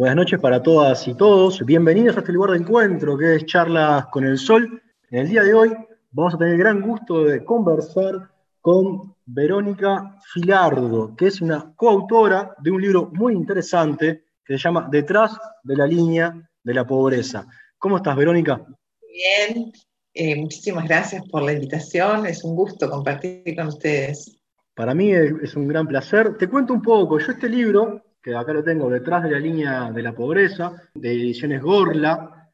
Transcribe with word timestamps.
Buenas 0.00 0.16
noches 0.16 0.40
para 0.40 0.62
todas 0.62 1.06
y 1.08 1.14
todos. 1.14 1.62
Bienvenidos 1.66 2.16
a 2.16 2.20
este 2.20 2.32
lugar 2.32 2.52
de 2.52 2.56
encuentro 2.56 3.18
que 3.18 3.34
es 3.34 3.44
Charlas 3.44 4.06
con 4.06 4.24
el 4.24 4.38
Sol. 4.38 4.82
En 5.10 5.18
el 5.18 5.28
día 5.28 5.42
de 5.42 5.52
hoy 5.52 5.76
vamos 6.10 6.32
a 6.32 6.38
tener 6.38 6.54
el 6.54 6.58
gran 6.58 6.80
gusto 6.80 7.24
de 7.24 7.44
conversar 7.44 8.30
con 8.62 9.14
Verónica 9.26 10.16
Filardo, 10.32 11.14
que 11.14 11.26
es 11.26 11.42
una 11.42 11.74
coautora 11.76 12.54
de 12.62 12.70
un 12.70 12.80
libro 12.80 13.10
muy 13.12 13.34
interesante 13.34 14.24
que 14.42 14.54
se 14.54 14.58
llama 14.58 14.88
Detrás 14.90 15.36
de 15.64 15.76
la 15.76 15.86
línea 15.86 16.50
de 16.64 16.72
la 16.72 16.86
pobreza. 16.86 17.46
¿Cómo 17.76 17.98
estás, 17.98 18.16
Verónica? 18.16 18.64
Bien, 19.02 19.70
eh, 20.14 20.34
muchísimas 20.34 20.88
gracias 20.88 21.28
por 21.28 21.42
la 21.42 21.52
invitación. 21.52 22.24
Es 22.24 22.42
un 22.42 22.56
gusto 22.56 22.88
compartir 22.88 23.54
con 23.54 23.66
ustedes. 23.66 24.40
Para 24.74 24.94
mí 24.94 25.12
es 25.12 25.54
un 25.56 25.68
gran 25.68 25.86
placer. 25.86 26.38
Te 26.38 26.48
cuento 26.48 26.72
un 26.72 26.80
poco. 26.80 27.18
Yo 27.18 27.32
este 27.32 27.50
libro 27.50 28.02
que 28.22 28.34
acá 28.34 28.52
lo 28.52 28.62
tengo 28.62 28.90
detrás 28.90 29.22
de 29.22 29.30
la 29.30 29.38
línea 29.38 29.90
de 29.90 30.02
la 30.02 30.12
pobreza, 30.12 30.72
de 30.94 31.12
Ediciones 31.12 31.62
Gorla. 31.62 32.48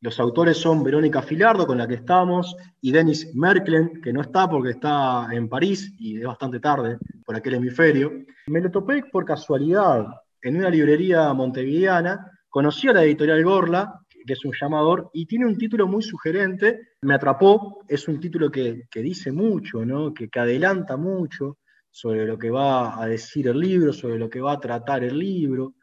Los 0.00 0.18
autores 0.18 0.56
son 0.56 0.82
Verónica 0.82 1.22
Filardo, 1.22 1.66
con 1.66 1.78
la 1.78 1.86
que 1.86 1.94
estamos, 1.94 2.56
y 2.80 2.90
Denis 2.90 3.34
Merklen, 3.34 4.00
que 4.02 4.12
no 4.12 4.22
está 4.22 4.48
porque 4.48 4.70
está 4.70 5.28
en 5.30 5.48
París 5.48 5.94
y 5.98 6.18
es 6.18 6.24
bastante 6.24 6.58
tarde 6.58 6.98
por 7.24 7.36
aquel 7.36 7.54
hemisferio. 7.54 8.10
Me 8.48 8.60
lo 8.60 8.70
topé 8.70 9.04
por 9.04 9.24
casualidad 9.24 10.06
en 10.40 10.56
una 10.56 10.70
librería 10.70 11.32
montevideana, 11.32 12.32
conocí 12.48 12.88
a 12.88 12.94
la 12.94 13.04
editorial 13.04 13.44
Gorla, 13.44 14.00
que 14.26 14.32
es 14.32 14.44
un 14.44 14.52
llamador, 14.60 15.10
y 15.12 15.26
tiene 15.26 15.46
un 15.46 15.56
título 15.56 15.86
muy 15.86 16.02
sugerente, 16.02 16.94
me 17.02 17.14
atrapó, 17.14 17.84
es 17.88 18.08
un 18.08 18.20
título 18.20 18.50
que, 18.50 18.86
dice 18.92 19.30
mucho, 19.30 19.84
¿no? 19.84 20.12
que, 20.14 20.28
que 20.28 20.40
adelanta 20.40 20.96
mucho, 20.96 21.58
sobre 21.92 22.26
lo 22.26 22.38
que 22.38 22.50
va 22.50 23.00
a 23.00 23.06
decir 23.06 23.46
el 23.48 23.60
libro, 23.60 23.92
sobre 23.92 24.18
lo 24.18 24.28
que 24.28 24.40
va 24.40 24.52
a 24.52 24.60
tratar 24.60 25.04
el 25.04 25.16
libro, 25.18 25.74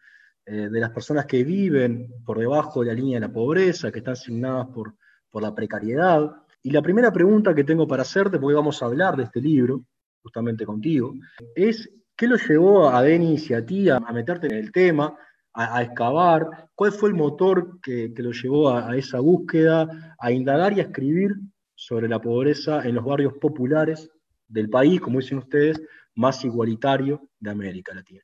eh, 0.43 0.67
de 0.67 0.79
las 0.79 0.89
personas 0.89 1.27
que 1.27 1.43
viven 1.43 2.11
por 2.25 2.39
debajo 2.39 2.81
de 2.81 2.87
la 2.87 2.93
línea 2.93 3.19
de 3.19 3.27
la 3.27 3.31
pobreza, 3.31 3.91
que 3.91 3.99
están 3.99 4.13
asignadas 4.13 4.67
por, 4.73 4.95
por 5.29 5.43
la 5.43 5.53
precariedad. 5.53 6.27
Y 6.63 6.71
la 6.71 6.81
primera 6.81 7.13
pregunta 7.13 7.53
que 7.53 7.63
tengo 7.63 7.87
para 7.87 8.01
hacerte, 8.01 8.39
porque 8.39 8.55
vamos 8.55 8.81
a 8.81 8.87
hablar 8.87 9.15
de 9.15 9.23
este 9.23 9.39
libro, 9.39 9.85
justamente 10.23 10.65
contigo, 10.65 11.13
es 11.55 11.87
¿qué 12.17 12.27
lo 12.27 12.35
llevó 12.35 12.89
a 12.89 13.03
Denis 13.03 13.47
y 13.51 13.53
a 13.53 13.63
ti 13.63 13.89
a, 13.89 13.99
meterte 13.99 14.47
en 14.47 14.55
el 14.55 14.71
tema, 14.71 15.15
a, 15.53 15.83
excavar? 15.83 16.69
¿Cuál 16.73 16.93
fue 16.93 17.09
el 17.09 17.15
motor 17.15 17.79
que, 17.79 18.11
lo 18.17 18.31
llevó 18.31 18.69
a, 18.69 18.89
a, 18.89 18.97
esa 18.97 19.19
búsqueda, 19.19 20.15
a 20.17 20.31
indagar 20.31 20.73
y 20.73 20.79
a 20.79 20.83
escribir 20.83 21.35
sobre 21.75 22.09
la 22.09 22.19
pobreza 22.19 22.81
en 22.87 22.95
los 22.95 23.05
barrios 23.05 23.33
populares 23.39 24.09
del 24.47 24.69
país, 24.69 24.99
como 24.99 25.19
dicen 25.19 25.37
ustedes, 25.37 25.79
más 26.19 26.43
igualitario 26.43 27.29
de 27.39 27.49
América 27.49 27.93
Latina. 27.95 28.21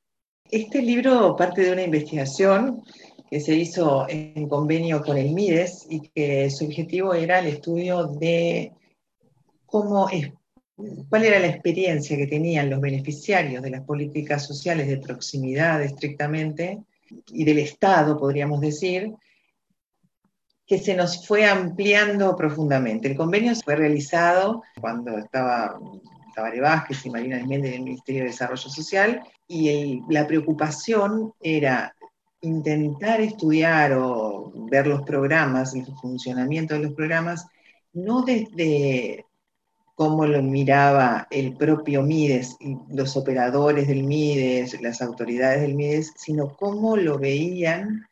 Este 0.52 0.82
libro 0.82 1.36
parte 1.36 1.62
de 1.62 1.72
una 1.72 1.84
investigación 1.84 2.84
que 3.30 3.40
se 3.40 3.56
hizo 3.56 4.06
en 4.10 4.48
convenio 4.50 5.02
con 5.02 5.18
el 5.18 5.32
MIDES 5.32 5.88
y 5.90 6.02
que 6.10 6.50
su 6.52 6.66
objetivo 6.66 7.14
era 7.14 7.40
el 7.40 7.48
estudio 7.48 8.08
de 8.08 8.74
cómo 9.66 10.10
es, 10.10 10.32
cuál 11.10 11.24
era 11.24 11.40
la 11.40 11.48
experiencia 11.48 12.18
que 12.18 12.28
tenían 12.28 12.70
los 12.70 12.82
beneficiarios 12.82 13.64
de 13.64 13.72
las 13.72 13.82
políticas 13.82 14.46
sociales 14.46 14.88
de 14.88 14.98
proximidad 14.98 15.82
estrictamente 15.82 16.84
y 17.28 17.46
del 17.46 17.60
Estado, 17.60 18.20
podríamos 18.20 18.60
decir, 18.60 19.14
que 20.68 20.80
se 20.80 20.96
nos 20.96 21.26
fue 21.26 21.46
ampliando 21.46 22.36
profundamente. 22.36 23.08
El 23.08 23.16
convenio 23.16 23.56
fue 23.56 23.76
realizado 23.76 24.64
cuando 24.82 25.18
estaba 25.18 25.80
Tabaré 26.36 26.60
Vázquez 26.60 27.06
y 27.06 27.10
Marina 27.10 27.44
Méndez 27.46 27.72
del 27.72 27.84
Ministerio 27.84 28.24
de 28.24 28.30
Desarrollo 28.30 28.70
Social, 28.70 29.22
y 29.48 30.02
la 30.10 30.28
preocupación 30.28 31.34
era 31.42 31.96
intentar 32.42 33.22
estudiar 33.22 33.94
o 33.94 34.52
ver 34.70 34.86
los 34.88 35.02
programas, 35.04 35.74
el 35.74 35.86
funcionamiento 36.00 36.76
de 36.76 36.82
los 36.82 36.94
programas, 36.94 37.48
no 37.94 38.22
desde 38.22 39.26
cómo 39.96 40.26
lo 40.26 40.44
miraba 40.44 41.28
el 41.32 41.56
propio 41.56 42.04
MIDES 42.04 42.58
los 42.90 43.16
operadores 43.16 43.88
del 43.88 44.04
MIDES, 44.04 44.82
las 44.82 45.02
autoridades 45.02 45.62
del 45.62 45.76
MIDES, 45.76 46.14
sino 46.18 46.56
cómo 46.56 46.98
lo 46.98 47.18
veían 47.18 48.06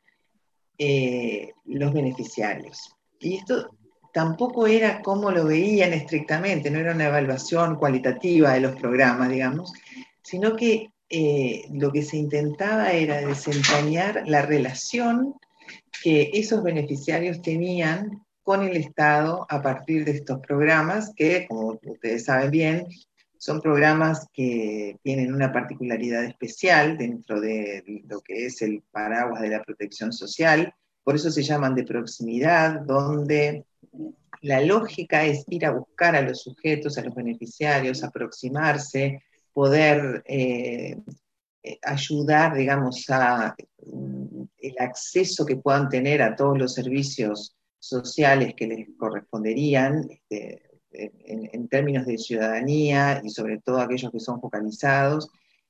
eh, 0.78 1.51
los 1.66 1.94
beneficiarios. 1.94 2.95
Y 3.19 3.35
esto 3.35 3.69
tampoco 4.13 4.68
era 4.68 5.01
como 5.01 5.31
lo 5.31 5.46
veían 5.46 5.91
estrictamente, 5.91 6.69
no 6.69 6.79
era 6.79 6.94
una 6.94 7.07
evaluación 7.07 7.75
cualitativa 7.75 8.53
de 8.53 8.62
los 8.62 8.75
programas, 8.75 9.29
digamos, 9.29 9.74
sino 10.22 10.56
que 10.56 10.91
eh, 11.09 11.66
lo 11.72 11.91
que 11.91 12.03
se 12.03 12.18
intentaba 12.18 12.91
era 12.94 13.18
desentrañar 13.25 14.24
la 14.28 14.44
relación 14.44 15.34
que 16.03 16.29
esos 16.34 16.63
beneficiarios 16.63 17.41
tenían 17.41 18.24
con 18.44 18.62
el 18.62 18.78
Estado 18.78 19.47
a 19.50 19.62
partir 19.62 20.06
de 20.06 20.12
estos 20.12 20.40
programas, 20.41 21.12
que, 21.16 21.47
como 21.47 21.80
ustedes 21.84 22.25
saben 22.25 22.51
bien, 22.51 22.88
son 23.38 23.62
programas 23.62 24.28
que 24.31 24.97
tienen 25.01 25.34
una 25.34 25.51
particularidad 25.51 26.24
especial 26.24 26.97
dentro 26.97 27.41
de 27.41 27.84
lo 28.07 28.22
que 28.22 28.45
es 28.45 28.62
el 28.62 28.84
paraguas 28.91 29.41
de 29.41 29.50
la 29.50 29.63
protección 29.63 30.13
social, 30.13 30.74
por 31.03 31.16
eso 31.16 31.31
se 31.31 31.44
llaman 31.44 31.74
de 31.74 31.84
proximidad, 31.84 32.81
donde 32.81 33.66
la 34.44 34.59
lógica 34.62 35.26
es 35.26 35.46
ir 35.48 35.66
a 35.66 35.72
buscar 35.72 36.16
a 36.16 36.22
los 36.22 36.42
sujetos, 36.42 36.98
a 36.98 37.02
los 37.02 37.16
beneficiarios, 37.16 38.04
aproximarse, 38.04 39.24
poder 39.54 40.22
eh, 40.28 40.98
eh, 41.64 41.80
ayudar, 41.81 42.54
digamos, 42.54 43.09
a 43.09 43.56
mm, 43.86 44.44
el 44.58 44.76
acceso 44.80 45.46
que 45.46 45.56
puedan 45.56 45.88
tener 45.88 46.22
a 46.22 46.36
todos 46.36 46.58
los 46.58 46.74
servicios 46.74 47.56
sociales 47.80 48.54
que 48.56 48.68
les 48.68 48.88
corresponderían 48.98 50.09
este, 50.09 50.62
en, 50.92 51.50
en, 51.54 51.68
términos 51.70 52.06
de 52.06 52.18
ciudadanía 52.18 53.22
y 53.24 53.30
sobre 53.30 53.60
todo 53.60 53.80
aquellos 53.80 54.12
que 54.12 54.20
son 54.20 54.42
focalizados, 54.42 55.30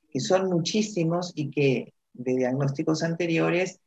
que 0.09 0.19
son 0.19 0.49
muchísimos 0.49 1.31
y 1.35 1.51
que 1.51 1.93
de 2.13 2.37
diagnósticos 2.37 3.03
anteriores 3.03 3.79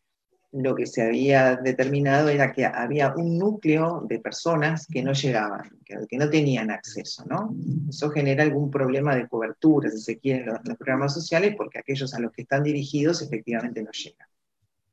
lo 0.57 0.75
que 0.75 0.87
se 0.87 1.03
había 1.03 1.57
determinado 1.57 2.29
era 2.29 2.53
que 2.53 2.65
había 2.65 3.15
un 3.15 3.39
núcleo 3.39 4.03
de 4.09 4.19
personas 4.19 4.87
que 4.87 5.03
no 5.03 5.13
llegaban, 5.13 5.71
que, 5.85 6.19
no 6.19 6.31
tenían 6.31 6.71
acceso, 6.71 7.25
¿no? 7.29 7.55
Eso 7.89 8.11
genera 8.11 8.43
algún 8.43 8.71
problema 8.71 9.15
de 9.15 9.29
cobertura, 9.29 9.91
si 9.91 9.99
se 9.99 10.19
quieren, 10.19 10.47
los, 10.47 10.59
los 10.65 10.77
programas 10.77 11.15
sociales, 11.15 11.55
porque 11.57 11.79
aquellos 11.79 12.15
a 12.15 12.21
los 12.21 12.33
que 12.33 12.43
están 12.43 12.63
dirigidos 12.63 13.23
efectivamente 13.23 13.83
no 13.83 13.91
llegan. 13.91 14.29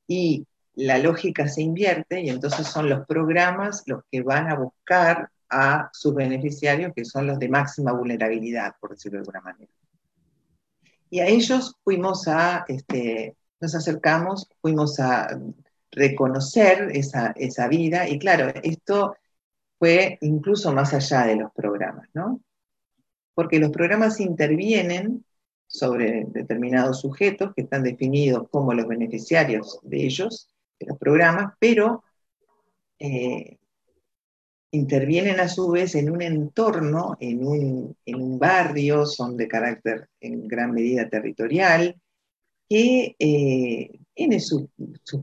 Y 0.07 0.45
la 0.75 0.97
lógica 0.97 1.47
se 1.47 1.61
invierte 1.61 2.21
y 2.21 2.29
entonces 2.29 2.67
son 2.67 2.89
los 2.89 3.05
programas 3.05 3.83
los 3.85 4.03
que 4.11 4.21
van 4.21 4.49
a 4.49 4.55
buscar 4.55 5.29
a 5.49 5.89
sus 5.93 6.15
beneficiarios, 6.15 6.93
que 6.95 7.05
son 7.05 7.27
los 7.27 7.39
de 7.39 7.47
máxima 7.47 7.93
vulnerabilidad, 7.93 8.75
por 8.79 8.91
decirlo 8.91 9.17
de 9.17 9.21
alguna 9.21 9.41
manera. 9.41 9.71
Y 11.09 11.19
a 11.19 11.27
ellos 11.27 11.75
fuimos 11.83 12.27
a 12.27 12.65
este, 12.67 13.35
nos 13.63 13.75
acercamos, 13.75 14.49
fuimos 14.61 14.99
a 14.99 15.39
reconocer 15.89 16.91
esa, 16.93 17.67
vida 17.69 18.09
y 18.09 18.19
claro, 18.19 18.51
esto 18.61 19.15
fue 19.79 20.17
incluso 20.19 20.73
más 20.73 20.93
allá 20.93 21.25
de 21.27 21.37
los 21.37 21.51
programas, 21.53 22.09
¿no? 22.13 22.41
Porque 23.33 23.59
los 23.59 23.71
programas 23.71 24.19
intervienen 24.19 25.23
sobre 25.65 26.25
determinados 26.27 26.99
sujetos 26.99 27.53
que 27.55 27.61
están 27.61 27.83
definidos 27.83 28.49
como 28.49 28.73
los 28.73 28.85
beneficiarios 28.85 29.79
de 29.81 30.07
ellos, 30.07 30.49
de 30.77 30.87
los 30.87 30.97
programas, 30.97 31.53
pero 31.57 32.03
eh, 32.99 33.59
intervienen 34.71 35.39
a 35.39 35.47
su 35.47 35.69
vez 35.69 35.95
en 35.95 36.09
un 36.09 36.21
entorno, 36.21 37.15
en 37.21 37.47
un, 37.47 37.95
en 38.05 38.21
un, 38.21 38.37
barrio, 38.37 39.05
son 39.05 39.37
de 39.37 39.47
carácter 39.47 40.09
en 40.19 40.49
gran 40.49 40.73
medida 40.73 41.07
territorial, 41.07 41.95
que 42.69 43.15
eh, 43.19 43.99
tiene 44.13 44.39
sus 44.39 44.67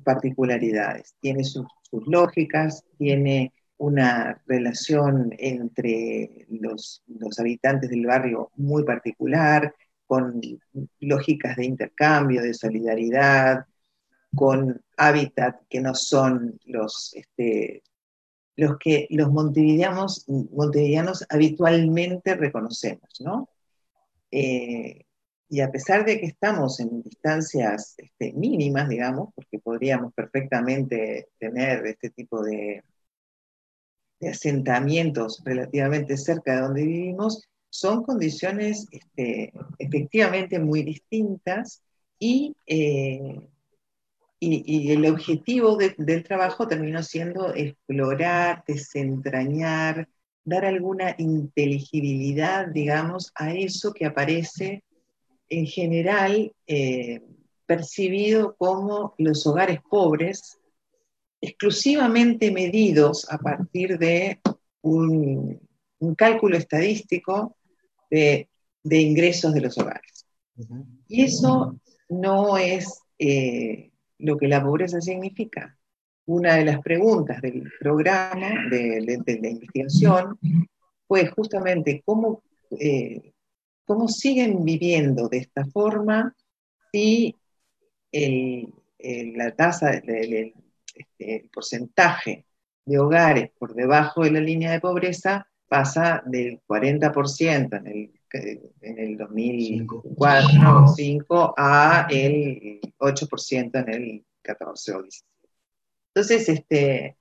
particularidades, 0.04 1.14
tiene 1.20 1.44
sus, 1.44 1.66
lógicas, 2.06 2.84
tiene 2.98 3.52
una 3.76 4.40
relación 4.46 5.34
entre 5.38 6.46
los, 6.48 7.02
habitantes 7.38 7.90
del 7.90 8.06
barrio 8.06 8.50
muy 8.56 8.84
particular, 8.84 9.74
con 10.06 10.40
lógicas 11.00 11.56
de 11.56 11.64
intercambio, 11.64 12.42
de 12.42 12.54
solidaridad, 12.54 13.64
con 14.34 14.80
hábitat 14.96 15.62
que 15.68 15.80
no 15.80 15.94
son 15.94 16.58
los, 16.66 17.14
este, 17.14 17.82
los 18.56 18.76
que 18.78 19.06
los 19.10 19.30
montevideanos 19.30 20.26
habitualmente 21.28 22.34
reconocemos, 22.34 23.20
¿no? 23.20 23.48
Eh, 24.30 25.06
y 25.50 25.60
a 25.60 25.70
pesar 25.72 26.04
de 26.04 26.20
que 26.20 26.26
estamos 26.26 26.78
en 26.78 27.02
distancias 27.02 27.96
este, 27.98 28.32
mínimas, 28.34 28.88
digamos, 28.88 29.34
porque 29.34 29.58
podríamos 29.58 30.14
perfectamente 30.14 31.28
tener 31.38 31.84
este 31.86 32.10
tipo 32.10 32.40
de, 32.44 32.84
asentamientos 34.22 35.42
relativamente 35.44 36.16
cerca 36.16 36.54
de 36.54 36.60
donde 36.60 36.84
vivimos, 36.84 37.48
son 37.68 38.04
condiciones 38.04 38.86
este, 38.92 39.52
efectivamente 39.78 40.60
muy 40.60 40.84
distintas 40.84 41.82
y, 42.18 42.54
eh, 42.66 43.48
y, 44.38 44.92
el 44.92 45.06
objetivo 45.06 45.76
del 45.76 46.22
trabajo 46.22 46.68
terminó 46.68 47.02
siendo 47.02 47.54
explorar, 47.54 48.62
desentrañar, 48.68 50.08
dar 50.44 50.64
alguna 50.64 51.16
inteligibilidad, 51.18 52.68
digamos, 52.68 53.32
a 53.34 53.52
eso 53.52 53.92
que 53.92 54.06
aparece 54.06 54.84
en 55.50 55.66
general 55.66 56.52
eh, 56.66 57.20
percibido 57.66 58.56
como 58.56 59.14
los 59.18 59.46
hogares 59.46 59.80
pobres, 59.88 60.58
exclusivamente 61.40 62.50
medidos 62.50 63.30
a 63.30 63.38
partir 63.38 63.98
de 63.98 64.40
un, 64.82 65.60
cálculo 66.16 66.56
estadístico 66.56 67.56
de, 68.10 68.48
ingresos 68.84 69.52
de 69.52 69.60
los 69.60 69.76
hogares. 69.76 70.26
Y 71.08 71.24
eso 71.24 71.78
no 72.08 72.56
es 72.56 73.00
eh, 73.18 73.90
lo 74.18 74.36
que 74.36 74.48
la 74.48 74.62
pobreza 74.62 75.00
significa. 75.00 75.76
Una 76.26 76.56
de 76.56 76.64
las 76.64 76.80
preguntas 76.80 77.40
del 77.42 77.70
programa 77.78 78.68
de, 78.70 79.20
la 79.40 79.48
investigación 79.48 80.38
fue 81.06 81.26
justamente 81.26 82.02
cómo, 82.04 82.42
eh, 82.78 83.32
cómo 83.84 84.08
siguen 84.08 84.64
viviendo 84.64 85.28
de 85.28 85.38
esta 85.38 85.64
forma 85.66 86.34
si 86.92 87.36
la 88.12 89.54
tasa, 89.54 89.92
el, 89.94 90.54
este, 90.94 91.48
porcentaje 91.52 92.46
de 92.84 92.98
hogares 92.98 93.50
por 93.58 93.74
debajo 93.74 94.24
de 94.24 94.32
la 94.32 94.40
línea 94.40 94.72
de 94.72 94.80
pobreza 94.80 95.46
pasa 95.68 96.22
del 96.26 96.60
40% 96.66 97.76
en 97.78 97.86
el, 97.86 98.12
en 98.80 98.98
el 98.98 99.16
2004 99.16 100.60
2005 100.80 101.54
a 101.56 102.06
el 102.10 102.80
8% 102.98 103.70
en 103.74 103.88
el 103.88 104.24
14 104.42 104.92
o 104.94 105.02
15. 105.02 105.24
Entonces, 106.12 106.48
este, 106.48 107.16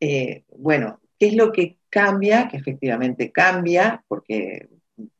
eh, 0.00 0.44
bueno, 0.58 1.00
¿qué 1.18 1.28
es 1.28 1.34
lo 1.36 1.52
que 1.52 1.78
cambia? 1.88 2.48
Que 2.48 2.56
efectivamente 2.56 3.30
cambia 3.30 4.04
porque 4.08 4.68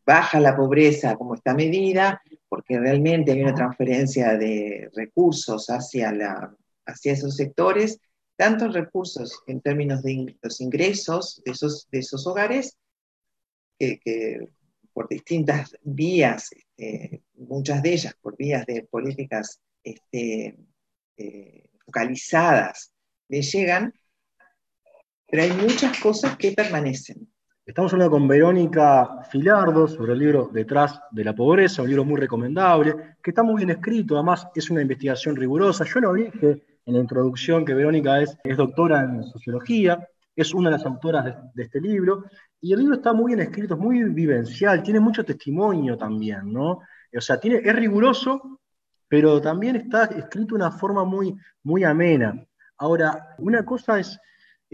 baja 0.06 0.38
la 0.38 0.56
pobreza 0.56 1.16
como 1.16 1.34
está 1.34 1.52
medida, 1.52 2.22
porque 2.48 2.78
realmente 2.78 3.32
hay 3.32 3.42
una 3.42 3.54
transferencia 3.54 4.36
de 4.36 4.88
recursos 4.94 5.66
hacia, 5.66 6.12
la, 6.12 6.56
hacia 6.86 7.12
esos 7.12 7.34
sectores, 7.34 7.98
tantos 8.36 8.72
recursos 8.72 9.42
en 9.46 9.60
términos 9.60 10.02
de 10.02 10.36
los 10.40 10.60
ingresos 10.60 11.42
de 11.44 11.52
esos, 11.52 11.88
de 11.90 11.98
esos 11.98 12.26
hogares, 12.26 12.78
que, 13.78 14.48
por 14.92 15.08
distintas 15.08 15.76
vías, 15.82 16.50
este, 16.52 17.22
muchas 17.34 17.82
de 17.82 17.92
ellas 17.92 18.14
por 18.20 18.36
vías 18.36 18.64
de 18.64 18.84
políticas 18.84 19.60
este, 19.82 20.56
eh, 21.16 21.70
focalizadas, 21.84 22.92
le 23.28 23.42
llegan, 23.42 23.92
pero 25.26 25.42
hay 25.42 25.52
muchas 25.52 25.98
cosas 26.00 26.36
que 26.38 26.52
permanecen. 26.52 27.28
Estamos 27.66 27.92
hablando 27.92 28.12
con 28.12 28.28
Verónica 28.28 29.24
Filardo 29.28 29.88
sobre 29.88 30.12
el 30.12 30.20
libro 30.20 30.48
Detrás 30.52 31.00
de 31.10 31.24
la 31.24 31.34
Pobreza, 31.34 31.82
un 31.82 31.88
libro 31.88 32.04
muy 32.04 32.20
recomendable, 32.20 33.16
que 33.20 33.32
está 33.32 33.42
muy 33.42 33.56
bien 33.56 33.70
escrito, 33.70 34.14
además 34.14 34.46
es 34.54 34.70
una 34.70 34.82
investigación 34.82 35.34
rigurosa. 35.34 35.84
Yo 35.84 35.98
lo 35.98 36.12
dije 36.12 36.62
en 36.86 36.94
la 36.94 37.00
introducción 37.00 37.64
que 37.64 37.74
Verónica 37.74 38.20
es, 38.20 38.38
doctora 38.56 39.00
en 39.00 39.24
sociología, 39.24 39.98
es 40.36 40.54
una 40.54 40.70
de 40.70 40.76
las 40.76 40.86
autoras 40.86 41.24
de, 41.54 41.62
este 41.64 41.80
libro, 41.80 42.26
y 42.60 42.72
el 42.72 42.78
libro 42.78 42.94
está 42.94 43.12
muy 43.12 43.34
bien 43.34 43.48
escrito, 43.48 43.74
es 43.74 43.80
muy 43.80 44.04
vivencial, 44.04 44.80
tiene 44.84 45.00
mucho 45.00 45.24
testimonio 45.24 45.98
también, 45.98 46.52
¿no? 46.52 46.82
O 47.12 47.20
sea, 47.20 47.40
es 47.42 47.74
riguroso, 47.74 48.60
pero 49.08 49.40
también 49.40 49.74
está 49.74 50.04
escrito 50.04 50.54
de 50.54 50.62
una 50.62 50.70
forma 50.70 51.04
muy, 51.04 51.34
muy 51.64 51.82
amena. 51.82 52.46
Ahora, 52.78 53.34
una 53.38 53.64
cosa 53.64 53.98
es 53.98 54.20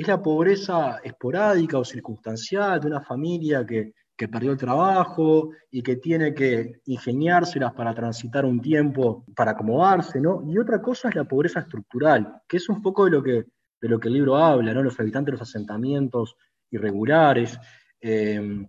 es 0.02 0.08
la 0.08 0.22
pobreza 0.22 0.98
esporádica 1.02 1.78
o 1.78 1.84
circunstancial 1.84 2.80
de 2.80 2.88
una 2.88 3.00
familia 3.00 3.66
que, 3.66 3.94
perdió 4.30 4.52
el 4.52 4.56
trabajo 4.56 5.50
y 5.68 5.82
que 5.82 5.96
tiene 5.96 6.32
que 6.32 6.80
ingeniárselas 6.84 7.72
para 7.72 7.92
transitar 7.92 8.44
un 8.44 8.60
tiempo, 8.60 9.24
para 9.34 9.50
acomodarse, 9.50 10.20
¿no? 10.20 10.44
Y 10.46 10.58
otra 10.58 10.80
cosa 10.80 11.08
es 11.08 11.16
la 11.16 11.24
pobreza 11.24 11.58
estructural, 11.58 12.40
que 12.46 12.58
es 12.58 12.68
un 12.68 12.80
poco 12.80 13.06
de 13.06 13.10
lo 13.10 13.20
que, 13.20 13.46
de 13.80 13.88
lo 13.88 13.98
que 13.98 14.06
el 14.06 14.14
libro 14.14 14.36
habla, 14.36 14.72
¿no? 14.72 14.84
Los 14.84 15.00
habitantes 15.00 15.32
de 15.32 15.38
los 15.38 15.48
asentamientos 15.48 16.36
irregulares, 16.70 17.58
em, 18.00 18.64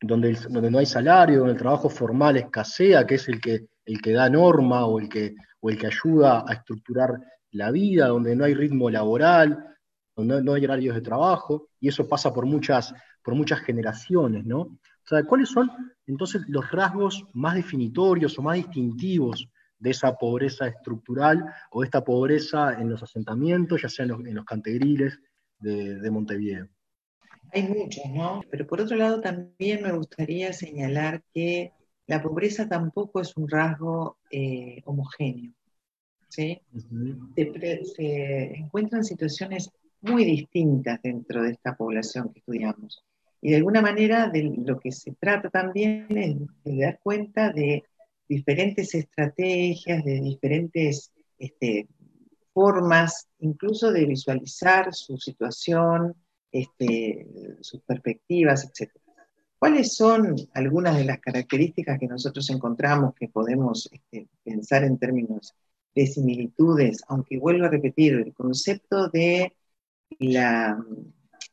donde, 0.00 0.38
donde 0.48 0.70
no 0.70 0.78
hay 0.78 0.86
salario, 0.86 1.40
donde 1.40 1.52
el 1.52 1.58
trabajo 1.58 1.90
formal 1.90 2.38
escasea, 2.38 3.06
que 3.06 3.16
es 3.16 3.28
el 3.28 3.42
que, 3.42 3.66
el 3.84 4.00
que 4.00 4.12
da 4.12 4.30
norma 4.30 4.86
o 4.86 4.98
el 5.00 5.10
que, 5.10 5.34
o 5.60 5.68
el 5.68 5.76
que 5.76 5.88
ayuda 5.88 6.44
a 6.48 6.54
estructurar 6.54 7.20
la 7.50 7.70
vida, 7.70 8.08
donde 8.08 8.34
no 8.34 8.44
hay 8.44 8.54
ritmo 8.54 8.88
laboral, 8.88 9.73
no, 10.16 10.40
no 10.40 10.54
hay 10.54 10.64
horarios 10.64 10.94
de 10.94 11.00
trabajo, 11.00 11.68
y 11.80 11.88
eso 11.88 12.08
pasa 12.08 12.32
por 12.32 12.46
muchas, 12.46 12.94
por 13.22 13.34
muchas 13.34 13.60
generaciones, 13.60 14.44
¿no? 14.44 14.60
O 14.60 15.06
sea, 15.06 15.24
¿cuáles 15.24 15.50
son 15.50 15.70
entonces 16.06 16.42
los 16.48 16.70
rasgos 16.70 17.24
más 17.32 17.54
definitorios 17.54 18.38
o 18.38 18.42
más 18.42 18.56
distintivos 18.56 19.48
de 19.78 19.90
esa 19.90 20.16
pobreza 20.16 20.66
estructural 20.66 21.44
o 21.70 21.80
de 21.80 21.86
esta 21.86 22.02
pobreza 22.02 22.80
en 22.80 22.88
los 22.88 23.02
asentamientos, 23.02 23.82
ya 23.82 23.88
sea 23.88 24.06
en 24.06 24.34
los, 24.34 24.44
cantegriles 24.44 25.18
de, 25.58 26.10
Montevideo? 26.10 26.68
Hay 27.52 27.64
muchos, 27.64 28.04
¿no? 28.10 28.40
Pero 28.50 28.66
por 28.66 28.80
otro 28.80 28.96
lado 28.96 29.20
también 29.20 29.82
me 29.82 29.92
gustaría 29.92 30.52
señalar 30.52 31.22
que 31.32 31.72
la 32.06 32.22
pobreza 32.22 32.68
tampoco 32.68 33.20
es 33.20 33.36
un 33.36 33.48
rasgo 33.48 34.18
eh, 34.30 34.80
homogéneo. 34.84 35.52
¿sí? 36.28 36.60
se, 37.36 37.84
se, 37.84 38.54
encuentran 38.56 39.04
situaciones 39.04 39.70
muy 40.04 40.24
distintas 40.24 41.00
dentro 41.02 41.42
de 41.42 41.52
esta 41.52 41.76
población 41.76 42.32
que 42.32 42.40
estudiamos. 42.40 43.04
Y 43.40 43.50
de 43.50 43.56
alguna 43.56 43.82
manera 43.82 44.28
de 44.28 44.42
lo 44.64 44.78
que 44.78 44.92
se 44.92 45.12
trata 45.12 45.50
también 45.50 46.06
es 46.16 46.36
de 46.64 46.82
dar 46.82 46.98
cuenta 47.02 47.52
de 47.52 47.84
diferentes 48.28 48.94
estrategias, 48.94 50.04
de 50.04 50.20
diferentes 50.20 51.12
este, 51.38 51.88
formas, 52.52 53.28
incluso 53.40 53.92
de 53.92 54.06
visualizar 54.06 54.94
su 54.94 55.18
situación, 55.18 56.14
este, 56.50 57.26
sus 57.60 57.82
perspectivas, 57.82 58.64
etc. 58.64 58.92
¿Cuáles 59.58 59.94
son 59.94 60.36
algunas 60.54 60.96
de 60.96 61.04
las 61.04 61.20
características 61.20 61.98
que 61.98 62.06
nosotros 62.06 62.48
encontramos 62.50 63.14
que 63.14 63.28
podemos 63.28 63.90
este, 63.92 64.28
pensar 64.42 64.84
en 64.84 64.98
términos 64.98 65.54
de 65.94 66.06
similitudes? 66.06 67.02
Aunque 67.08 67.38
vuelvo 67.38 67.66
a 67.66 67.70
repetir, 67.70 68.14
el 68.14 68.32
concepto 68.32 69.08
de 69.08 69.52
la, 70.18 70.78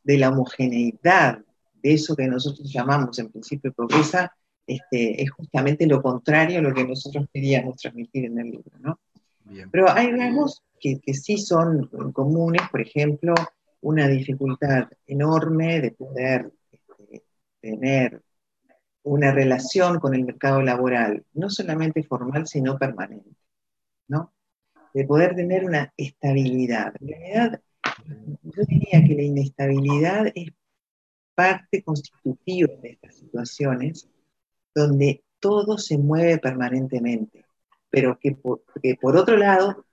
de 0.04 0.18
la 0.18 0.30
homogeneidad 0.30 1.38
de 1.82 1.94
eso 1.94 2.14
que 2.14 2.26
nosotros 2.28 2.72
llamamos 2.72 3.18
en 3.18 3.30
principio 3.30 3.72
pobreza, 3.72 4.32
este, 4.66 5.22
es 5.22 5.30
justamente 5.30 5.86
lo 5.86 6.00
contrario 6.00 6.60
a 6.60 6.62
lo 6.62 6.72
que 6.72 6.86
nosotros 6.86 7.26
queríamos 7.32 7.76
transmitir 7.76 8.26
en 8.26 8.38
el 8.38 8.50
libro. 8.50 8.78
¿no? 8.78 9.00
Pero 9.70 9.90
hay 9.90 10.12
rasgos 10.12 10.62
que, 10.80 11.00
que, 11.00 11.14
sí 11.14 11.38
son 11.38 11.88
comunes, 12.12 12.62
por 12.70 12.80
ejemplo, 12.80 13.34
una 13.80 14.08
dificultad 14.08 14.88
enorme 15.06 15.80
de 15.80 15.90
poder 15.90 16.52
este, 16.70 17.24
tener 17.60 18.22
una 19.02 19.32
relación 19.32 19.98
con 19.98 20.14
el 20.14 20.24
mercado 20.24 20.62
laboral, 20.62 21.24
no 21.34 21.50
solamente 21.50 22.04
formal, 22.04 22.46
sino 22.46 22.78
permanente, 22.78 23.30
¿no? 24.08 24.32
De 24.94 25.04
poder 25.04 25.34
tener 25.34 25.64
una 25.64 25.92
estabilidad. 25.96 26.94
En 27.00 27.08
realidad, 27.08 27.60
yo 28.42 28.62
diría 28.68 29.04
que 29.04 29.14
la 29.14 29.22
inestabilidad 29.22 30.26
es 30.34 30.50
parte 31.34 31.82
constitutiva 31.82 32.74
de 32.82 32.90
estas 32.90 33.16
situaciones 33.16 34.08
donde 34.74 35.24
todo 35.40 35.78
se 35.78 35.98
mueve 35.98 36.38
permanentemente, 36.38 37.44
pero 37.90 38.18
que 38.18 38.32
por, 38.32 38.62
por 39.00 39.16
otro 39.16 39.36
lado 39.36 39.84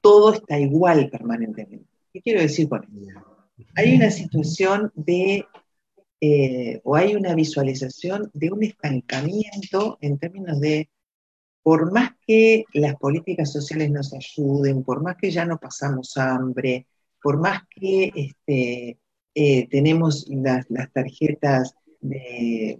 todo 0.00 0.34
está 0.34 0.58
igual 0.58 1.08
permanentemente. 1.10 1.86
¿Qué 2.12 2.20
quiero 2.20 2.40
decir 2.40 2.68
con 2.68 2.82
esto? 2.82 3.32
Hay 3.74 3.94
una 3.94 4.10
situación 4.10 4.92
de, 4.94 5.46
eh, 6.20 6.80
o 6.84 6.96
hay 6.96 7.14
una 7.14 7.34
visualización 7.34 8.30
de 8.34 8.50
un 8.50 8.62
estancamiento 8.64 9.98
en 10.00 10.18
términos 10.18 10.60
de, 10.60 10.90
por 11.62 11.92
más 11.92 12.12
que 12.26 12.64
las 12.74 12.96
políticas 12.96 13.52
sociales 13.52 13.90
nos 13.90 14.12
ayuden, 14.12 14.82
por 14.82 15.02
más 15.02 15.16
que 15.16 15.30
ya 15.30 15.44
no 15.44 15.58
pasamos 15.58 16.16
hambre, 16.16 16.86
por 17.22 17.38
más 17.38 17.62
que 17.70 18.12
este, 18.14 18.98
eh, 19.34 19.68
tenemos 19.68 20.26
las, 20.28 20.66
tarjetas 20.92 21.74
de, 22.00 22.78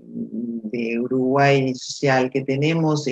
Uruguay 1.01 1.75
Social, 1.75 2.31
que 2.31 2.45
tenemos 2.45 3.07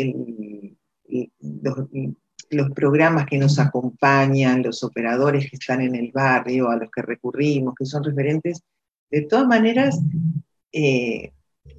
los, 2.51 2.71
programas 2.75 3.27
que 3.27 3.39
nos 3.39 3.59
acompañan, 3.59 4.63
los 4.63 4.83
operadores 4.83 5.49
que 5.49 5.57
están 5.57 5.81
en 5.81 5.95
el 5.95 6.11
barrio, 6.13 6.69
a 6.69 6.77
los 6.77 6.91
que 6.91 7.03
recurrimos, 7.03 7.75
que 7.75 7.87
son 7.87 8.05
referentes, 8.05 8.63
de 9.11 9.23
todas 9.23 9.47
maneras, 9.47 9.99
eh, 10.73 11.33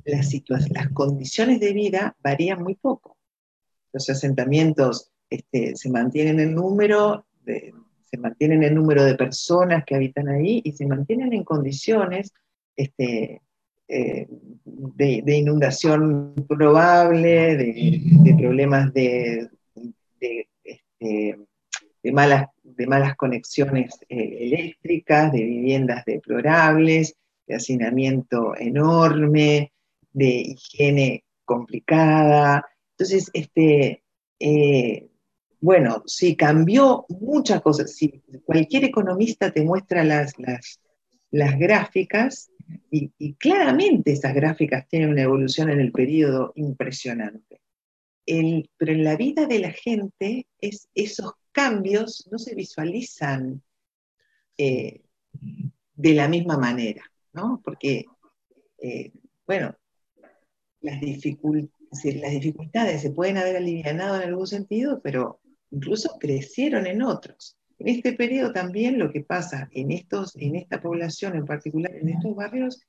las, 0.06 0.90
condiciones 0.94 1.60
de 1.60 1.74
vida 1.74 2.16
varían 2.24 2.64
muy 2.64 2.76
poco. 2.76 3.18
Los 3.94 4.10
asentamientos 4.10 5.12
este, 5.30 5.76
se 5.76 5.90
mantienen 5.90 6.40
en 6.40 6.56
número, 6.56 7.26
se 8.12 8.18
mantienen 8.18 8.64
el 8.64 8.76
número 8.76 9.04
de 9.06 9.16
personas 9.16 9.86
que 9.86 9.96
habitan 9.96 10.28
ahí 10.28 10.62
y 10.66 10.74
se 10.74 10.86
mantienen 10.86 11.32
en 11.32 11.46
condiciones 11.46 12.34
este, 12.76 13.42
eh, 13.88 14.28
de, 14.66 15.38
inundación 15.38 16.36
probable, 16.48 17.56
de, 17.56 18.36
problemas 18.38 18.94
de, 18.94 19.50
este, 20.64 21.38
malas, 22.12 22.48
de 22.64 22.88
malas 22.88 23.16
conexiones 23.16 23.98
eh, 24.10 24.38
eléctricas, 24.42 25.32
de 25.32 25.44
viviendas 25.44 26.04
deplorables, 26.06 27.16
de 27.48 27.56
hacinamiento 27.56 28.58
enorme, 28.58 29.72
de 30.12 30.28
higiene 30.28 31.24
complicada. 31.46 32.66
Entonces, 32.98 33.30
este, 33.34 34.04
eh, 34.40 35.11
bueno, 35.62 36.02
si 36.08 36.36
cambió 36.36 37.06
muchas 37.08 37.62
cosas. 37.62 37.94
Si 37.94 38.22
cualquier 38.46 38.86
economista 38.86 39.52
te 39.52 39.64
muestra 39.64 40.04
las, 40.04 40.34
las, 41.30 41.60
gráficas, 41.60 42.52
y, 42.90 43.34
claramente 43.36 44.12
esas 44.12 44.34
gráficas 44.34 44.88
tienen 44.88 45.10
una 45.10 45.22
evolución 45.22 45.70
en 45.70 45.80
el 45.80 45.92
periodo 45.92 46.52
impresionante. 46.56 47.62
pero 48.26 48.92
en 48.92 49.04
la 49.04 49.16
vida 49.16 49.46
de 49.46 49.60
la 49.60 49.72
gente 49.72 50.48
es, 50.60 50.90
esos 50.96 51.34
cambios 51.52 52.28
no 52.32 52.40
se 52.40 52.56
visualizan 52.56 53.62
eh, 54.58 55.02
de 55.94 56.14
la 56.14 56.28
misma 56.28 56.58
manera, 56.58 57.04
¿no? 57.34 57.62
Porque, 57.64 58.06
eh, 58.80 59.12
bueno, 59.46 59.76
las, 60.80 61.02
las 61.02 62.32
dificultades 62.32 63.02
se 63.02 63.12
pueden 63.12 63.38
haber 63.38 63.58
alivianado 63.58 64.16
en 64.16 64.30
algún 64.30 64.48
sentido, 64.48 65.02
pero 65.04 65.41
incluso 65.72 66.18
crecieron 66.20 66.86
en 66.86 67.02
otros. 67.02 67.58
En 67.80 67.88
este 67.88 68.14
periodo 68.14 68.54
también 68.54 69.00
lo 69.00 69.12
que 69.12 69.22
pasa 69.22 69.68
en, 69.72 69.92
estos, 69.92 70.36
en 70.36 70.56
esta 70.56 70.80
población 70.80 71.36
en 71.36 71.46
particular, 71.46 71.96
en 71.96 72.10
estos 72.10 72.36
barrios, 72.36 72.82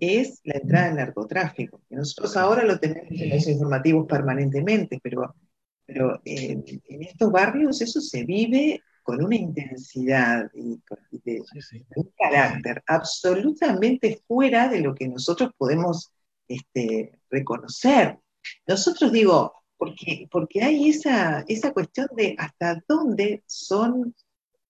es 0.00 0.40
la 0.44 0.56
entrada 0.56 0.86
del 0.86 0.96
narcotráfico. 0.96 1.80
nosotros 1.88 2.36
ahora 2.36 2.64
lo 2.64 2.78
tenemos 2.78 3.10
en 3.10 3.30
los 3.30 3.46
informativos 3.46 4.06
permanentemente, 4.06 4.98
pero, 5.02 5.34
pero 5.86 6.20
en, 6.24 6.64
estos 7.02 7.30
barrios 7.30 7.80
eso 7.80 8.00
se 8.00 8.24
vive 8.24 8.82
con 9.02 9.24
una 9.24 9.36
intensidad 9.36 10.50
y, 10.54 10.80
un 11.96 12.10
carácter 12.18 12.82
absolutamente 12.86 14.20
fuera 14.26 14.68
de 14.68 14.80
lo 14.80 14.94
que 14.94 15.08
nosotros 15.08 15.52
podemos 15.56 16.12
este, 16.48 17.18
reconocer. 17.30 18.18
Nosotros 18.66 19.12
digo, 19.12 19.63
porque, 19.84 20.28
porque 20.30 20.62
hay 20.62 20.88
esa, 20.88 21.44
esa 21.46 21.72
cuestión 21.72 22.08
de 22.16 22.34
hasta 22.38 22.82
dónde 22.88 23.44
son 23.46 24.14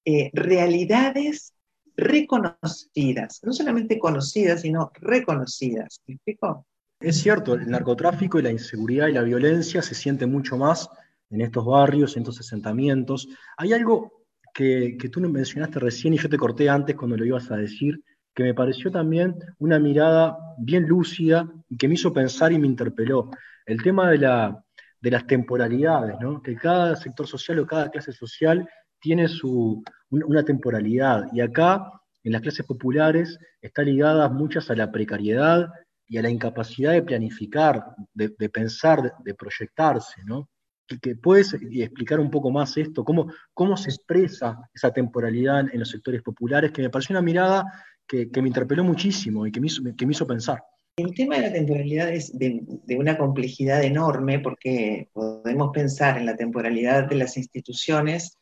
eh, 0.05 0.31
realidades 0.33 1.53
reconocidas, 1.97 3.41
no 3.45 3.53
solamente 3.53 3.97
conocidas, 4.01 4.63
sino 4.63 4.91
reconocidas. 4.95 6.01
¿Me 6.07 6.15
explico? 6.15 6.67
Es 6.99 7.19
cierto, 7.19 7.55
el 7.55 7.71
narcotráfico 7.71 8.41
y 8.41 8.43
la 8.43 8.51
inseguridad 8.51 9.07
y 9.07 9.13
la 9.13 9.23
violencia 9.23 9.83
se 9.83 9.95
siente 9.95 10.27
mucho 10.27 10.57
más 10.57 10.91
en 11.31 11.43
estos 11.43 11.65
barrios, 11.65 12.17
en 12.17 12.23
estos 12.23 12.41
asentamientos. 12.41 13.29
Hay 13.57 13.73
algo 13.73 14.25
que, 14.53 14.97
que 14.99 15.09
tú 15.11 15.21
mencionaste 15.21 15.79
recién 15.79 16.15
y 16.15 16.19
yo 16.19 16.29
te 16.29 16.39
corté 16.39 16.69
antes 16.69 16.97
cuando 16.97 17.17
lo 17.17 17.25
ibas 17.25 17.53
a 17.53 17.57
decir, 17.57 18.03
que 18.35 18.43
me 18.43 18.55
pareció 18.55 18.91
también 18.91 19.37
una 19.59 19.79
mirada 19.79 20.37
bien 20.59 20.89
lúcida 20.89 21.49
y 21.69 21.77
que 21.77 21.87
me 21.87 21.95
hizo 21.95 22.13
pensar 22.13 22.53
y 22.53 22.59
me 22.59 22.67
interpeló. 22.67 23.31
El 23.65 23.81
tema 23.81 24.11
de, 24.11 24.19
la, 24.19 24.64
de 25.05 25.11
las 25.11 25.27
temporalidades, 25.27 26.17
¿no? 26.19 26.43
que 26.43 26.57
cada 26.57 26.97
sector 26.97 27.27
social 27.27 27.59
o 27.59 27.67
cada 27.67 27.91
clase 27.91 28.11
social 28.11 28.67
tiene 28.99 29.29
su, 29.29 29.85
una 30.09 30.43
temporalidad. 30.43 31.27
Y 31.31 31.43
acá, 31.43 31.93
en 32.23 32.33
las 32.33 32.41
clases 32.41 32.65
populares, 32.65 33.39
está 33.61 33.83
ligadas 33.83 34.33
muchas 34.33 34.71
a 34.71 34.75
la 34.75 34.91
precariedad 34.91 35.69
y 36.07 36.17
a 36.17 36.23
la 36.23 36.31
incapacidad 36.31 36.93
de 36.93 37.03
planificar, 37.03 37.85
de, 38.15 38.49
pensar, 38.49 39.13
de, 39.23 39.35
proyectarse, 39.35 40.23
¿no? 40.25 40.49
Que, 40.87 41.17
puedes 41.17 41.53
explicar 41.53 42.19
un 42.19 42.31
poco 42.31 42.51
más 42.51 42.75
esto, 42.79 43.05
cómo, 43.05 43.31
cómo 43.53 43.77
se 43.77 43.91
expresa 43.91 44.59
esa 44.73 44.91
temporalidad 44.91 45.67
en 45.71 45.81
los 45.81 45.91
sectores 45.91 46.23
populares, 46.23 46.73
que 46.73 46.81
me 46.81 46.89
pareció 46.89 47.13
una 47.13 47.21
mirada 47.21 47.67
que, 48.07 48.31
me 48.41 48.49
interpeló 48.49 48.83
muchísimo 48.85 49.47
y 49.47 49.53
que 49.53 49.61
me, 49.61 49.67
hizo, 49.67 50.27
pensar. 50.27 50.63
El 50.97 51.13
tema 51.13 51.37
de 51.37 51.43
la 51.43 51.53
temporalidad 51.53 52.13
es 52.13 52.39
de, 52.39 52.63
una 52.97 53.19
complejidad 53.19 53.83
enorme 53.83 54.39
porque 54.39 55.09
podemos 55.13 55.71
pensar 55.73 56.17
en 56.17 56.27
la 56.27 56.37
temporalidad 56.37 57.09
de 57.09 57.17
las 57.17 57.37
instituciones 57.37 58.39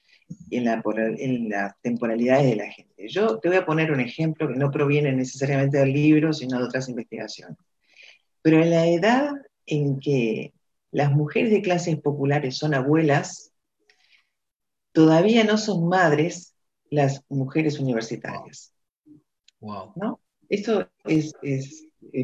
y 0.51 0.59
en, 0.59 0.67
la, 0.67 0.83
en 0.97 1.49
las 1.49 1.81
temporalidades 1.81 2.51
de 2.51 2.57
la 2.57 2.71
gente. 2.71 3.09
Yo 3.09 3.39
te 3.39 3.49
voy 3.49 3.57
a 3.57 3.65
poner 3.65 3.91
un 3.91 4.01
ejemplo 4.01 4.49
que 4.49 4.57
no 4.57 4.71
proviene 4.71 5.13
necesariamente 5.13 5.79
del 5.79 5.95
libro, 5.95 6.35
sino 6.35 6.59
de 6.59 6.65
otras 6.65 6.91
investigaciones. 6.91 7.57
Pero 8.43 8.63
en 8.63 8.71
la 8.71 8.87
edad 8.87 9.33
en 9.65 9.99
que 9.99 10.53
las 10.91 11.11
mujeres 11.11 11.53
de 11.53 11.63
clases 11.63 11.97
populares 12.01 12.59
son 12.59 12.75
abuelas, 12.75 13.53
todavía 14.93 15.45
no 15.45 15.57
son 15.57 15.89
madres 15.89 16.55
las 16.91 17.25
mujeres 17.31 17.81
universitarias. 17.81 18.75
¿no? 19.61 20.21
Esto 20.51 20.91
es, 21.05 21.35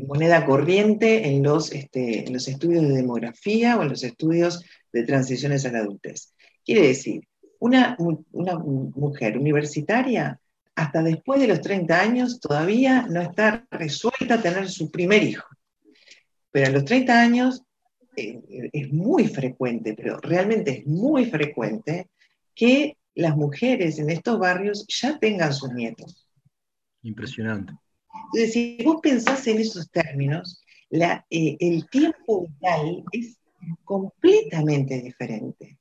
moneda 0.06 0.44
corriente 0.44 1.28
en 1.28 1.42
los, 1.42 1.72
este, 1.72 2.26
en 2.26 2.32
los 2.32 2.48
estudios 2.48 2.82
de 2.82 2.94
demografía 2.94 3.76
o 3.76 3.82
en 3.82 3.88
los 3.88 4.04
estudios 4.04 4.64
de 4.92 5.04
transiciones 5.04 5.64
a 5.64 5.72
la 5.72 5.80
adultez. 5.80 6.34
Quiere 6.64 6.88
decir, 6.88 7.22
una, 7.60 7.96
una 8.32 8.58
mujer 8.58 9.38
universitaria 9.38 10.38
hasta 10.74 11.02
después 11.02 11.40
de 11.40 11.48
los 11.48 11.60
30 11.60 12.00
años 12.00 12.38
todavía 12.38 13.06
no 13.08 13.20
está 13.20 13.66
resuelta 13.70 14.34
a 14.34 14.42
tener 14.42 14.68
su 14.68 14.90
primer 14.90 15.22
hijo. 15.24 15.46
Pero 16.52 16.68
a 16.68 16.70
los 16.70 16.84
30 16.84 17.20
años 17.20 17.62
eh, 18.16 18.40
es 18.72 18.92
muy 18.92 19.26
frecuente, 19.26 19.94
pero 19.94 20.20
realmente 20.20 20.70
es 20.78 20.86
muy 20.86 21.26
frecuente 21.26 22.08
que 22.54 22.96
las 23.14 23.36
mujeres 23.36 23.98
en 23.98 24.10
estos 24.10 24.38
barrios 24.38 24.86
ya 24.88 25.18
tengan 25.18 25.52
sus 25.52 25.72
nietos. 25.72 26.28
Impresionante. 27.02 27.72
Entonces, 28.32 28.52
si 28.52 28.78
vos 28.84 28.98
pensás 29.02 29.46
en 29.46 29.58
esos 29.58 29.90
términos, 29.90 30.62
eh, 30.90 31.56
el 31.60 31.88
tiempo 31.88 32.46
vital 32.46 33.04
es 33.12 33.38
completamente 33.84 35.00
diferente. 35.00 35.78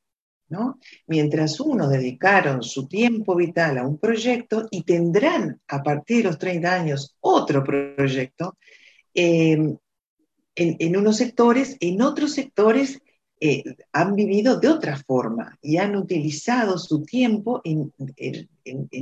¿no? 0.49 0.79
Mientras 1.07 1.59
unos 1.59 1.89
dedicaron 1.89 2.63
su 2.63 2.87
tiempo 2.87 3.35
vital 3.35 3.77
a 3.77 3.87
un 3.87 3.97
proyecto 3.97 4.67
y 4.71 4.83
tendrán 4.83 5.61
a 5.67 5.83
partir 5.83 6.17
de 6.17 6.23
los 6.23 6.37
30 6.37 6.73
años 6.73 7.17
otro 7.19 7.63
proyecto, 7.63 8.57
em, 9.13 9.77
en, 10.55 10.97
unos 10.97 11.17
sectores, 11.17 11.77
en 11.79 12.01
otros 12.01 12.33
sectores 12.33 12.99
eh, 13.39 13.63
han 13.91 14.15
vivido 14.15 14.59
de 14.59 14.69
otra 14.69 14.97
forma 14.97 15.55
y 15.61 15.77
han 15.77 15.95
utilizado 15.95 16.79
su 16.79 17.03
tiempo 17.03 17.61
en, 17.63 17.93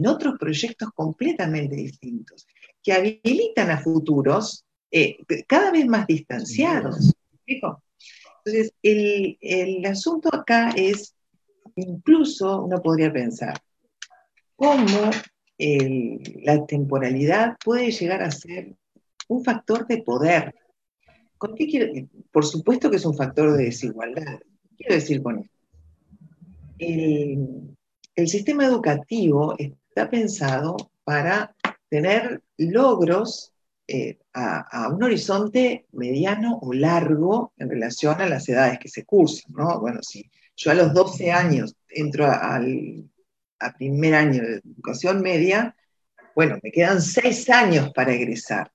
otros 0.06 0.36
proyectos 0.38 0.90
completamente 0.94 1.76
distintos, 1.76 2.46
que 2.86 2.94
habilitan 2.94 3.72
a 3.72 3.80
futuros 3.80 4.64
eh, 4.92 5.18
cada 5.48 5.72
vez 5.72 5.88
más 5.88 6.06
distanciados. 6.06 7.14
Entonces, 7.48 8.74
el, 8.84 9.86
asunto 9.86 10.30
acá 10.32 10.70
es, 10.70 11.16
incluso 11.76 12.64
uno 12.64 12.82
podría 12.82 13.12
pensar, 13.12 13.60
cómo 14.56 15.10
la 15.58 16.66
temporalidad 16.66 17.58
puede 17.64 17.92
llegar 17.92 18.22
a 18.22 18.30
ser 18.30 18.76
un 19.28 19.44
factor 19.44 19.88
de 19.88 20.04
poder 20.04 20.54
por 22.32 22.46
supuesto 22.46 22.90
que 22.90 22.98
es 22.98 23.06
un 23.06 23.16
factor 23.16 23.56
de 23.56 23.66
desigualdad. 23.66 24.40
¿Qué 24.40 24.76
quiero 24.78 24.96
decir 24.96 25.22
con 25.22 25.40
esto? 25.40 25.56
El, 26.78 28.28
sistema 28.28 28.66
educativo 28.66 29.56
está 29.58 30.10
pensado 30.10 30.78
para 31.04 31.54
tener 31.90 32.42
logros 32.58 33.54
eh, 33.88 34.18
a, 34.34 34.90
un 34.90 35.04
horizonte 35.04 35.86
mediano 35.92 36.60
o 36.62 36.74
largo 36.74 37.54
en 37.58 37.70
relación 37.70 38.20
a 38.20 38.28
las 38.28 38.48
edades 38.50 38.80
que 38.80 38.90
se 38.90 39.06
cursan, 39.06 39.54
¿no? 39.54 39.80
Bueno, 39.80 40.02
si 40.02 40.30
yo 40.56 40.72
a 40.72 40.76
los 40.76 40.94
12 40.94 41.32
años 41.32 41.76
entro 41.90 42.26
al 42.26 43.10
primer 43.78 44.16
año 44.16 44.42
de 44.42 44.56
educación 44.56 45.22
media, 45.22 45.76
bueno, 46.36 46.58
me 46.64 46.72
quedan 46.72 47.02
6 47.02 47.50
años 47.50 47.92
para 47.94 48.14
egresar. 48.14 48.72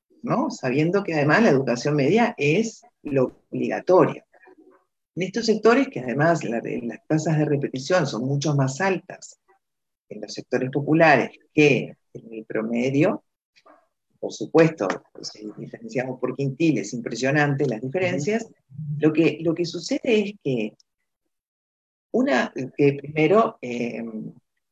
Sabiendo 0.51 1.03
que 1.03 1.15
además 1.15 1.43
la 1.43 1.51
educación 1.51 1.97
media 1.97 2.35
es 2.37 2.83
lo 3.03 3.43
obligatorio. 3.51 4.23
En 5.17 5.23
estos 5.23 5.47
sectores, 5.47 5.89
que 5.89 6.01
además 6.01 6.45
las 6.45 6.63
tasas 7.07 7.39
de 7.39 7.45
repetición 7.45 8.07
son 8.07 8.25
mucho 8.27 8.55
más 8.55 8.81
altas 8.81 9.41
en 10.09 10.21
los 10.21 10.33
sectores 10.33 10.71
populares 10.71 11.31
que 11.53 11.97
en 12.15 12.33
el 12.33 12.45
promedio, 12.45 13.25
por 14.19 14.33
supuesto, 14.33 14.87
si 15.23 15.51
diferenciamos 15.57 16.21
por 16.21 16.37
quintiles, 16.37 16.89
es 16.89 16.95
impresionante 16.95 17.67
las 17.67 17.81
diferencias, 17.81 18.49
lo 18.99 19.13
que, 19.13 19.39
lo 19.41 19.55
que 19.55 19.65
sucede 19.65 20.01
es 20.03 20.33
que 20.45 20.77
una, 22.13 22.53
que 22.77 22.93
primero, 22.95 23.59
eh, 23.63 24.03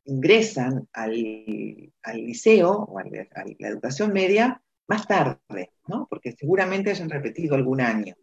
ingresan 0.09 0.87
al, 0.93 1.13
liceo 2.13 2.71
o 2.71 2.99
a 2.99 3.03
la 3.03 3.67
educación 3.67 4.11
media 4.11 4.61
más 4.87 5.07
tarde, 5.07 5.71
¿no? 5.87 6.07
porque 6.09 6.31
seguramente 6.31 6.89
hayan 6.89 7.09
repetido 7.09 7.55
algún 7.55 7.81
año. 7.81 8.15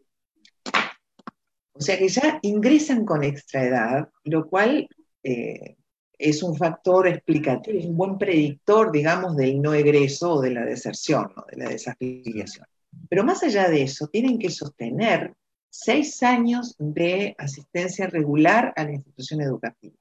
O 1.72 1.80
sea 1.80 1.98
que 1.98 2.08
ya 2.08 2.38
ingresan 2.42 3.04
con 3.04 3.22
extraedad, 3.22 4.08
lo 4.24 4.48
cual 4.48 4.88
eh, 5.22 5.76
es 6.18 6.42
un 6.42 6.56
factor 6.56 7.06
explicativo, 7.06 7.78
es 7.78 7.86
un 7.86 7.96
buen 7.96 8.18
predictor, 8.18 8.90
digamos, 8.90 9.36
del 9.36 9.60
no 9.60 9.74
egreso 9.74 10.34
o 10.34 10.40
de 10.40 10.50
la 10.50 10.64
deserción, 10.64 11.32
de 11.50 11.56
la 11.56 11.68
desafiliación. 11.68 12.66
Pero 13.08 13.24
más 13.24 13.42
allá 13.42 13.68
de 13.68 13.82
eso, 13.82 14.08
tienen 14.08 14.38
que 14.38 14.50
sostener 14.50 15.34
seis 15.68 16.22
años 16.22 16.74
de 16.78 17.34
asistencia 17.38 18.06
regular 18.06 18.72
a 18.76 18.84
la 18.84 18.92
institución 18.92 19.42
educativa. 19.42 19.94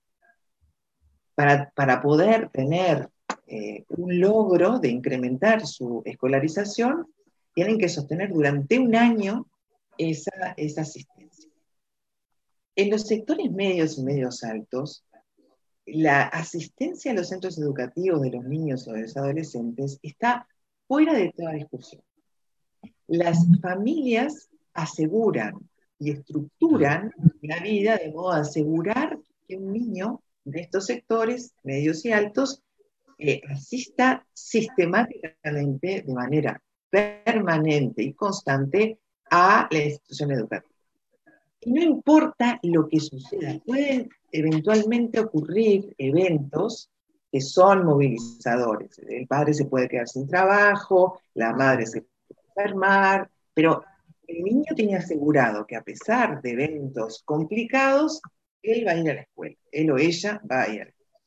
Para, 1.36 1.70
para 1.76 2.02
poder 2.02 2.50
tener 2.50 3.10
eh, 3.48 3.84
un 3.90 4.20
logro 4.20 4.80
de 4.80 4.90
incrementar 4.90 5.68
su 5.68 6.02
escolarización, 6.06 7.08
tienen 7.54 7.78
que 7.78 7.90
sostener 7.90 8.32
durante 8.32 8.80
un 8.80 8.96
año 8.96 9.48
esa, 9.98 10.54
esa 10.56 10.82
asistencia. 10.82 11.50
En 12.78 12.90
los 12.90 13.04
sectores 13.08 13.52
medios 13.52 13.98
y 13.98 14.04
medios 14.04 14.44
altos, 14.44 15.06
la 15.86 16.24
asistencia 16.24 17.12
a 17.12 17.15
los 17.15 17.30
centros 17.30 17.58
educativos 17.58 18.22
de 18.22 18.32
los 18.32 18.44
niños 18.46 18.88
o 18.88 18.94
de 18.94 19.04
los 19.04 19.18
adolescentes 19.18 20.00
está 20.01 20.48
fuera 20.88 21.13
de 21.13 21.32
toda 21.36 21.54
discusión. 21.54 22.01
Las 23.08 23.46
familias 23.62 24.50
aseguran 24.74 25.54
y 26.00 26.12
estructuran 26.12 27.12
la 27.42 27.60
vida 27.60 27.98
de 27.98 28.12
modo 28.12 28.32
a 28.32 28.39
asegurar 28.39 29.18
que 29.48 29.58
un 29.58 29.72
niño 29.72 30.22
de 30.44 30.62
estos 30.62 30.88
sectores 30.88 31.54
medios 31.63 32.04
y 32.06 32.12
altos 32.12 32.62
eh, 33.18 33.42
asista 33.50 34.25
sistemáticamente, 34.34 36.04
de 36.06 36.13
manera 36.13 36.62
permanente 36.89 38.04
y 38.04 38.13
constante, 38.13 39.00
a 39.32 39.68
la 39.72 39.84
institución 39.84 40.32
educativa. 40.32 40.75
Y 41.66 41.72
no 41.72 41.82
importa 41.82 42.60
lo 42.62 42.88
que 42.88 43.00
suceda, 43.00 43.60
pueden 43.66 44.08
eventualmente 44.32 45.20
ocurrir 45.20 45.96
eventos 45.98 46.92
que 47.32 47.42
son 47.42 47.86
movilizadores. 47.86 49.00
El 49.00 49.26
padre 49.28 49.54
se 49.56 49.66
puede 49.66 49.90
quedar 49.90 50.08
sin 50.08 50.28
trabajo, 50.28 51.20
la 51.34 51.54
madre 51.54 51.88
se 51.88 52.04
puede 52.04 52.42
enfermar, 52.50 53.32
pero 53.54 53.84
el 54.28 54.44
niño 54.44 54.76
tiene 54.76 54.96
asegurado 54.96 55.66
que 55.66 55.76
a 55.76 55.82
pesar 55.82 56.40
de 56.42 56.52
eventos 56.52 57.24
complicados, 57.26 58.22
él 58.62 58.86
va 58.88 58.92
a 58.92 58.98
ir 58.98 59.10
a 59.10 59.16
la 59.16 59.22
escuela, 59.22 59.58
él 59.72 59.92
o 59.92 59.98
ella 59.98 60.42
va 60.50 60.62
a 60.62 60.70
ir 60.70 60.82
a 60.82 60.86
la 60.86 60.92
escuela. 60.92 61.20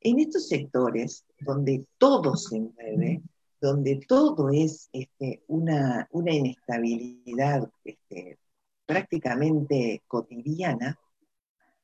En 0.00 0.18
estos 0.20 0.48
sectores 0.48 1.24
donde 1.40 1.86
todo 1.98 2.36
se 2.36 2.60
mueve, 2.60 3.22
donde 3.60 4.00
todo 4.06 4.50
es 4.50 4.88
este, 4.92 5.42
una, 5.48 6.06
una, 6.12 6.32
inestabilidad 6.32 7.68
este, 7.84 8.38
prácticamente 8.86 10.02
cotidiana, 10.06 10.98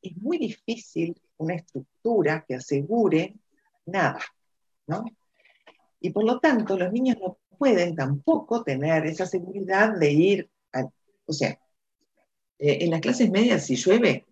es 0.01 0.17
muy 0.17 0.39
difícil 0.39 1.21
una 1.37 1.55
estructura 1.55 2.45
que 2.47 2.55
asegure 2.55 3.35
nada, 3.87 4.21
¿no? 4.87 5.05
Y 6.01 6.11
por 6.11 6.25
lo 6.25 6.39
tanto, 6.41 6.77
los 6.79 6.93
niños 6.93 7.17
no 7.21 7.39
pueden 7.59 7.95
tampoco 7.95 8.63
tener 8.63 9.07
esa 9.07 9.27
seguridad 9.27 9.97
de 9.99 10.11
ir, 10.11 10.51
a, 10.73 10.85
o 11.27 11.33
sea, 11.33 11.51
eh, 12.59 12.79
en 12.81 12.91
las 12.91 13.01
clases 13.01 13.31
medias 13.31 13.67
si 13.67 13.77
llueve, 13.77 14.25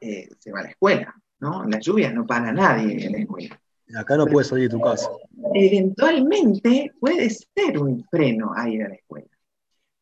eh, 0.00 0.28
se 0.38 0.50
va 0.50 0.60
a 0.60 0.64
la 0.64 0.70
escuela, 0.70 1.14
¿no? 1.40 1.64
En 1.64 1.70
las 1.70 1.84
lluvias 1.84 2.12
no 2.12 2.26
para 2.26 2.52
nadie 2.52 3.06
en 3.06 3.12
la 3.12 3.18
escuela. 3.18 3.60
Acá 3.96 4.16
no 4.16 4.26
puedes 4.26 4.48
salir 4.48 4.68
de 4.68 4.76
tu 4.76 4.80
casa. 4.80 5.08
Eventualmente 5.54 6.92
puede 6.98 7.30
ser 7.30 7.78
un 7.78 8.04
freno 8.10 8.52
a 8.56 8.68
ir 8.68 8.82
a 8.82 8.88
la 8.88 8.94
escuela. 8.94 9.28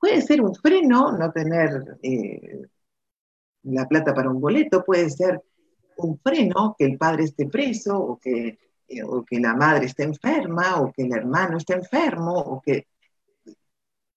Puede 0.03 0.21
ser 0.21 0.43
un 0.43 0.53
freno 0.53 1.13
no 1.17 1.31
tener 1.31 1.97
eh, 2.03 2.67
la 3.63 3.87
plata 3.87 4.13
para 4.13 4.31
un 4.31 4.41
boleto, 4.41 4.83
puede 4.83 5.09
ser 5.09 5.41
un 5.99 6.19
freno 6.19 6.75
que 6.77 6.87
el 6.87 6.99
padre 6.99 7.23
esté 7.23 7.47
preso 7.47 7.97
o 7.97 8.19
que 8.19 8.59
eh, 8.89 9.05
o 9.05 9.25
que 9.25 9.39
la 9.39 9.55
madre 9.55 9.87
está 9.87 10.03
enferma, 10.03 10.81
o 10.81 10.93
que 10.93 11.03
el 11.03 11.13
hermano 11.13 11.57
está 11.57 11.75
enfermo, 11.75 12.37
o 12.37 12.61
que 12.61 12.89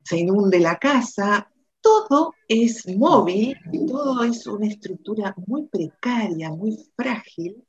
se 0.03 0.17
inunde 0.17 0.59
la 0.59 0.79
casa, 0.79 1.51
todo 1.81 2.33
es 2.47 2.87
móvil 2.97 3.55
todo 3.87 4.23
es 4.23 4.47
una 4.47 4.65
estructura 4.65 5.35
muy 5.45 5.67
precaria, 5.67 6.49
muy 6.49 6.77
frágil, 6.95 7.63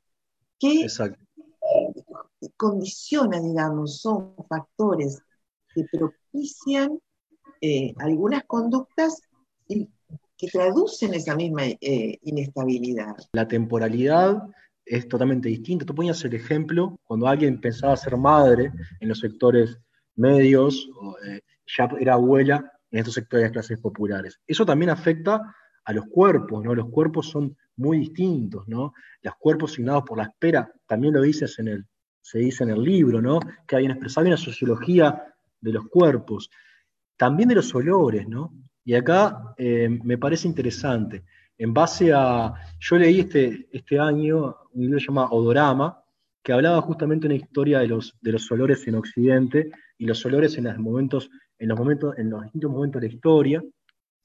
que 0.57 0.87
condiciona, 2.55 3.39
digamos, 3.39 4.01
son 4.01 4.33
factores 4.49 5.21
que 5.75 5.83
propician 5.91 6.99
eh, 7.61 7.93
algunas 7.97 8.43
conductas 8.45 9.21
que 9.67 10.47
traducen 10.47 11.13
esa 11.13 11.35
misma 11.35 11.63
eh, 11.65 12.19
inestabilidad. 12.21 13.15
La 13.33 13.47
temporalidad 13.47 14.43
es 14.85 15.07
totalmente 15.07 15.49
distinto. 15.49 15.85
Tú 15.85 15.95
ponías 15.95 16.23
el 16.23 16.35
ejemplo 16.35 16.99
cuando 17.03 17.27
alguien 17.27 17.59
pensaba 17.59 17.97
ser 17.97 18.15
madre 18.17 18.71
en 18.99 19.09
los 19.09 19.19
sectores 19.19 19.77
medios, 20.15 20.89
eh, 21.27 21.41
ya 21.77 21.89
era 21.99 22.13
abuela 22.13 22.71
en 22.91 22.99
estos 22.99 23.15
sectores 23.15 23.47
de 23.47 23.51
clases 23.51 23.79
populares. 23.79 24.39
Eso 24.47 24.65
también 24.65 24.89
afecta 24.89 25.55
a 25.83 25.93
los 25.93 26.05
cuerpos, 26.05 26.63
¿no? 26.63 26.75
Los 26.75 26.89
cuerpos 26.89 27.29
son 27.29 27.55
muy 27.75 27.99
distintos, 27.99 28.67
¿no? 28.67 28.93
Los 29.21 29.35
cuerpos 29.35 29.73
signados 29.73 30.03
por 30.03 30.17
la 30.17 30.25
espera, 30.25 30.71
también 30.85 31.13
lo 31.13 31.21
dices 31.21 31.57
en 31.59 31.67
el, 31.67 31.85
se 32.21 32.39
dice 32.39 32.63
en 32.63 32.71
el 32.71 32.83
libro, 32.83 33.21
¿no? 33.21 33.39
Que 33.65 33.77
hay 33.77 33.85
una 33.85 33.97
una 33.97 34.37
sociología 34.37 35.33
de 35.59 35.71
los 35.71 35.87
cuerpos, 35.87 36.49
también 37.17 37.49
de 37.49 37.55
los 37.55 37.73
olores, 37.75 38.27
¿no? 38.27 38.53
Y 38.85 38.93
acá 38.93 39.53
eh, 39.57 39.89
me 39.89 40.17
parece 40.17 40.47
interesante 40.47 41.23
en 41.57 41.73
base 41.73 42.13
a, 42.13 42.53
yo 42.79 42.97
leí 42.97 43.21
este, 43.21 43.67
este 43.71 43.99
año 43.99 44.55
un 44.73 44.81
libro 44.81 44.99
llamado 44.99 45.29
Odorama, 45.31 46.03
que 46.43 46.53
hablaba 46.53 46.81
justamente 46.81 47.27
de 47.27 47.33
una 47.33 47.43
historia 47.43 47.79
de 47.79 47.87
los, 47.87 48.15
de 48.21 48.31
los 48.31 48.49
olores 48.51 48.87
en 48.87 48.95
Occidente 48.95 49.71
y 49.97 50.05
los 50.05 50.23
olores 50.25 50.57
en 50.57 50.65
los 50.65 50.77
momentos, 50.77 51.29
en 51.57 51.69
los 51.69 51.77
momentos, 51.77 52.17
en 52.17 52.29
los 52.29 52.43
distintos 52.43 52.71
momentos 52.71 53.01
de 53.01 53.07
la 53.07 53.13
historia, 53.13 53.63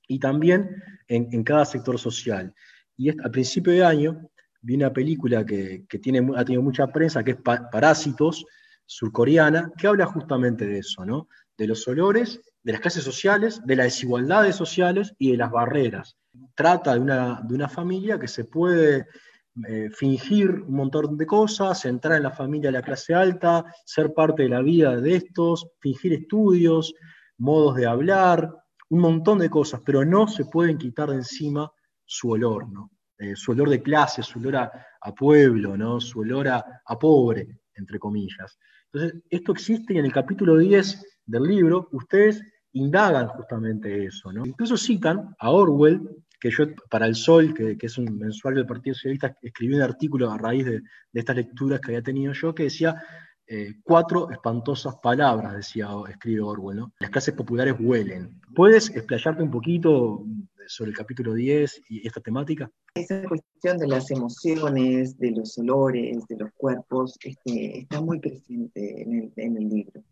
y 0.07 0.19
también 0.19 0.83
en, 1.09 1.43
cada 1.43 1.65
sector 1.65 1.99
social. 1.99 2.53
Y 2.97 3.09
a 3.09 3.31
principio 3.31 3.73
de 3.73 3.85
año 3.85 4.29
vi 4.61 4.75
una 4.75 4.93
película 4.93 5.45
que, 5.47 5.87
tiene, 6.03 6.31
ha 6.37 6.45
tenido 6.45 6.63
mucha 6.63 6.87
prensa, 6.89 7.25
que 7.25 7.33
es 7.33 7.37
Parásitos, 7.39 8.45
surcoreana, 8.85 9.73
que 9.79 9.87
habla 9.87 10.05
justamente 10.05 10.67
de 10.67 10.79
eso, 10.81 11.07
¿no? 11.07 11.29
De 11.57 11.67
los 11.67 11.89
olores, 11.89 12.41
de 12.63 12.73
las 12.73 12.81
clases 12.81 13.05
sociales, 13.05 13.61
de 13.65 13.77
las 13.77 13.87
desigualdades 13.87 14.57
sociales 14.57 15.15
y 15.19 15.33
de 15.33 15.37
las 15.39 15.51
barreras 15.51 16.17
trata 16.55 16.95
de 16.95 17.01
una, 17.01 17.41
de 17.43 17.55
una 17.55 17.69
familia 17.69 18.19
que 18.19 18.29
se 18.29 18.45
puede 18.45 19.07
eh, 19.69 19.91
fingir 19.91 20.51
un 20.51 20.75
montón 20.75 21.17
de 21.17 21.27
cosas, 21.27 21.85
entrar 21.85 22.17
en 22.17 22.23
la 22.23 22.31
familia 22.31 22.69
de 22.69 22.79
la 22.79 22.83
clase 22.83 23.15
alta, 23.15 23.65
ser 23.85 24.15
parte 24.15 24.45
de 24.45 24.49
la 24.49 24.63
vida 24.63 24.97
de 24.97 25.17
estos, 25.17 25.69
fingir 25.79 26.13
estudios, 26.15 26.95
modos 27.39 27.77
de 27.77 27.87
hablar, 27.87 28.51
un 28.91 29.01
montón 29.01 29.39
de 29.39 29.51
cosas, 29.51 29.81
pero 29.85 30.05
no 30.05 30.27
se 30.27 30.45
pueden 30.47 30.79
quitar 30.79 31.11
de 31.11 31.17
encima 31.17 31.71
su 32.05 32.31
olor, 32.31 32.69
¿no? 32.71 32.91
Eh, 33.19 33.37
su 33.37 33.53
olor 33.53 33.69
de 33.69 33.83
clase, 33.83 34.23
su 34.23 34.39
olor 34.39 34.57
a, 34.57 34.71
pueblo, 35.17 35.77
¿no? 35.77 36.01
su 36.01 36.21
olor 36.21 36.49
a, 36.49 36.83
a, 36.85 36.99
pobre, 36.99 37.61
entre 37.75 37.99
comillas. 37.99 38.59
Entonces, 38.93 39.23
esto 39.31 39.53
existe 39.53 39.95
y 39.95 39.99
en 39.99 40.07
el 40.07 40.13
capítulo 40.13 40.59
10 40.59 41.21
del 41.27 41.45
libro 41.45 41.89
ustedes 41.93 42.43
indagan 42.73 43.29
justamente 43.29 44.07
eso. 44.07 44.33
¿no? 44.33 44.47
Incluso 44.47 44.77
citan 44.77 45.35
a 45.39 45.51
Orwell, 45.51 46.01
que 46.41 46.51
yo 46.51 46.65
para 46.91 47.07
El 47.07 47.15
Sol, 47.15 47.55
que, 47.55 47.77
es 47.81 47.99
un 47.99 48.19
mensual 48.19 48.55
del 48.55 48.67
Partido 48.67 48.95
Socialista, 48.95 49.37
escribí 49.43 49.75
un 49.75 49.83
artículo 49.83 50.31
a 50.31 50.39
raíz 50.39 50.67
de, 50.67 50.83
estas 51.13 51.37
lecturas 51.37 51.81
que 51.81 51.93
había 51.93 52.03
tenido 52.03 52.33
yo, 52.33 52.55
que 52.55 52.65
decía 52.65 53.01
eh, 53.47 53.75
cuatro 53.85 54.31
espantosas 54.31 54.97
palabras, 55.03 55.55
decía, 55.55 55.89
escribe 56.09 56.41
Orwell, 56.41 56.79
¿no? 56.79 56.93
Las 56.99 57.11
clases 57.11 57.35
populares 57.35 57.75
huelen. 57.79 58.41
¿Puedes 58.55 58.91
explayarte 58.91 59.43
un 59.43 59.51
poquito 59.51 60.25
sobre 60.67 60.91
el 60.91 60.97
capítulo 60.97 61.35
10 61.35 61.83
y 61.91 62.07
esta 62.07 62.21
temática? 62.21 62.71
Esa 62.95 63.23
cuestión 63.29 63.79
de 63.79 63.87
las 63.87 64.11
emociones, 64.11 65.19
de 65.19 65.31
los 65.33 65.57
olores, 65.59 66.27
de 66.29 66.37
los 66.39 66.51
cuerpos, 66.57 67.17
este, 67.23 67.81
está 67.81 68.01
muy 68.01 68.19
presente 68.19 69.03
en 69.37 69.57
el 69.57 69.69
libro 69.69 70.03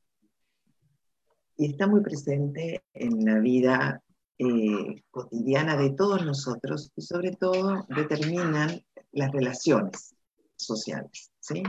y 1.61 1.67
está 1.67 1.87
muy 1.87 2.01
presente 2.01 2.83
en 2.95 3.23
la 3.23 3.39
vida 3.39 4.03
eh, 4.39 5.03
cotidiana 5.11 5.77
de 5.77 5.91
todos 5.91 6.25
nosotros 6.25 6.91
y 6.97 7.03
sobre 7.03 7.33
todo 7.33 7.87
determinan 7.95 8.83
las 9.13 9.31
relaciones 9.31 10.15
sociales. 10.57 11.31
¿sí? 11.39 11.63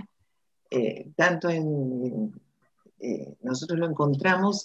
Eh, 0.70 1.12
tanto 1.18 1.50
eh, 1.50 3.36
nosotros 3.42 3.80
lo 3.80 3.90
encontramos 3.90 4.64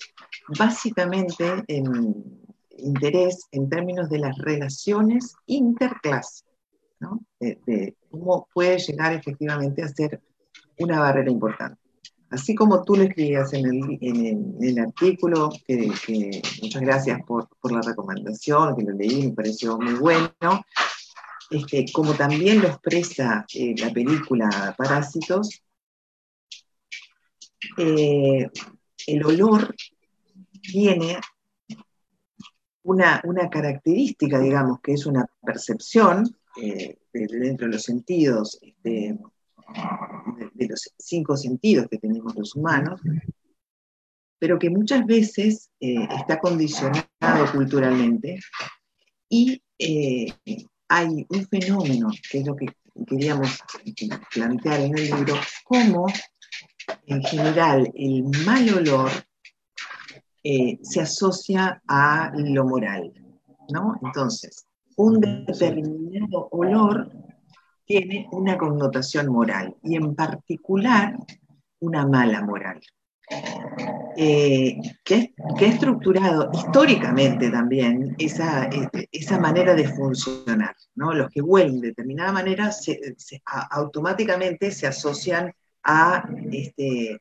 básicamente 0.56 1.64
en 1.66 2.40
interés 2.78 3.48
en 3.50 3.68
términos 3.68 4.08
de 4.08 4.20
las 4.20 4.38
relaciones 4.38 5.34
interclase. 5.46 6.44
¿no? 7.00 7.20
de, 7.40 7.96
cómo 8.12 8.46
puede 8.54 8.78
llegar 8.78 9.12
efectivamente 9.12 9.82
a 9.82 9.88
ser 9.88 10.22
una 10.78 11.00
barrera 11.00 11.32
importante. 11.32 11.85
Así 12.30 12.54
como 12.54 12.82
tú 12.82 12.96
lo 12.96 13.04
escribías 13.04 13.52
en 13.52 13.66
el, 14.60 14.78
artículo, 14.78 15.50
que, 15.66 16.42
muchas 16.62 16.82
gracias 16.82 17.20
por, 17.24 17.48
la 17.70 17.80
recomendación, 17.82 18.76
que 18.76 18.82
lo 18.82 18.92
leí, 18.92 19.28
me 19.28 19.32
pareció 19.32 19.78
muy 19.78 19.94
bueno, 19.94 20.64
este, 21.50 21.86
como 21.92 22.14
también 22.14 22.60
lo 22.60 22.68
expresa 22.68 23.46
eh, 23.54 23.74
la 23.78 23.92
película 23.92 24.74
Parásitos, 24.76 25.62
eh, 27.78 28.48
el 29.06 29.24
olor 29.24 29.74
tiene 30.60 31.20
una, 32.82 33.22
característica, 33.50 34.40
digamos, 34.40 34.80
que 34.80 34.92
es 34.94 35.06
una 35.06 35.26
percepción 35.44 36.36
eh, 36.60 36.98
dentro 37.12 37.66
de 37.66 37.72
los 37.74 37.82
sentidos, 37.82 38.58
este, 38.62 39.16
de, 40.54 40.68
los 40.68 40.90
cinco 40.98 41.36
sentidos 41.36 41.88
que 41.90 41.98
tenemos 41.98 42.34
los 42.36 42.54
humanos, 42.54 43.00
pero 44.38 44.58
que 44.58 44.70
muchas 44.70 45.04
veces 45.06 45.70
eh, 45.80 46.06
está 46.18 46.38
condicionado 46.38 47.52
culturalmente 47.52 48.38
y 49.28 49.62
eh, 49.78 50.26
hay 50.88 51.26
un 51.28 51.46
fenómeno, 51.48 52.10
que 52.30 52.38
es 52.38 52.46
lo 52.46 52.54
que 52.56 52.66
queríamos 53.06 53.58
plantear 54.32 54.80
en 54.80 54.96
el 54.96 55.04
libro, 55.04 55.34
cómo 55.64 56.06
en 57.06 57.22
general 57.22 57.90
el 57.94 58.24
mal 58.44 58.68
olor 58.74 59.10
eh, 60.44 60.78
se 60.82 61.00
asocia 61.00 61.82
a 61.88 62.30
lo 62.36 62.64
moral, 62.64 63.12
¿no? 63.70 63.98
Entonces, 64.02 64.66
un 64.96 65.20
determinado 65.20 66.48
olor 66.52 67.10
tiene 67.86 68.28
una 68.32 68.58
connotación 68.58 69.28
moral 69.32 69.74
y 69.82 69.96
en 69.96 70.14
particular 70.14 71.16
una 71.80 72.06
mala 72.06 72.42
moral. 72.42 72.80
Eh, 74.16 74.78
que, 75.04 75.34
ha 75.36 75.64
estructurado 75.64 76.48
históricamente 76.54 77.50
también 77.50 78.14
esa, 78.18 78.70
esa, 79.10 79.38
manera 79.40 79.74
de 79.74 79.88
funcionar. 79.88 80.74
¿no? 80.94 81.12
Los 81.12 81.28
que 81.30 81.42
huelen 81.42 81.80
de 81.80 81.88
determinada 81.88 82.32
manera 82.32 82.70
automáticamente 83.70 84.70
se 84.70 84.86
asocian 84.86 85.52
a 85.82 86.28
este, 86.52 87.20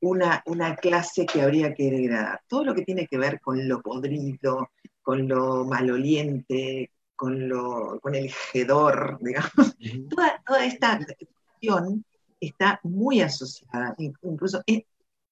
una, 0.00 0.42
una 0.46 0.76
clase 0.76 1.26
que 1.26 1.42
habría 1.42 1.74
que 1.74 1.90
degradar. 1.90 2.40
Todo 2.46 2.64
lo 2.64 2.74
que 2.74 2.82
tiene 2.82 3.06
que 3.06 3.18
ver 3.18 3.40
con 3.40 3.68
lo 3.68 3.82
podrido, 3.82 4.70
con 5.02 5.26
lo 5.26 5.64
maloliente, 5.64 6.90
con, 7.16 7.48
lo, 7.48 7.98
con 8.00 8.14
el 8.14 8.32
hedor, 8.52 9.18
digamos. 9.20 9.76
toda, 10.10 10.42
toda, 10.46 10.64
esta 10.64 10.98
cuestión 10.98 12.04
está 12.40 12.80
muy 12.82 13.20
asociada, 13.20 13.94
incluso 13.98 14.62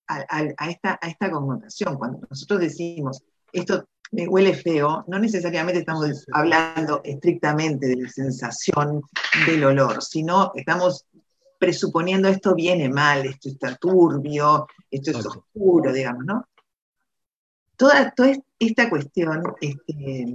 a, 0.09 0.68
esta, 0.71 0.99
a 1.01 1.09
esta 1.09 1.31
connotación. 1.31 1.97
Cuando 1.97 2.21
nosotros 2.29 2.61
decimos, 2.61 3.23
esto 3.53 3.87
me 4.12 4.29
huele 4.29 4.55
feo, 4.55 5.05
no 5.09 5.18
necesariamente 5.18 5.81
estamos 5.81 6.27
hablando 6.33 7.01
estrictamente 7.03 7.87
de 7.87 7.97
la 7.97 8.09
sensación 8.09 9.03
del 9.47 9.64
olor, 9.64 10.03
sino 10.03 10.53
estamos 10.55 11.07
presuponiendo 11.59 12.29
esto 12.29 12.55
viene 12.55 12.88
mal, 12.88 13.25
esto 13.25 13.49
está 13.49 13.75
turbio, 13.77 14.66
esto 14.90 15.12
es 15.12 15.25
oscuro, 15.25 15.92
digamos, 15.92 16.25
¿no? 16.25 16.47
Toda, 17.77 18.11
toda 18.11 18.33
esta 18.59 18.90
cuestión 18.90 19.42
este, 19.61 20.27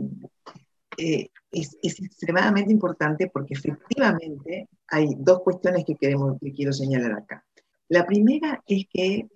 eh, 0.98 1.30
es, 1.62 1.78
extremadamente 1.82 2.72
importante 2.72 3.30
porque 3.32 3.54
efectivamente 3.54 4.70
hay 4.88 5.10
dos 5.18 5.42
cuestiones 5.42 5.84
que, 5.86 5.96
queremos, 5.96 6.38
que 6.40 6.54
quiero 6.54 6.74
señalar 6.74 7.14
acá. 7.14 7.44
La 7.90 8.06
primera 8.06 8.62
es 8.68 8.86
que 8.92 9.28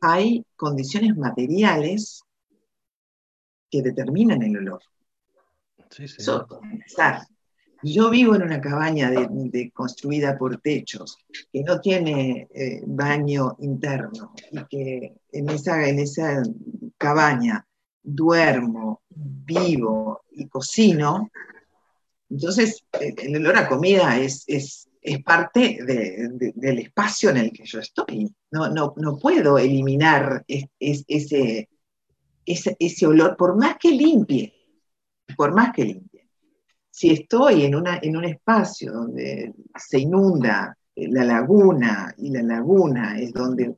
hay 0.00 0.44
condiciones 0.56 1.16
materiales 1.16 2.22
que 3.70 3.82
determinan 3.82 4.42
el 4.42 4.58
olor. 4.58 4.82
Sí, 5.90 6.08
sí. 6.08 6.24
yo 7.82 8.10
vivo 8.10 8.34
en 8.34 8.42
una 8.42 8.60
cabaña 8.60 9.10
de, 9.10 9.70
construida 9.72 10.36
por 10.36 10.60
techos, 10.60 11.18
que 11.52 11.62
no 11.62 11.80
tiene 11.80 12.48
eh, 12.52 12.82
baño 12.86 13.56
interno, 13.60 14.34
y 14.50 14.64
que 14.64 15.14
en 15.32 15.48
esa, 15.50 15.86
en 15.88 15.98
esa 16.00 16.42
cabaña 16.98 17.66
duermo, 18.02 19.02
vivo 19.08 20.22
y 20.30 20.48
cocino, 20.48 21.30
entonces 22.30 22.84
el 23.00 23.36
olor 23.36 23.56
a 23.56 23.68
comida 23.68 24.18
es, 24.18 24.44
es, 24.46 24.88
parte 25.24 25.78
del 25.84 26.78
espacio 26.80 27.30
en 27.30 27.36
el 27.36 27.52
que 27.52 27.64
yo 27.64 27.78
estoy. 27.78 28.28
No, 28.50 28.68
no, 28.68 28.92
no 28.96 29.16
puedo 29.16 29.56
eliminar 29.56 30.44
ese, 30.48 31.68
ese, 32.44 33.06
olor, 33.06 33.36
por 33.36 33.56
más 33.56 33.76
que 33.78 33.92
limpie, 33.92 34.52
por 35.36 35.54
más 35.54 35.72
que 35.72 35.84
limpie. 35.84 36.28
Si 36.90 37.10
estoy 37.10 37.66
en, 37.66 37.76
una, 37.76 38.00
en 38.02 38.16
un 38.16 38.24
espacio 38.24 38.92
donde 38.92 39.54
se 39.76 40.00
inunda 40.00 40.76
la 40.96 41.24
laguna 41.24 42.12
y 42.18 42.30
la 42.30 42.42
laguna 42.42 43.20
es 43.20 43.32
donde 43.32 43.76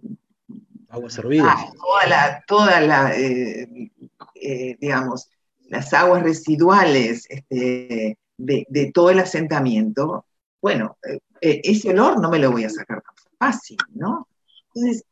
agua 0.89 1.11
servida. 1.11 1.57
toda 1.77 2.07
la, 2.07 2.45
toda 2.47 2.81
la 2.81 3.15
eh, 3.15 3.91
eh, 4.35 4.77
digamos, 4.81 5.31
las 5.69 5.93
aguas 5.93 6.23
residuales 6.23 7.27
este, 7.29 8.19
de, 8.39 8.91
todo 8.95 9.11
el 9.11 9.19
asentamiento, 9.19 10.25
bueno, 10.63 10.97
eh, 11.07 11.21
ese 11.65 11.91
olor 11.91 12.21
no 12.21 12.31
me 12.31 12.39
lo 12.39 12.51
voy 12.51 12.65
a 12.65 12.71
sacar 12.71 13.03
tan 13.03 13.15
fácil, 13.39 13.77
¿no? 13.95 14.29
Entonces, 14.75 15.05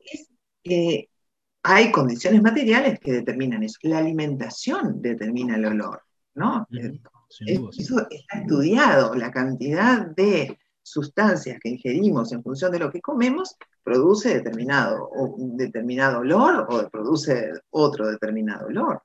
hay 1.62 1.91
condiciones 1.91 2.43
materiales 2.43 2.99
que 3.01 3.12
determinan 3.12 3.62
eso. 3.62 3.79
La 3.83 3.99
alimentación 3.99 5.03
determina 5.03 5.57
el 5.57 5.67
olor, 5.67 6.03
¿no? 6.35 6.67
Eso 7.47 8.07
está 8.09 8.39
estudiado, 8.39 9.15
la 9.15 9.31
cantidad 9.31 10.07
de 10.07 10.59
sustancias 10.83 11.59
que 11.61 11.71
ingerimos 11.71 12.31
en 12.33 12.43
función 12.45 12.71
de 12.71 12.79
lo 12.79 12.91
que 12.91 13.01
comemos 13.01 13.57
produce 13.83 14.35
determinado, 14.35 15.09
un 15.09 15.57
determinado 15.57 16.21
olor 16.21 16.67
o 16.71 16.89
produce 16.89 17.51
otro 17.71 18.07
determinado 18.09 18.67
olor. 18.67 19.03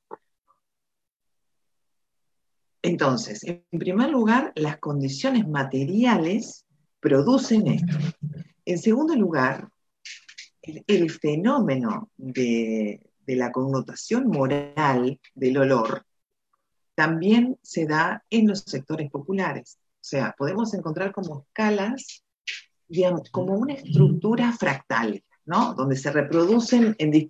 Entonces, 2.82 3.44
en 3.44 3.64
primer 3.78 4.10
lugar, 4.10 4.52
las 4.56 4.80
condiciones 4.80 5.48
materiales 5.48 6.66
producen 7.00 7.68
esto. 7.68 7.98
En 8.66 8.78
segundo 8.80 9.16
lugar, 9.16 9.70
el, 10.62 11.10
fenómeno 11.12 12.10
de, 12.18 13.02
la 13.28 13.52
connotación 13.52 14.28
moral 14.28 15.20
del 15.34 15.58
olor 15.58 16.06
también 16.96 17.58
se 17.62 17.86
da 17.86 18.24
en 18.30 18.48
los 18.48 18.60
sectores 18.60 19.10
populares. 19.10 19.78
O 19.80 20.04
sea, 20.04 20.36
podemos 20.38 20.74
encontrar 20.74 21.12
como 21.12 21.42
escalas 21.42 22.24
digamos, 22.92 23.30
como 23.30 23.54
una 23.54 23.74
estructura 23.76 24.52
fractal, 24.52 25.24
¿no? 25.46 25.74
Donde 25.76 25.96
se 25.96 26.12
reproducen 26.12 26.94
en, 27.00 27.28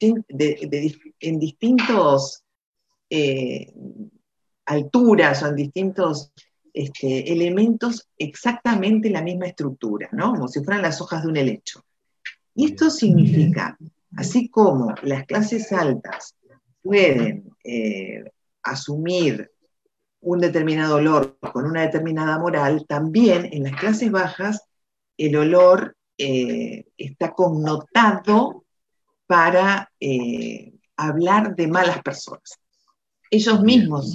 en 1.20 1.40
distintos 1.40 2.44
eh, 3.12 3.72
alturas 4.72 5.44
o 5.44 5.48
en 5.48 5.56
distintos 5.56 6.32
este, 6.74 7.32
elementos 7.32 8.08
exactamente 8.18 9.10
la 9.10 9.22
misma 9.22 9.48
estructura, 9.48 10.08
¿no? 10.14 10.32
Como 10.32 10.48
si 10.48 10.64
fueran 10.64 10.82
las 10.82 11.02
hojas 11.02 11.24
de 11.24 11.30
un 11.30 11.38
helecho. 11.38 11.84
Y 12.56 12.66
esto 12.66 12.90
significa, 12.90 13.78
así 14.16 14.50
como 14.50 14.94
las 15.04 15.26
clases 15.26 15.72
altas 15.74 16.36
pueden 16.82 17.50
eh, 17.64 18.24
asumir 18.64 19.52
un 20.22 20.40
determinado 20.40 20.96
olor 20.96 21.38
con 21.40 21.66
una 21.66 21.82
determinada 21.82 22.38
moral, 22.40 22.86
también 22.88 23.50
en 23.52 23.64
las 23.64 23.76
clases 23.76 24.12
bajas 24.12 24.62
el 25.18 25.36
olor 25.36 25.98
eh, 26.18 26.86
está 26.98 27.34
connotado 27.34 28.64
para 29.28 29.92
eh, 30.00 30.74
hablar 30.96 31.56
de 31.56 31.68
malas 31.68 32.02
personas. 32.02 32.60
Ellos 33.32 33.64
mismos, 33.64 34.14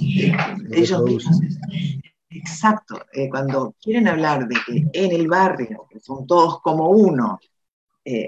ellos 0.71 1.03
mismos, 1.03 1.39
exacto, 2.29 3.01
eh, 3.11 3.29
cuando 3.29 3.75
quieren 3.81 4.07
hablar 4.07 4.47
de 4.47 4.55
que 4.65 4.85
en 4.93 5.11
el 5.11 5.27
barrio, 5.27 5.87
que 5.89 5.99
son 5.99 6.25
todos 6.25 6.61
como 6.61 6.89
uno, 6.91 7.39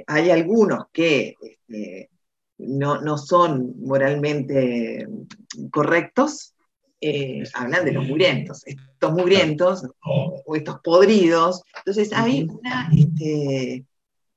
hay 0.07 0.29
algunos 0.29 0.87
que 0.91 1.35
este, 1.39 2.09
no, 2.57 2.99
no, 2.99 3.17
son 3.17 3.75
moralmente 3.79 5.07
correctos, 5.71 6.53
eh, 7.01 7.43
hablan 7.53 7.85
de 7.85 7.93
los 7.93 8.05
mugrientos, 8.05 8.61
estos 8.65 9.13
mugrientos 9.13 9.87
o, 10.03 10.55
estos 10.55 10.81
podridos. 10.81 11.63
Entonces 11.77 12.11
hay 12.11 12.43
una, 12.43 12.89
este, 12.93 13.85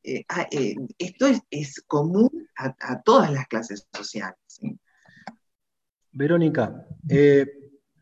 eh, 0.04 0.24
ah, 0.28 0.46
eh, 0.50 0.76
esto 0.98 1.26
es, 1.50 1.82
común 1.86 2.48
a, 2.56 3.02
todas 3.02 3.32
las 3.32 3.48
clases 3.48 3.86
sociales. 3.92 4.38
Verónica, 6.12 6.86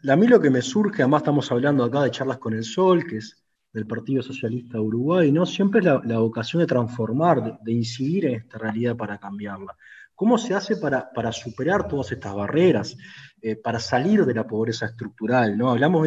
a 0.08 0.16
mí 0.16 0.26
lo 0.26 0.40
que 0.40 0.50
me 0.50 0.62
surge, 0.62 1.02
además 1.02 1.22
estamos 1.22 1.50
hablando 1.52 1.84
acá 1.84 2.02
de 2.02 2.10
charlas 2.10 2.38
con 2.38 2.54
el 2.54 2.64
sol, 2.64 3.06
que 3.06 3.18
es 3.18 3.40
del 3.72 3.86
Partido 3.86 4.22
Socialista 4.22 4.80
Uruguay, 4.80 5.30
¿no? 5.30 5.46
Siempre 5.46 5.80
es 5.80 5.86
la, 5.86 6.18
vocación 6.18 6.60
de 6.60 6.66
transformar, 6.66 7.60
de, 7.60 7.72
incidir 7.72 8.26
en 8.26 8.34
esta 8.36 8.58
realidad 8.58 8.96
para 8.96 9.18
cambiarla. 9.18 9.76
¿Cómo 10.14 10.38
se 10.38 10.54
hace 10.54 10.76
para, 10.76 11.10
para 11.12 11.32
superar 11.32 11.86
todas 11.86 12.12
estas 12.12 12.34
barreras, 12.34 12.96
eh, 13.40 13.56
para 13.56 13.78
salir 13.78 14.26
de 14.26 14.34
la 14.34 14.46
pobreza 14.46 14.86
estructural? 14.86 15.56
¿no? 15.56 15.70
Hablamos 15.70 16.02
de 16.02 16.06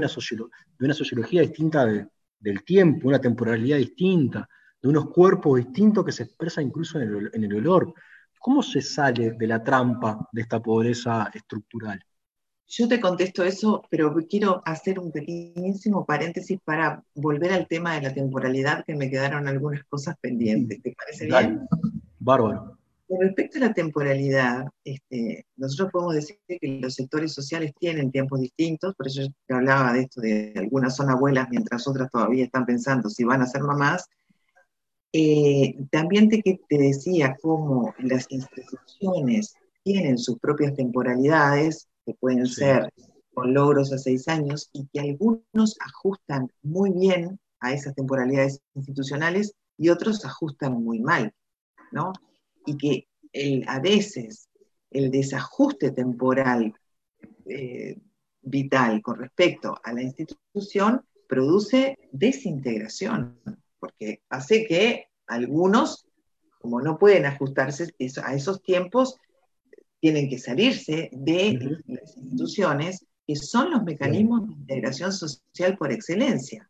una, 0.79 0.93
sociología 0.93 1.41
distinta 1.41 1.85
del 1.85 2.63
tiempo, 2.63 3.07
una 3.07 3.19
temporalidad 3.19 3.77
distinta, 3.77 4.47
de 4.81 4.89
unos 4.89 5.09
cuerpos 5.09 5.57
distintos 5.57 6.03
que 6.03 6.11
se 6.11 6.23
expresan 6.23 6.65
incluso 6.65 6.99
en 6.99 7.43
el 7.43 7.53
olor. 7.55 7.93
¿Cómo 8.43 8.61
se 8.61 8.81
sale 8.81 9.31
de 9.31 9.47
la 9.47 9.63
trampa 9.63 10.27
de 10.33 10.41
esta 10.41 10.61
pobreza 10.61 11.31
estructural? 11.33 12.03
Yo 12.67 12.89
te 12.89 12.99
contesto 12.99 13.41
eso, 13.41 13.81
pero 13.89 14.13
quiero 14.29 14.61
hacer 14.65 14.99
un 14.99 15.13
pequeñísimo 15.13 16.05
paréntesis 16.05 16.59
para 16.61 17.01
volver 17.15 17.53
al 17.53 17.69
tema 17.69 17.95
de 17.95 18.01
la 18.01 18.13
temporalidad, 18.13 18.83
que 18.83 18.95
me 18.95 19.09
quedaron 19.09 19.47
algunas 19.47 19.85
cosas 19.85 20.17
pendientes. 20.19 20.81
¿Te 20.81 20.93
parece 20.93 21.27
bien? 21.27 21.65
Bárbaro. 22.19 22.77
Con 23.07 23.21
respecto 23.21 23.59
a 23.59 23.61
la 23.61 23.73
temporalidad, 23.73 24.65
este, 24.83 25.45
nosotros 25.55 25.91
podemos 25.93 26.15
decir 26.15 26.37
que 26.45 26.79
los 26.81 26.95
sectores 26.95 27.31
sociales 27.31 27.71
tienen 27.79 28.11
tiempos 28.11 28.41
distintos, 28.41 28.93
por 28.95 29.07
eso 29.07 29.21
yo 29.21 29.27
te 29.47 29.53
hablaba 29.53 29.93
de 29.93 30.01
esto, 30.01 30.19
de 30.19 30.51
algunas 30.57 30.97
son 30.97 31.09
abuelas 31.09 31.47
mientras 31.49 31.87
otras 31.87 32.11
todavía 32.11 32.43
están 32.43 32.65
pensando 32.65 33.09
si 33.09 33.23
van 33.23 33.41
a 33.41 33.47
ser 33.47 33.61
mamás. 33.61 34.09
Eh, 35.13 35.75
también 35.91 36.27
te, 36.27 36.41
te 36.41 36.77
decía 36.77 37.37
cómo 37.41 37.93
las 37.99 38.25
instituciones 38.29 39.55
tienen 39.83 40.17
sus 40.17 40.39
propias 40.39 40.73
temporalidades, 40.75 41.87
que 42.05 42.13
pueden 42.15 42.47
ser 42.47 42.91
con 43.33 43.53
logros 43.53 43.91
a 43.93 43.97
seis 43.97 44.27
años 44.27 44.69
y 44.73 44.87
que 44.87 44.99
algunos 44.99 45.77
ajustan 45.79 46.51
muy 46.61 46.91
bien 46.91 47.39
a 47.59 47.73
esas 47.73 47.95
temporalidades 47.95 48.59
institucionales 48.73 49.53
y 49.77 49.89
otros 49.89 50.25
ajustan 50.25 50.83
muy 50.83 50.99
mal, 50.99 51.33
¿no? 51.91 52.13
Y 52.65 52.77
que 52.77 53.07
el, 53.31 53.63
a 53.67 53.79
veces 53.79 54.49
el 54.91 55.11
desajuste 55.11 55.91
temporal 55.91 56.73
eh, 57.45 57.97
vital 58.41 59.01
con 59.01 59.19
respecto 59.19 59.79
a 59.83 59.93
la 59.93 60.03
institución 60.03 61.01
produce 61.27 61.97
desintegración, 62.11 63.39
porque 63.83 64.21
hace 64.29 64.65
que 64.65 65.07
algunos, 65.27 66.07
como 66.61 66.79
no 66.79 66.97
pueden 66.97 67.25
ajustarse 67.25 67.93
a 68.23 68.33
esos 68.33 68.63
tiempos, 68.63 69.17
tienen 69.99 70.29
que 70.29 70.39
salirse 70.39 71.09
de 71.11 71.81
las 71.85 72.15
instituciones, 72.15 73.05
que 73.27 73.35
son 73.35 73.71
los 73.71 73.83
mecanismos 73.83 74.47
de 74.47 74.53
integración 74.53 75.11
social 75.11 75.77
por 75.77 75.91
excelencia. 75.91 76.69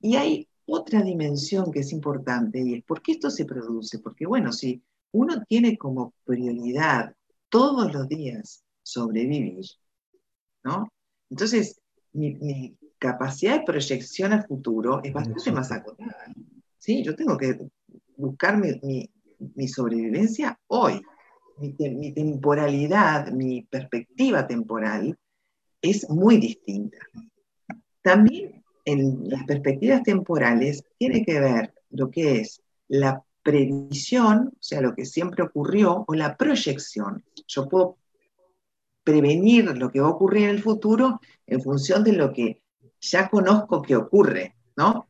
Y 0.00 0.16
hay 0.16 0.48
otra 0.66 1.02
dimensión 1.02 1.70
que 1.70 1.80
es 1.80 1.92
importante, 1.92 2.60
y 2.60 2.74
es 2.74 2.82
por 2.82 3.00
qué 3.00 3.12
esto 3.12 3.30
se 3.30 3.44
produce. 3.44 4.00
Porque, 4.00 4.26
bueno, 4.26 4.52
si 4.52 4.82
uno 5.12 5.40
tiene 5.48 5.78
como 5.78 6.14
prioridad 6.24 7.14
todos 7.48 7.92
los 7.92 8.08
días 8.08 8.64
sobrevivir, 8.82 9.64
¿no? 10.64 10.88
Entonces, 11.30 11.80
mi, 12.12 12.76
capacidad 12.98 13.58
de 13.58 13.64
proyección 13.64 14.32
a 14.32 14.42
futuro 14.42 15.00
es 15.02 15.12
bastante 15.12 15.52
más 15.52 15.72
acotada. 15.72 16.32
¿sí? 16.78 17.02
Yo 17.02 17.14
tengo 17.14 17.36
que 17.36 17.58
buscar 18.16 18.58
mi 18.58 19.68
sobrevivencia 19.68 20.58
hoy 20.66 21.00
mi, 21.60 22.12
temporalidad, 22.12 23.30
mi 23.32 23.62
perspectiva 23.62 24.46
temporal 24.46 25.18
es 25.82 26.08
muy 26.08 26.38
distinta. 26.38 26.98
También 28.02 28.64
en 28.84 29.28
las 29.28 29.44
perspectivas 29.44 30.02
temporales 30.02 30.84
tiene 30.98 31.24
que 31.24 31.40
ver 31.40 31.74
lo 31.90 32.10
que 32.10 32.40
es 32.40 32.62
la 32.88 33.22
previsión, 33.42 34.52
o 34.54 34.62
sea, 34.62 34.80
lo 34.80 34.94
que 34.94 35.04
siempre 35.04 35.42
ocurrió, 35.42 36.04
o 36.06 36.14
la 36.14 36.36
proyección. 36.36 37.24
Yo 37.46 37.68
puedo 37.68 37.96
prevenir 39.04 39.64
lo 39.76 39.90
que 39.90 40.00
va 40.00 40.08
a 40.08 40.12
ocurrir 40.12 40.44
en 40.44 40.50
el 40.50 40.62
futuro 40.62 41.20
en 41.46 41.62
función 41.62 42.04
de 42.04 42.12
lo 42.12 42.32
que 42.32 42.60
ya 43.00 43.28
conozco 43.28 43.82
que 43.82 43.96
ocurre, 43.96 44.56
¿no? 44.76 45.08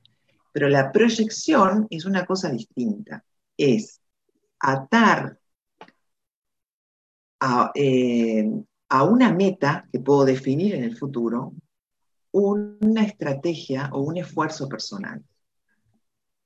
Pero 0.53 0.69
la 0.69 0.91
proyección 0.93 1.87
es 1.91 2.05
una 2.05 2.25
cosa 2.27 2.51
distinta. 2.51 3.25
Es 3.57 4.01
atar 4.61 5.39
eh, 7.75 8.51
a, 8.89 9.05
una 9.05 9.33
meta 9.33 9.89
que 9.93 10.01
puedo 10.01 10.25
definir 10.25 10.75
en 10.75 10.85
el 10.85 10.97
futuro, 10.97 11.53
una 12.33 13.05
estrategia 13.05 13.91
o 13.93 14.01
un 14.03 14.19
esfuerzo 14.19 14.69
personal. 14.69 15.23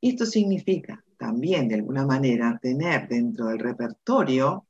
Esto 0.00 0.26
significa 0.26 1.02
también, 1.16 1.68
de 1.68 1.76
alguna 1.76 2.04
manera, 2.04 2.58
tener 2.60 3.08
dentro 3.08 3.46
del 3.46 3.58
repertorio 3.58 4.66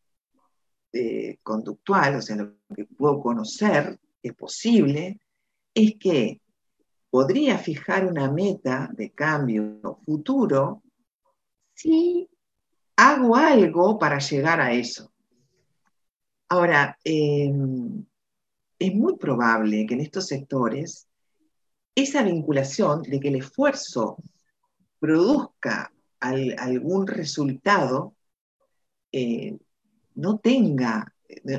eh, 0.92 1.38
conductual, 1.42 2.16
o 2.16 2.22
sea, 2.22 2.36
lo 2.36 2.56
que 2.74 2.84
puedo 2.84 3.20
conocer, 3.20 3.98
que 4.22 4.28
es 4.28 4.34
posible, 4.34 5.20
es 5.74 5.94
que 5.98 6.41
podría 7.12 7.58
fijar 7.58 8.06
una 8.06 8.32
meta 8.32 8.88
de 8.94 9.10
cambio 9.10 10.00
futuro 10.02 10.82
si 11.74 12.26
hago 12.96 13.36
algo 13.36 13.98
para 13.98 14.18
llegar 14.18 14.62
a 14.62 14.72
eso. 14.72 15.12
Ahora, 16.48 16.96
em, 17.04 18.02
es 18.78 18.94
muy 18.94 19.18
probable 19.18 19.84
que 19.84 19.92
en 19.92 20.00
estos 20.00 20.26
sectores 20.26 21.06
esa 21.94 22.22
vinculación 22.22 23.02
de 23.02 23.20
que 23.20 23.28
el 23.28 23.36
esfuerzo 23.36 24.16
produzca 24.98 25.92
algún 26.18 27.06
resultado 27.06 28.16
eh, 29.12 29.58
no 30.14 30.38
tenga, 30.38 31.14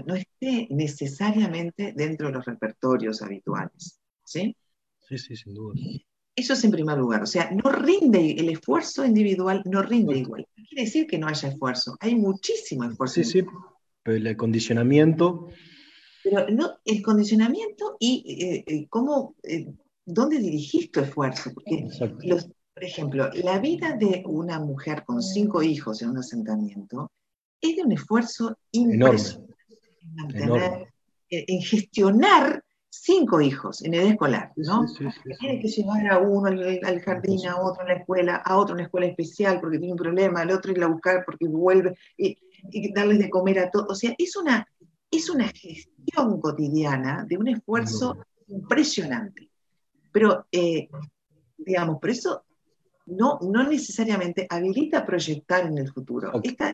no 0.07 0.15
esté 0.15 0.67
necesariamente 0.71 1.93
dentro 1.95 2.27
de 2.27 2.33
los 2.33 2.45
repertorios 2.45 3.21
habituales. 3.21 3.99
¿sí? 4.23 4.57
Sí, 5.17 5.35
sí, 5.35 5.35
sin 5.35 5.53
duda. 5.53 5.75
Eso 6.35 6.53
es 6.53 6.63
en 6.63 6.71
primer 6.71 6.97
lugar, 6.97 7.21
o 7.21 7.27
sea, 7.27 7.51
no 7.51 7.71
rinde, 7.71 8.31
el 8.31 8.49
esfuerzo 8.49 9.05
individual 9.05 9.61
no 9.65 9.83
rinde 9.83 10.17
igual. 10.17 10.47
No 10.57 10.65
quiere 10.67 10.85
decir 10.85 11.05
que 11.05 11.19
no 11.19 11.27
haya 11.27 11.49
esfuerzo, 11.49 11.95
hay 11.99 12.15
muchísimo 12.15 12.85
esfuerzo. 12.85 13.23
Sí, 13.23 13.23
sí, 13.23 13.45
el 14.05 14.35
condicionamiento. 14.35 15.49
Pero 16.23 16.49
no, 16.49 16.79
el 16.85 17.03
condicionamiento 17.03 17.97
y 17.99 18.23
eh, 18.27 18.63
eh, 18.65 18.87
cómo, 18.89 19.35
eh, 19.43 19.71
dónde 20.05 20.39
dirigís 20.39 20.89
tu 20.89 21.01
esfuerzo. 21.01 21.51
Porque, 21.53 21.87
por 22.73 22.83
ejemplo, 22.83 23.29
la 23.35 23.59
vida 23.59 23.95
de 23.95 24.23
una 24.25 24.57
mujer 24.57 25.03
con 25.05 25.21
cinco 25.21 25.61
hijos 25.61 26.01
en 26.01 26.09
un 26.09 26.17
asentamiento 26.17 27.11
es 27.61 27.75
de 27.75 27.83
un 27.83 27.91
esfuerzo 27.91 28.57
impresionante 28.71 29.53
en, 31.29 31.61
gestionar 31.61 32.62
cinco 33.01 33.41
hijos 33.41 33.83
en 33.83 33.93
edad 33.93 34.07
escolar, 34.07 34.51
¿no? 34.55 34.85
Tiene 35.39 35.59
que 35.59 35.67
llevar 35.67 36.07
a 36.07 36.19
uno 36.19 36.47
al, 36.47 37.01
jardín, 37.01 37.47
a 37.47 37.59
otro 37.61 37.83
a 37.83 37.87
la 37.87 37.93
escuela, 37.95 38.35
a 38.35 38.57
otro 38.57 38.73
a 38.73 38.75
una 38.75 38.83
escuela 38.83 39.07
especial 39.07 39.59
porque 39.59 39.79
tiene 39.79 39.93
un 39.93 39.99
problema, 39.99 40.41
al 40.41 40.51
otro 40.51 40.71
ir 40.71 40.83
a 40.83 40.87
buscar 40.87 41.23
porque 41.25 41.47
vuelve. 41.47 41.97
Y, 42.17 42.37
y 42.71 42.93
darles 42.93 43.19
de 43.19 43.29
comer 43.29 43.59
a 43.59 43.69
todos. 43.69 43.87
O 43.89 43.95
sea, 43.95 44.13
es 44.17 44.35
una, 44.35 44.67
es 45.11 45.29
una 45.29 45.47
gestión 45.49 46.39
cotidiana 46.39 47.25
de 47.27 47.37
un 47.37 47.47
esfuerzo 47.47 48.17
impresionante. 48.47 49.49
Pero, 50.11 50.45
eh, 50.51 50.87
digamos, 51.57 51.99
por 51.99 52.09
eso 52.09 52.43
no, 53.07 53.39
no 53.41 53.67
necesariamente 53.67 54.47
habilita 54.49 55.05
proyectar 55.05 55.65
en 55.65 55.77
el 55.77 55.91
futuro. 55.91 56.31
Esta, 56.43 56.73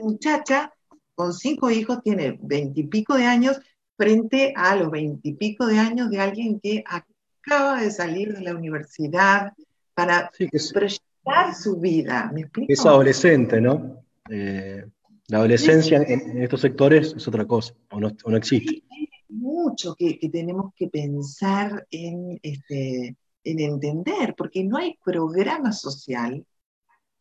muchacha 0.00 0.72
con 1.14 1.32
cinco 1.32 1.70
hijos 1.70 2.02
tiene 2.02 2.38
veintipico 2.42 3.14
de 3.14 3.24
años 3.24 3.60
frente 3.96 4.52
a 4.56 4.76
los 4.76 4.90
veintipico 4.90 5.66
de 5.66 5.78
años 5.78 6.10
de 6.10 6.20
alguien 6.20 6.60
que 6.60 6.84
acaba 6.86 7.80
de 7.80 7.90
salir 7.90 8.34
de 8.34 8.42
la 8.42 8.54
universidad 8.54 9.52
para 9.94 10.30
proyectar 10.72 11.54
su 11.54 11.78
vida. 11.78 12.32
Es 12.68 12.84
adolescente, 12.84 13.60
¿no? 13.60 14.04
Eh, 14.30 14.84
la 15.28 15.38
adolescencia 15.38 16.02
en, 16.02 16.42
estos 16.42 16.60
sectores 16.60 17.14
es 17.16 17.26
otra 17.28 17.46
cosa, 17.46 17.74
o 17.90 18.00
no, 18.00 18.36
existe. 18.36 18.82
Hay 18.90 19.08
mucho 19.28 19.94
que, 19.94 20.18
tenemos 20.30 20.74
que 20.74 20.88
pensar 20.88 21.86
en, 21.90 22.38
este, 22.42 23.16
en 23.44 23.60
entender, 23.60 24.34
porque 24.36 24.64
no 24.64 24.76
hay 24.76 24.98
programa 25.02 25.72
social 25.72 26.44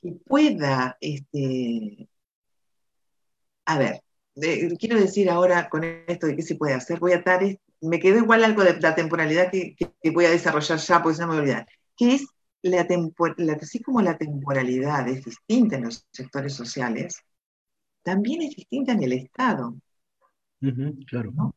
que 0.01 0.11
pueda, 0.11 0.97
este, 0.99 2.09
a 3.65 3.77
ver, 3.77 4.01
quiero 4.35 4.99
decir 4.99 5.29
ahora 5.29 5.69
con 5.69 5.83
esto 5.83 6.27
de 6.27 6.35
qué 6.35 6.41
se 6.41 6.55
puede 6.55 6.73
hacer, 6.73 6.99
voy 6.99 7.13
a 7.13 7.17
atar, 7.17 7.41
me 7.81 7.99
quedó 7.99 8.17
igual 8.17 8.43
algo 8.43 8.63
de 8.63 8.79
la 8.79 8.95
temporalidad 8.95 9.51
que, 9.51 9.75
voy 10.11 10.25
a 10.25 10.31
desarrollar 10.31 10.79
ya, 10.79 11.03
porque 11.03 11.19
no 11.19 11.27
me 11.27 11.33
voy 11.33 11.37
a 11.37 11.41
olvidar, 11.41 11.67
que 11.95 12.15
es 12.15 12.27
la, 12.61 12.87
así 13.61 13.81
como 13.81 14.01
la 14.01 14.17
temporalidad 14.17 15.07
es 15.07 15.25
distinta 15.25 15.75
en 15.75 15.83
los 15.83 16.07
sectores 16.11 16.53
sociales, 16.53 17.21
también 18.01 18.41
es 18.41 18.55
distinta 18.55 18.93
en 18.93 19.03
el 19.03 19.13
Estado. 19.13 19.75
claro. 21.07 21.53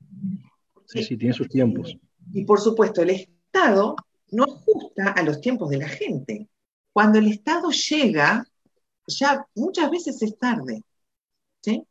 sí, 0.86 1.02
sí, 1.02 1.16
tiene 1.16 1.34
sus 1.34 1.48
tiempos. 1.48 1.96
Y 2.32 2.44
por 2.44 2.60
supuesto, 2.60 3.02
el 3.02 3.10
Estado 3.10 3.96
no 4.32 4.44
ajusta 4.44 5.12
a 5.12 5.22
los 5.22 5.40
tiempos 5.40 5.70
de 5.70 5.78
la 5.78 5.88
gente. 5.88 6.48
Cuando 6.92 7.18
el 7.18 7.28
Estado 7.28 7.70
llega, 7.70 8.44
ya 9.06 9.46
muchas 9.54 9.90
veces 9.90 10.20
es 10.22 10.38
tarde. 10.38 10.82
¿sí? 11.62 11.84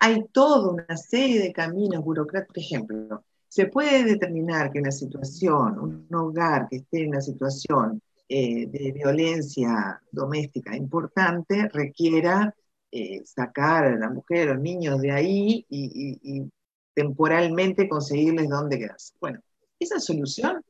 Hay 0.00 0.24
toda 0.32 0.70
una 0.70 0.96
serie 0.96 1.40
de 1.40 1.52
caminos 1.52 2.04
burocráticos. 2.04 2.54
Por 2.54 2.62
ejemplo, 2.62 3.24
se 3.48 3.66
puede 3.66 4.04
determinar 4.04 4.70
que 4.70 4.80
una 4.80 4.92
situación, 4.92 5.78
un 5.78 6.14
hogar 6.14 6.68
que 6.68 6.76
esté 6.76 7.02
en 7.02 7.08
una 7.08 7.20
situación 7.20 8.00
eh, 8.28 8.66
de 8.66 8.92
violencia 8.92 10.00
doméstica 10.12 10.76
importante 10.76 11.66
requiera 11.72 12.54
eh, 12.92 13.22
sacar 13.24 13.84
a 13.86 13.96
la 13.96 14.10
mujer, 14.10 14.50
a 14.50 14.54
los 14.54 14.62
niños 14.62 15.00
de 15.00 15.12
ahí 15.12 15.66
y, 15.68 16.50
temporalmente 16.94 17.88
conseguirles 17.88 18.48
dónde 18.48 18.76
quedarse. 18.76 19.14
Bueno, 19.20 19.40
esa 19.78 20.00
solución 20.00 20.64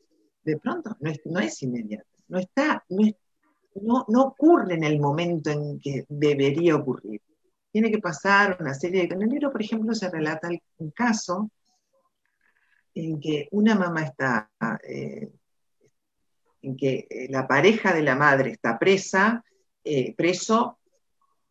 de 0.45 0.59
pronto 0.59 0.95
no 1.01 1.41
es, 1.41 1.63
inmediata, 1.63 2.05
no, 2.29 2.39
está, 2.39 2.85
no, 2.91 4.07
ocurre 4.23 4.75
en 4.75 4.85
el 4.85 5.01
momento 5.01 5.51
en 5.51 5.81
que 5.81 6.05
debería 6.09 6.77
ocurrir. 6.77 7.23
Tiene 7.71 7.91
que 7.91 7.99
pasar 7.99 8.57
una 8.61 8.75
serie 8.75 9.07
de... 9.07 9.15
En 9.15 9.23
el 9.23 9.29
libro, 9.29 9.53
por 9.53 9.63
ejemplo, 9.63 9.95
se 9.95 10.11
relata 10.11 10.49
un 10.79 10.91
caso 10.91 11.51
en 12.95 13.21
que 13.21 13.49
una 13.53 13.75
mamá 13.75 14.03
está, 14.03 14.51
eh, 14.87 15.31
en 16.63 16.77
que 16.77 17.07
eh, 17.09 17.29
la 17.31 17.47
pareja 17.47 17.93
de 17.93 18.03
la 18.03 18.17
madre 18.17 18.53
está 18.53 18.79
presa, 18.79 19.45
preso 20.17 20.79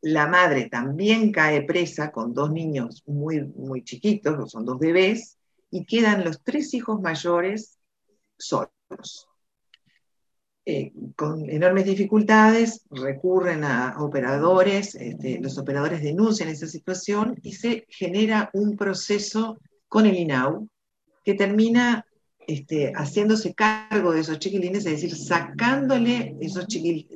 la 0.02 0.28
madre 0.28 0.70
también 0.70 1.32
cae 1.32 1.64
presa 1.64 2.12
con 2.12 2.34
dos 2.34 2.52
niños 2.52 3.04
muy, 3.08 3.42
muy 3.42 3.84
chiquitos, 3.84 4.52
son 4.52 4.66
dos 4.66 4.80
bebés, 4.80 5.38
y 5.70 5.86
quedan 5.86 6.24
los 6.24 6.44
tres 6.44 6.74
hijos 6.74 7.02
mayores 7.02 7.80
solos. 8.38 9.28
Eh, 10.70 10.92
con 11.16 11.50
enormes 11.50 11.86
dificultades, 11.86 12.82
recurren 12.92 13.64
a 13.64 13.96
operadores, 14.00 14.96
este, 14.96 15.40
los 15.40 15.58
operadores 15.58 16.04
denuncian 16.04 16.50
esa 16.50 16.68
situación 16.68 17.40
y 17.42 17.54
se 17.54 17.86
genera 17.88 18.50
un 18.52 18.76
proceso 18.76 19.62
con 19.88 20.06
el 20.06 20.18
INAU 20.18 20.68
que 21.24 21.36
termina 21.36 22.06
este, 22.46 22.92
haciéndose 22.94 23.54
cargo 23.54 24.12
de 24.12 24.20
esos 24.20 24.40
chiquilines, 24.40 24.86
es 24.86 25.02
decir, 25.02 25.16
sacándole 25.16 26.36
esos, 26.42 26.68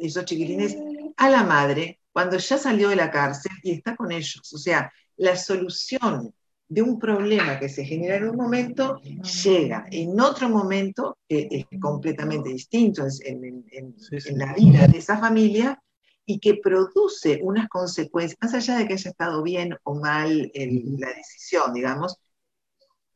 esos 0.01 0.23
chiquilines 0.23 0.77
a 1.17 1.29
la 1.29 1.43
madre 1.43 1.99
cuando 2.13 2.37
ya 2.37 2.57
salió 2.57 2.87
de 2.87 2.95
la 2.95 3.11
cárcel 3.11 3.51
y 3.63 3.71
está 3.71 3.97
con 3.97 4.13
ellos. 4.13 4.53
O 4.53 4.57
sea, 4.57 4.93
la 5.17 5.35
solución 5.35 6.33
de 6.71 6.81
un 6.81 6.97
problema 6.97 7.59
que 7.59 7.67
se 7.67 7.83
genera 7.83 8.15
en 8.15 8.29
un 8.29 8.37
momento 8.37 9.01
llega. 9.43 9.85
En 9.91 10.17
otro 10.21 10.47
momento 10.47 11.17
que 11.27 11.49
es 11.51 11.79
completamente 11.81 12.47
distinto 12.47 13.05
en, 13.25 13.65
la 14.37 14.53
vida 14.53 14.87
de 14.87 14.97
esa 14.97 15.17
familia 15.17 15.77
y 16.25 16.39
que 16.39 16.61
produce 16.63 17.41
unas 17.43 17.67
consecuencias, 17.67 18.37
más 18.41 18.53
allá 18.53 18.77
de 18.77 18.87
que 18.87 18.93
haya 18.93 19.11
estado 19.11 19.43
bien 19.43 19.75
o 19.83 19.95
mal 19.95 20.49
la 20.55 21.09
decisión, 21.09 21.73
digamos, 21.73 22.21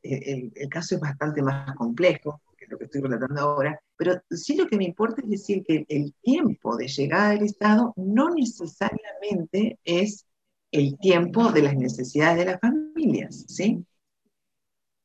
el, 0.04 0.52
caso 0.70 0.96
es 0.96 1.02
bastante 1.02 1.42
más 1.42 1.74
complejo 1.78 2.42
que 2.58 2.68
lo 2.68 2.78
que 2.78 2.86
estoy 2.86 3.04
relatando 3.04 3.40
ahora, 3.40 3.80
pero 3.96 4.22
sí 4.32 4.58
lo 4.58 4.68
que 4.68 4.76
me 4.76 4.84
importa 4.84 5.22
es 5.22 5.30
decir 5.30 5.64
que 5.66 5.86
el 5.88 6.14
tiempo 6.22 6.76
de 6.76 6.90
llegada 6.90 7.30
del 7.30 7.44
Estado 7.44 7.94
no 7.96 8.32
necesariamente 8.32 9.80
es 9.86 10.26
el 10.72 10.98
tiempo 10.98 11.54
de 11.54 11.62
las 11.62 11.78
necesidades 11.78 12.40
de 12.40 12.52
las 12.52 12.60
familias, 12.96 13.46
¿sí? 13.48 13.86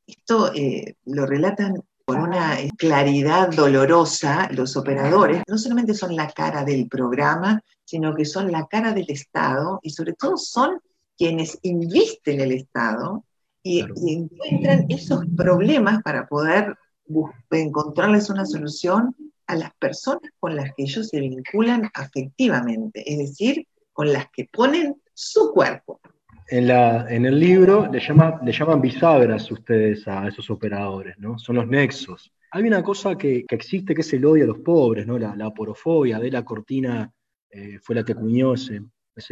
Esto 0.07 0.53
eh, 0.53 0.95
lo 1.05 1.25
relatan 1.25 1.83
con 2.05 2.21
una 2.21 2.57
claridad 2.77 3.51
dolorosa 3.51 4.49
los 4.51 4.75
operadores, 4.75 5.43
no 5.47 5.57
solamente 5.57 5.93
son 5.93 6.15
la 6.15 6.29
cara 6.29 6.63
del 6.63 6.87
programa, 6.87 7.61
sino 7.85 8.15
que 8.15 8.25
son 8.25 8.51
la 8.51 8.65
cara 8.67 8.93
del 8.93 9.09
Estado 9.09 9.79
y 9.83 9.91
sobre 9.91 10.13
todo 10.13 10.37
son 10.37 10.79
quienes 11.17 11.59
invisten 11.61 12.41
el 12.41 12.53
Estado 12.53 13.23
y, 13.63 13.85
y 13.95 14.13
encuentran 14.13 14.85
esos 14.89 15.23
problemas 15.37 16.01
para 16.01 16.27
poder 16.27 16.75
encontrarles 17.51 18.29
una 18.29 18.45
solución 18.45 19.15
a 19.47 19.55
las 19.55 19.73
personas 19.75 20.31
con 20.39 20.55
las 20.55 20.73
que 20.75 20.83
ellos 20.83 21.09
se 21.09 21.19
vinculan 21.19 21.89
afectivamente, 21.93 23.03
es 23.05 23.17
decir, 23.19 23.67
con 23.93 24.11
las 24.11 24.29
que 24.31 24.49
ponen 24.51 25.01
su 25.13 25.51
cuerpo. 25.53 25.99
En, 26.51 26.67
la, 26.67 27.05
en 27.09 27.25
el 27.25 27.39
libro 27.39 27.89
le, 27.89 28.01
llama, 28.01 28.41
le 28.43 28.51
llaman 28.51 28.81
bisagras 28.81 29.49
ustedes 29.49 30.05
a 30.05 30.27
esos 30.27 30.49
operadores, 30.49 31.17
¿no? 31.17 31.39
Son 31.39 31.55
los 31.55 31.65
nexos. 31.65 32.29
Hay 32.51 32.63
una 32.63 32.83
cosa 32.83 33.17
que, 33.17 33.45
existe 33.47 33.95
que 33.95 34.01
es 34.01 34.11
el 34.11 34.25
odio 34.25 34.43
a 34.43 34.47
los 34.47 34.59
pobres, 34.59 35.07
¿no? 35.07 35.17
La, 35.17 35.33
la 35.33 35.45
aporofobia, 35.45 36.19
de 36.19 36.29
la 36.29 36.43
Cortina 36.43 37.09
eh, 37.49 37.79
fue 37.81 37.95
la 37.95 38.03
que 38.03 38.11
acuñó 38.11 38.53
ese, 38.53 38.83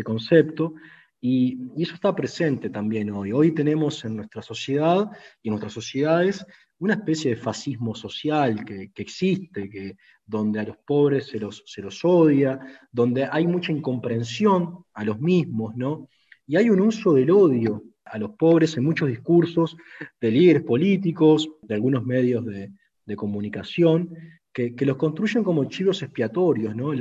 concepto, 0.01 0.75
y, 1.19 1.57
eso 1.83 1.95
está 1.95 2.15
presente 2.15 2.69
también 2.69 3.11
hoy. 3.11 3.33
Hoy 3.33 3.53
tenemos 3.53 4.05
en 4.05 4.15
nuestra 4.15 4.41
sociedad 4.41 5.11
y 5.41 5.49
en 5.49 5.51
nuestras 5.51 5.73
sociedades 5.73 6.45
una 6.77 6.93
especie 6.93 7.31
de 7.31 7.41
fascismo 7.41 7.95
social 7.95 8.63
que, 8.63 8.91
existe, 8.95 9.69
que, 9.69 9.97
donde 10.25 10.61
a 10.61 10.63
los 10.63 10.77
pobres 10.77 11.27
se 11.27 11.37
los, 11.37 11.63
se 11.65 11.81
los 11.81 11.99
odia, 12.05 12.57
donde 12.93 13.27
hay 13.29 13.45
mucha 13.45 13.73
incomprensión 13.73 14.85
a 14.93 15.03
los 15.03 15.19
mismos, 15.19 15.75
¿no? 15.75 16.07
Y 16.49 16.57
hay 16.57 16.71
un 16.71 16.81
uso 16.81 17.13
del 17.13 17.29
odio 17.29 17.83
a 18.03 18.17
los 18.17 18.31
pobres 18.31 18.75
en 18.75 18.83
muchos 18.83 19.07
discursos 19.07 19.77
de 20.19 20.31
líderes 20.31 20.63
políticos, 20.63 21.47
de 21.61 21.75
algunos 21.75 22.03
medios 22.03 22.43
de, 22.43 22.71
comunicación, 23.15 24.09
que, 24.51 24.73
los 24.79 24.97
construyen 24.97 25.43
como 25.43 25.65
chivos 25.65 26.01
expiatorios, 26.01 26.75
¿no? 26.75 26.91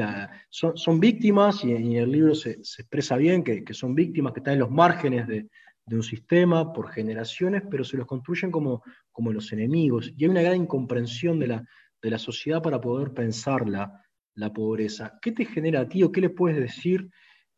son, 0.50 1.00
víctimas, 1.00 1.64
y, 1.64 1.72
en 1.72 1.92
el 1.94 2.12
libro 2.12 2.34
se, 2.34 2.50
expresa 2.50 3.16
bien 3.16 3.42
que, 3.42 3.64
son 3.72 3.94
víctimas 3.94 4.34
que 4.34 4.40
están 4.40 4.52
en 4.52 4.60
los 4.60 4.70
márgenes 4.70 5.26
de, 5.26 5.48
de 5.86 5.96
un 5.96 6.02
sistema 6.02 6.70
por 6.70 6.90
generaciones, 6.90 7.62
pero 7.70 7.84
se 7.84 7.96
los 7.96 8.06
construyen 8.06 8.50
como, 8.50 8.82
como 9.10 9.32
los 9.32 9.50
enemigos. 9.50 10.12
Y 10.14 10.24
hay 10.24 10.30
una 10.30 10.42
gran 10.42 10.56
incomprensión 10.56 11.38
de 11.38 11.46
la, 11.46 11.64
de 12.02 12.10
la 12.10 12.18
sociedad 12.18 12.60
para 12.60 12.82
poder 12.82 13.14
pensar 13.14 13.66
la, 13.66 14.04
la 14.34 14.52
pobreza. 14.52 15.18
¿Qué 15.22 15.32
te 15.32 15.46
genera 15.46 15.80
a 15.80 15.88
ti 15.88 16.02
o 16.02 16.12
qué 16.12 16.20
le 16.20 16.28
puedes 16.28 16.58
decir 16.58 17.08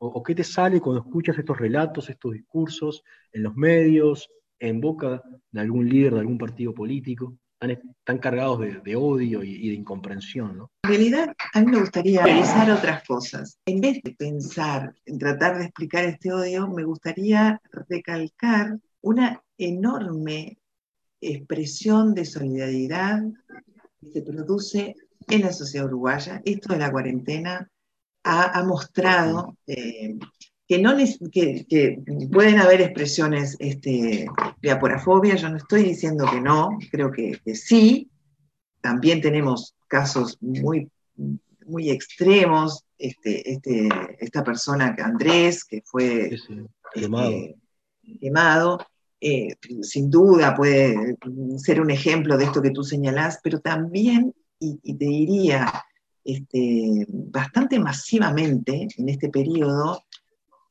o, 0.02 0.22
qué 0.22 0.34
te 0.34 0.44
sale 0.44 0.80
cuando 0.80 1.02
escuchas 1.02 1.38
estos 1.38 1.58
relatos, 1.58 2.08
estos 2.08 2.32
discursos 2.32 3.04
en 3.32 3.42
los 3.42 3.54
medios, 3.54 4.30
en 4.58 4.80
boca 4.80 5.22
de 5.50 5.60
algún 5.60 5.88
líder 5.88 6.14
de 6.14 6.20
algún 6.20 6.38
partido 6.38 6.74
político? 6.74 7.36
Están, 7.60 8.18
cargados 8.18 8.60
de, 8.60 8.96
odio 8.96 9.44
y, 9.44 9.68
de 9.68 9.74
incomprensión, 9.74 10.56
¿no? 10.56 10.70
En 10.84 10.90
realidad, 10.90 11.34
a 11.52 11.60
mí 11.60 11.70
me 11.70 11.80
gustaría 11.80 12.22
realizar 12.22 12.70
otras 12.70 13.06
cosas. 13.06 13.58
En 13.66 13.82
vez 13.82 14.00
de 14.02 14.14
pensar 14.14 14.94
en 15.04 15.18
tratar 15.18 15.58
de 15.58 15.64
explicar 15.66 16.06
este 16.06 16.32
odio, 16.32 16.68
me 16.68 16.84
gustaría 16.84 17.60
recalcar 17.86 18.78
una 19.02 19.42
enorme 19.58 20.56
expresión 21.20 22.14
de 22.14 22.24
solidaridad 22.24 23.20
que 24.00 24.10
se 24.10 24.22
produce 24.22 24.94
en 25.28 25.42
la 25.42 25.52
sociedad 25.52 25.86
uruguaya. 25.86 26.40
Esto 26.46 26.72
de 26.72 26.78
la 26.78 26.90
cuarentena 26.90 27.70
ha, 28.24 28.62
mostrado 28.64 29.56
eh, 29.66 30.18
que, 30.66 30.78
no 30.78 30.96
que, 31.32 31.98
pueden 32.30 32.58
haber 32.58 32.80
expresiones 32.80 33.56
este, 33.58 34.26
de 34.60 34.70
aporafobia, 34.70 35.36
yo 35.36 35.48
no 35.48 35.56
estoy 35.56 35.82
diciendo 35.82 36.26
que 36.30 36.40
no, 36.40 36.78
creo 36.90 37.10
que, 37.10 37.40
sí, 37.54 38.10
también 38.80 39.20
tenemos 39.20 39.74
casos 39.88 40.38
muy, 40.40 40.88
muy 41.66 41.90
extremos, 41.90 42.84
este, 42.98 43.50
este, 43.50 43.88
esta 44.18 44.44
persona, 44.44 44.94
Andrés, 45.02 45.64
que 45.64 45.82
fue 45.84 46.34
este, 46.34 47.56
quemado, 48.20 48.78
eh, 49.20 49.56
sin 49.82 50.10
duda 50.10 50.54
puede 50.54 51.16
ser 51.58 51.80
un 51.80 51.90
ejemplo 51.90 52.38
de 52.38 52.44
esto 52.44 52.62
que 52.62 52.70
tú 52.70 52.82
señalás, 52.82 53.40
pero 53.42 53.60
también, 53.60 54.34
y, 54.58 54.78
y 54.82 54.94
te 54.94 55.04
diría, 55.04 55.84
este, 56.24 57.06
bastante 57.08 57.78
masivamente 57.78 58.88
en 58.96 59.08
este 59.08 59.28
periodo, 59.28 60.04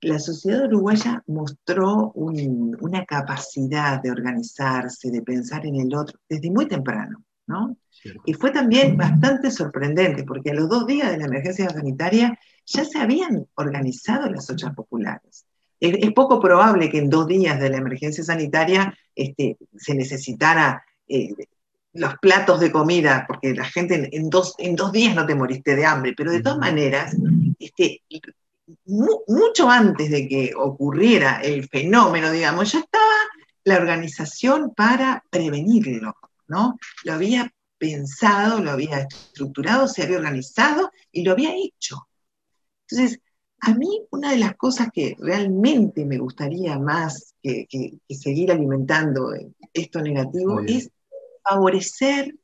la 0.02 0.20
sociedad 0.20 0.66
uruguaya 0.66 1.24
mostró 1.28 2.12
una 2.14 3.06
capacidad 3.06 4.02
de 4.02 4.12
organizarse, 4.12 5.12
de 5.12 5.22
pensar 5.22 5.66
en 5.66 5.76
el 5.76 5.94
otro, 5.94 6.20
desde 6.30 6.52
muy 6.52 6.68
temprano, 6.68 7.24
¿no? 7.48 7.76
Y 8.26 8.34
fue 8.34 8.52
también 8.52 8.96
bastante 8.96 9.52
sorprendente, 9.52 10.24
porque 10.24 10.52
a 10.52 10.54
los 10.54 10.70
dos 10.70 10.88
días 10.88 11.12
de 11.12 11.18
la 11.18 11.26
emergencia 11.26 11.70
sanitaria 11.70 12.38
ya 12.66 12.86
se 12.86 13.00
habían 13.00 13.48
organizado 13.56 14.30
las 14.30 14.50
ollas 14.50 14.74
populares. 14.74 15.46
Es, 15.80 16.12
poco 16.14 16.40
probable 16.40 16.90
que 16.90 17.00
en 17.00 17.10
dos 17.10 17.28
días 17.28 17.60
de 17.60 17.70
la 17.70 17.78
emergencia 17.78 18.24
sanitaria 18.24 18.94
este, 19.16 19.58
se 19.78 19.96
necesitara 19.96 20.84
eh, 21.08 21.30
los 21.94 22.14
platos 22.20 22.60
de 22.60 22.72
comida, 22.72 23.26
porque 23.28 23.54
la 23.54 23.66
gente 23.66 24.10
en, 24.12 24.30
dos, 24.30 24.56
en 24.58 24.76
dos 24.76 24.92
días 24.92 25.16
no 25.16 25.26
te 25.26 25.36
moriste 25.36 25.76
de 25.76 25.86
hambre, 25.86 26.14
pero 26.16 26.32
de 26.32 26.42
todas 26.42 26.60
maneras, 26.60 27.16
este, 27.58 28.04
mucho 28.86 29.70
antes 29.70 30.10
de 30.12 30.28
que 30.28 30.54
ocurriera 30.56 31.42
el 31.42 31.68
fenómeno, 31.68 32.32
digamos, 32.32 32.72
ya 32.72 32.80
estaba 32.80 33.14
la 33.64 33.78
organización 33.78 34.74
para 34.76 35.24
prevenirlo, 35.30 36.16
¿no? 36.48 36.78
Lo 37.04 37.14
había 37.14 37.52
pensado, 37.78 38.62
lo 38.62 38.72
había 38.72 39.00
estructurado, 39.00 39.88
se 39.88 40.04
había 40.04 40.18
organizado 40.18 40.92
y 41.12 41.24
lo 41.24 41.32
había 41.32 41.56
hecho. 41.56 42.08
Entonces, 42.88 43.20
a 43.62 43.74
mí 43.74 44.02
una 44.12 44.32
de 44.32 44.38
las 44.38 44.56
cosas 44.56 44.90
que 44.94 45.16
realmente 45.20 46.06
me 46.06 46.18
gustaría 46.18 46.78
más 46.78 47.34
que, 47.42 47.68
seguir 48.10 48.52
alimentando 48.52 49.34
esto 49.74 50.02
negativo 50.02 50.62
es 50.62 50.90
favorecer 51.50 52.36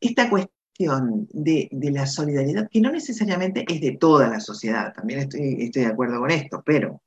esta 0.00 0.28
cuestión 0.28 1.26
de, 1.32 1.68
la 1.70 2.06
solidaridad, 2.06 2.68
que 2.70 2.80
no 2.80 2.90
necesariamente 2.90 3.64
es 3.68 3.80
de 3.80 3.96
toda 3.96 4.28
la 4.28 4.40
sociedad, 4.40 4.92
también 4.92 5.20
estoy, 5.20 5.70
de 5.70 5.86
acuerdo 5.86 6.20
con 6.20 6.30
esto, 6.30 6.62
pero 6.64 7.02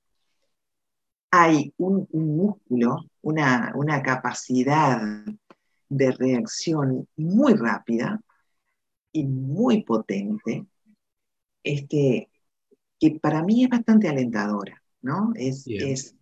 hay 1.32 1.74
un, 1.78 2.08
músculo, 2.12 3.06
una, 3.22 3.72
una 3.76 4.02
capacidad 4.02 5.02
de 5.88 6.12
reacción 6.12 7.08
muy 7.16 7.54
rápida 7.54 8.20
y 9.12 9.26
muy 9.26 9.84
potente, 9.84 10.66
este, 11.64 12.30
que 13.00 13.20
para 13.22 13.44
mí 13.44 13.64
es 13.64 13.70
bastante 13.70 14.08
alentadora, 14.08 14.82
¿no? 15.02 15.32
Es, 15.36 15.66
es, 15.68 16.16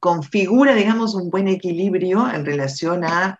configura, 0.00 0.74
digamos, 0.74 1.14
un 1.14 1.30
buen 1.30 1.48
equilibrio 1.48 2.30
en 2.30 2.44
relación 2.44 3.04
a 3.04 3.38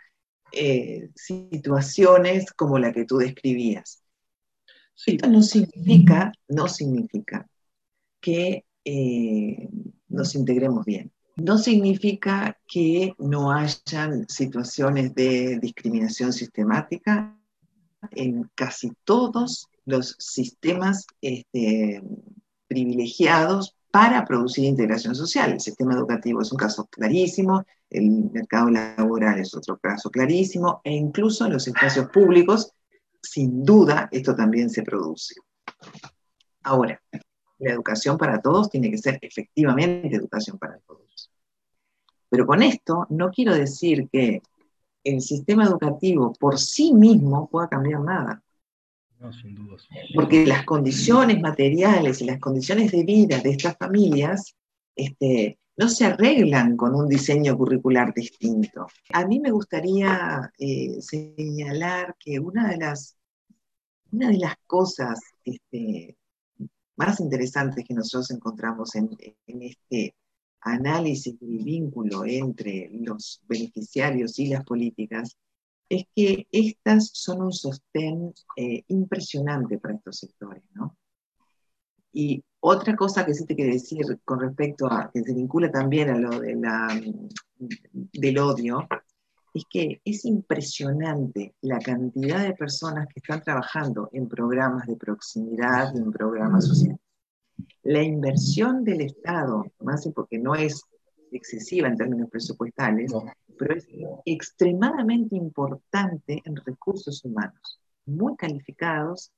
eh, 0.52 1.10
situaciones 1.14 2.52
como 2.52 2.78
la 2.78 2.92
que 2.92 3.04
tú 3.04 3.18
describías. 3.18 4.02
Esto 5.06 5.28
no 5.28 5.42
significa, 5.42 6.32
no 6.48 6.66
significa 6.68 7.48
que 8.20 8.64
eh, 8.84 9.68
nos 10.08 10.34
integremos 10.34 10.84
bien 10.84 11.12
no 11.38 11.56
significa 11.56 12.58
que 12.66 13.14
no 13.18 13.52
hayan 13.52 14.28
situaciones 14.28 15.14
de 15.14 15.58
discriminación 15.60 16.32
sistemática 16.32 17.38
en 18.10 18.50
casi 18.54 18.92
todos 19.04 19.68
los 19.84 20.16
sistemas 20.18 21.06
este, 21.20 22.02
privilegiados 22.66 23.76
para 23.90 24.24
producir 24.24 24.64
integración 24.64 25.14
social. 25.14 25.52
El 25.52 25.60
sistema 25.60 25.94
educativo 25.94 26.42
es 26.42 26.52
un 26.52 26.58
caso 26.58 26.86
clarísimo, 26.86 27.64
el 27.90 28.10
mercado 28.30 28.70
laboral 28.70 29.38
es 29.38 29.54
otro 29.54 29.78
caso 29.78 30.10
clarísimo, 30.10 30.80
e 30.84 30.92
incluso 30.94 31.46
en 31.46 31.54
los 31.54 31.66
espacios 31.66 32.08
públicos, 32.10 32.72
sin 33.22 33.64
duda, 33.64 34.08
esto 34.12 34.34
también 34.34 34.70
se 34.70 34.82
produce. 34.82 35.34
Ahora, 36.62 37.00
la 37.58 37.72
educación 37.72 38.18
para 38.18 38.40
todos 38.40 38.70
tiene 38.70 38.90
que 38.90 38.98
ser 38.98 39.18
efectivamente 39.22 40.14
educación 40.14 40.58
para 40.58 40.78
todos. 40.80 41.30
Pero 42.28 42.46
con 42.46 42.62
esto 42.62 43.06
no 43.10 43.30
quiero 43.30 43.54
decir 43.54 44.08
que 44.12 44.42
el 45.02 45.20
sistema 45.22 45.64
educativo 45.64 46.32
por 46.38 46.58
sí 46.58 46.92
mismo 46.92 47.48
pueda 47.48 47.68
cambiar 47.68 48.00
nada. 48.00 48.42
Porque 50.14 50.46
las 50.46 50.64
condiciones 50.64 51.40
materiales 51.40 52.20
y 52.20 52.24
las 52.24 52.38
condiciones 52.38 52.92
de 52.92 53.04
vida 53.04 53.38
de 53.38 53.50
estas 53.50 53.76
familias 53.76 54.54
este, 54.94 55.58
no 55.78 55.88
se 55.88 56.06
arreglan 56.06 56.76
con 56.76 56.94
un 56.94 57.08
diseño 57.08 57.56
curricular 57.56 58.12
distinto. 58.12 58.88
A 59.12 59.24
mí 59.24 59.38
me 59.38 59.52
gustaría 59.52 60.52
eh, 60.58 61.00
señalar 61.00 62.16
que 62.18 62.40
una 62.40 62.68
de 62.68 62.78
las, 62.78 63.16
cosas 64.66 65.20
este, 65.44 66.16
más 66.96 67.20
interesantes 67.20 67.84
que 67.86 67.94
nosotros 67.94 68.30
encontramos 68.32 68.94
en, 68.96 69.16
este 69.46 70.16
análisis 70.60 71.38
del 71.38 71.62
vínculo 71.62 72.24
entre 72.24 72.90
los 72.92 73.40
beneficiarios 73.48 74.36
y 74.40 74.48
las 74.48 74.64
políticas 74.64 75.36
es 75.88 76.04
que 76.14 76.46
estas 76.50 77.10
son 77.12 77.42
un 77.42 77.52
sostén 77.52 78.34
eh, 78.56 78.84
impresionante 78.88 79.78
para 79.78 79.94
estos 79.94 80.18
sectores, 80.18 80.62
¿no? 80.74 80.96
Y 82.12 82.42
otra 82.60 82.96
cosa 82.96 83.24
que 83.24 83.34
sí 83.34 83.46
te 83.46 83.54
quiero 83.54 83.72
decir 83.72 84.04
con 84.24 84.40
respecto 84.40 84.86
a, 84.86 85.10
que 85.12 85.22
se 85.22 85.34
vincula 85.34 85.70
también 85.70 86.10
a 86.10 86.18
lo 86.18 86.40
de 86.40 86.56
la, 86.56 87.00
del 87.58 88.38
odio, 88.38 88.86
es 89.54 89.64
que 89.70 90.00
es 90.04 90.24
impresionante 90.24 91.54
la 91.62 91.78
cantidad 91.78 92.42
de 92.42 92.54
personas 92.54 93.06
que 93.08 93.20
están 93.20 93.42
trabajando 93.42 94.08
en 94.12 94.28
programas 94.28 94.86
de 94.86 94.96
proximidad 94.96 95.96
en 95.96 96.10
programas 96.10 96.66
sociales. 96.66 97.00
La 97.82 98.02
inversión 98.02 98.84
del 98.84 99.02
Estado, 99.02 99.64
más 99.80 100.08
porque 100.14 100.38
no 100.38 100.54
es 100.54 100.82
excesiva 101.32 101.88
en 101.88 101.96
términos 101.96 102.30
presupuestales, 102.30 103.12
pero 103.58 103.74
es 103.74 103.88
extremadamente 104.24 105.36
importante 105.36 106.40
en 106.44 106.56
recursos 106.56 107.24
humanos, 107.24 107.80
muy 108.06 108.36
calificados 108.36 109.32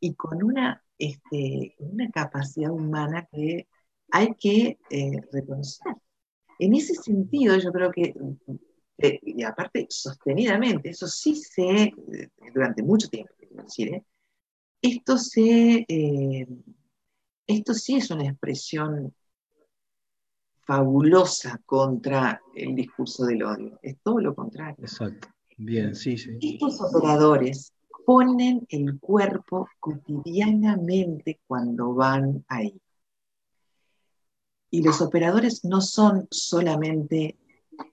y 0.00 0.14
con 0.14 0.42
una, 0.42 0.82
este, 0.98 1.74
una 1.78 2.10
capacidad 2.10 2.70
humana 2.70 3.28
que 3.30 3.68
hay 4.10 4.34
que 4.34 4.78
eh, 4.90 5.20
reconocer. 5.32 5.94
En 6.58 6.74
ese 6.74 6.94
sentido, 6.94 7.56
yo 7.58 7.72
creo 7.72 7.90
que 7.90 8.14
y 9.22 9.42
aparte 9.42 9.86
sostenidamente, 9.88 10.90
eso 10.90 11.06
sí 11.06 11.34
se, 11.36 11.84
eh, 11.84 11.92
durante 12.52 12.82
mucho 12.82 13.08
tiempo, 13.08 13.32
decir, 13.50 13.94
¿eh? 13.94 14.04
esto, 14.82 15.18
se, 15.18 15.84
eh, 15.88 16.46
esto 17.46 17.74
sí 17.74 17.96
es 17.96 18.10
una 18.10 18.28
expresión 18.28 19.14
fabulosa 20.70 21.60
contra 21.66 22.40
el 22.54 22.76
discurso 22.76 23.24
del 23.24 23.42
odio, 23.42 23.80
es 23.82 23.96
todo 24.04 24.20
lo 24.20 24.36
contrario. 24.36 24.76
Exacto, 24.78 25.26
bien, 25.58 25.96
sí, 25.96 26.16
sí. 26.16 26.38
Estos 26.40 26.80
operadores 26.80 27.72
ponen 28.06 28.64
el 28.68 29.00
cuerpo 29.00 29.68
cotidianamente 29.80 31.40
cuando 31.44 31.92
van 31.92 32.44
ahí. 32.46 32.80
Y 34.70 34.84
los 34.84 35.00
operadores 35.00 35.64
no 35.64 35.80
son 35.80 36.28
solamente 36.30 37.36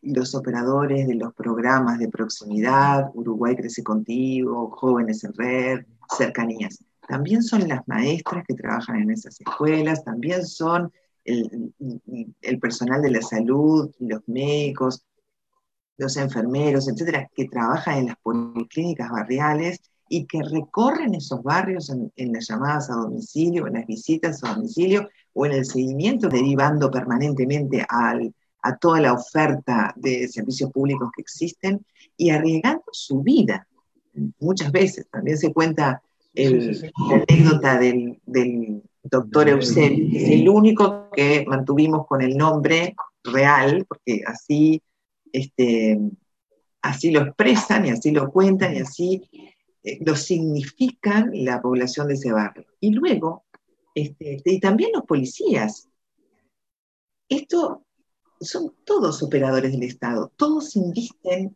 los 0.03 0.35
operadores 0.35 1.07
de 1.07 1.15
los 1.15 1.33
programas 1.33 1.97
de 1.97 2.09
proximidad, 2.09 3.09
Uruguay 3.15 3.55
Crece 3.55 3.83
Contigo, 3.83 4.69
Jóvenes 4.69 5.23
en 5.23 5.33
Red, 5.33 5.85
Cercanías. 6.15 6.83
También 7.07 7.41
son 7.41 7.67
las 7.67 7.87
maestras 7.87 8.43
que 8.47 8.53
trabajan 8.53 9.01
en 9.01 9.09
esas 9.09 9.41
escuelas, 9.41 10.03
también 10.03 10.45
son 10.45 10.91
el, 11.27 12.59
personal 12.59 13.01
de 13.01 13.11
la 13.11 13.21
salud, 13.21 13.91
los 13.99 14.21
médicos, 14.27 15.03
los 15.97 16.15
enfermeros, 16.17 16.87
etcétera, 16.87 17.29
que 17.35 17.47
trabajan 17.47 17.99
en 17.99 18.05
las 18.07 18.17
policlínicas 18.17 19.09
barriales 19.09 19.79
y 20.09 20.25
que 20.25 20.41
recorren 20.41 21.15
esos 21.15 21.43
barrios 21.43 21.89
en, 21.89 22.11
en, 22.15 22.33
las 22.33 22.47
llamadas 22.47 22.89
a 22.89 22.95
domicilio, 22.95 23.67
en 23.67 23.73
las 23.73 23.85
visitas 23.85 24.43
a 24.43 24.53
domicilio 24.53 25.09
o 25.33 25.45
en 25.45 25.51
el 25.51 25.65
seguimiento, 25.65 26.29
derivando 26.29 26.89
permanentemente 26.89 27.85
al, 27.89 28.33
a 28.61 28.77
toda 28.77 29.01
la 29.01 29.13
oferta 29.13 29.93
de 29.95 30.27
servicios 30.27 30.71
públicos 30.71 31.09
que 31.15 31.21
existen 31.21 31.85
y 32.15 32.29
arriesgando 32.29 32.83
su 32.91 33.21
vida. 33.21 33.67
Muchas 34.39 34.71
veces 34.71 35.07
también 35.09 35.37
se 35.37 35.53
cuenta 35.53 36.01
el, 36.33 36.91
la 37.09 37.23
anécdota 37.27 37.79
del, 37.79 38.81
doctor 39.09 39.49
Eusebio, 39.49 40.09
que 40.11 40.23
es 40.23 40.29
el 40.29 40.49
único 40.49 41.09
que 41.11 41.45
mantuvimos 41.47 42.05
con 42.07 42.21
el 42.21 42.37
nombre 42.37 42.95
real, 43.23 43.85
porque 43.87 44.21
así, 44.25 44.81
este, 45.31 45.99
así 46.81 47.11
lo 47.11 47.21
expresan 47.21 47.85
y 47.85 47.89
así 47.89 48.11
lo 48.11 48.31
cuentan 48.31 48.75
y 48.75 48.79
así 48.79 49.29
eh, 49.83 49.99
lo 50.05 50.15
significan 50.15 51.31
la 51.33 51.61
población 51.61 52.07
de 52.07 52.15
ese 52.15 52.31
barrio. 52.31 52.65
Y 52.79 52.91
luego, 52.91 53.45
este, 53.95 54.41
y 54.45 54.59
también 54.59 54.91
los 54.93 55.03
policías. 55.03 55.89
Esto 57.29 57.85
son 58.39 58.73
todos 58.85 59.23
operadores 59.23 59.71
del 59.71 59.83
Estado, 59.83 60.31
todos 60.35 60.75
invisten 60.75 61.55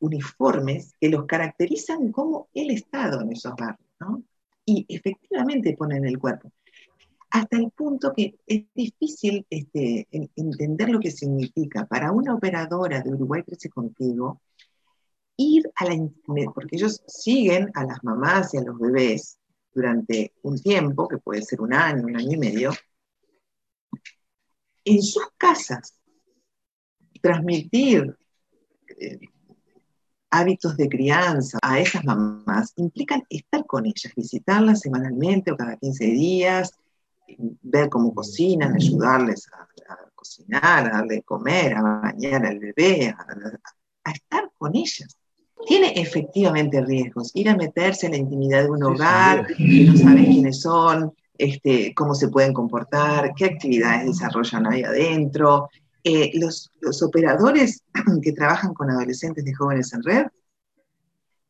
uniformes 0.00 0.94
que 1.00 1.08
los 1.08 1.26
caracterizan 1.26 2.10
como 2.10 2.48
el 2.54 2.70
Estado 2.70 3.20
en 3.20 3.32
esos 3.32 3.54
barrios, 3.54 3.88
¿no? 4.00 4.22
Y 4.64 4.86
efectivamente 4.88 5.76
ponen 5.76 6.04
el 6.04 6.18
cuerpo. 6.18 6.50
Hasta 7.30 7.56
el 7.56 7.70
punto 7.70 8.12
que 8.12 8.34
es 8.46 8.64
difícil 8.74 9.46
este, 9.48 10.08
entender 10.10 10.88
lo 10.88 10.98
que 10.98 11.12
significa 11.12 11.86
para 11.86 12.10
una 12.10 12.34
operadora 12.34 13.00
de 13.00 13.10
Uruguay 13.10 13.42
Crece 13.44 13.68
Contigo 13.68 14.40
ir 15.36 15.70
a 15.76 15.84
la 15.86 15.94
internet, 15.94 16.50
porque 16.54 16.76
ellos 16.76 17.02
siguen 17.06 17.70
a 17.74 17.84
las 17.84 18.02
mamás 18.02 18.52
y 18.52 18.58
a 18.58 18.62
los 18.62 18.78
bebés 18.78 19.38
durante 19.72 20.34
un 20.42 20.58
tiempo, 20.58 21.08
que 21.08 21.18
puede 21.18 21.42
ser 21.42 21.60
un 21.60 21.72
año, 21.72 22.04
un 22.04 22.16
año 22.16 22.32
y 22.32 22.36
medio, 22.36 22.72
en 24.84 25.02
sus 25.02 25.28
casas, 25.38 25.94
transmitir 27.22 28.16
eh, 28.98 29.20
hábitos 30.30 30.76
de 30.76 30.88
crianza 30.88 31.58
a 31.62 31.78
esas 31.78 32.04
mamás 32.04 32.72
implican 32.76 33.22
estar 33.28 33.64
con 33.66 33.86
ellas, 33.86 34.12
visitarlas 34.16 34.80
semanalmente 34.80 35.52
o 35.52 35.56
cada 35.56 35.76
15 35.76 36.04
días, 36.06 36.72
ver 37.38 37.88
cómo 37.88 38.14
cocinan, 38.14 38.74
ayudarles 38.74 39.48
a, 39.52 39.66
cocinar, 40.14 40.86
a 40.86 40.98
darle 40.98 41.16
de 41.16 41.22
comer, 41.22 41.74
a 41.74 41.82
bañar 41.82 42.44
al 42.44 42.58
bebé, 42.58 43.14
a, 44.04 44.12
estar 44.12 44.50
con 44.58 44.76
ellas. 44.76 45.16
Tiene 45.66 45.92
efectivamente 45.96 46.80
riesgos. 46.82 47.30
Ir 47.34 47.48
a 47.48 47.56
meterse 47.56 48.06
en 48.06 48.12
la 48.12 48.18
intimidad 48.18 48.62
de 48.62 48.70
un 48.70 48.82
hogar, 48.82 49.46
que 49.46 49.84
no 49.84 49.96
sabes 49.96 50.26
quiénes 50.26 50.60
son, 50.60 51.12
este, 51.36 51.94
cómo 51.94 52.14
se 52.14 52.28
pueden 52.28 52.52
comportar, 52.52 53.32
qué 53.34 53.46
actividades 53.46 54.06
desarrollan 54.06 54.66
ahí 54.66 54.82
adentro. 54.82 55.68
Eh, 56.02 56.30
los, 56.34 56.70
los 56.80 57.02
operadores 57.02 57.82
que 58.22 58.32
trabajan 58.32 58.72
con 58.72 58.90
adolescentes 58.90 59.44
de 59.44 59.54
jóvenes 59.54 59.92
en 59.92 60.02
red 60.02 60.26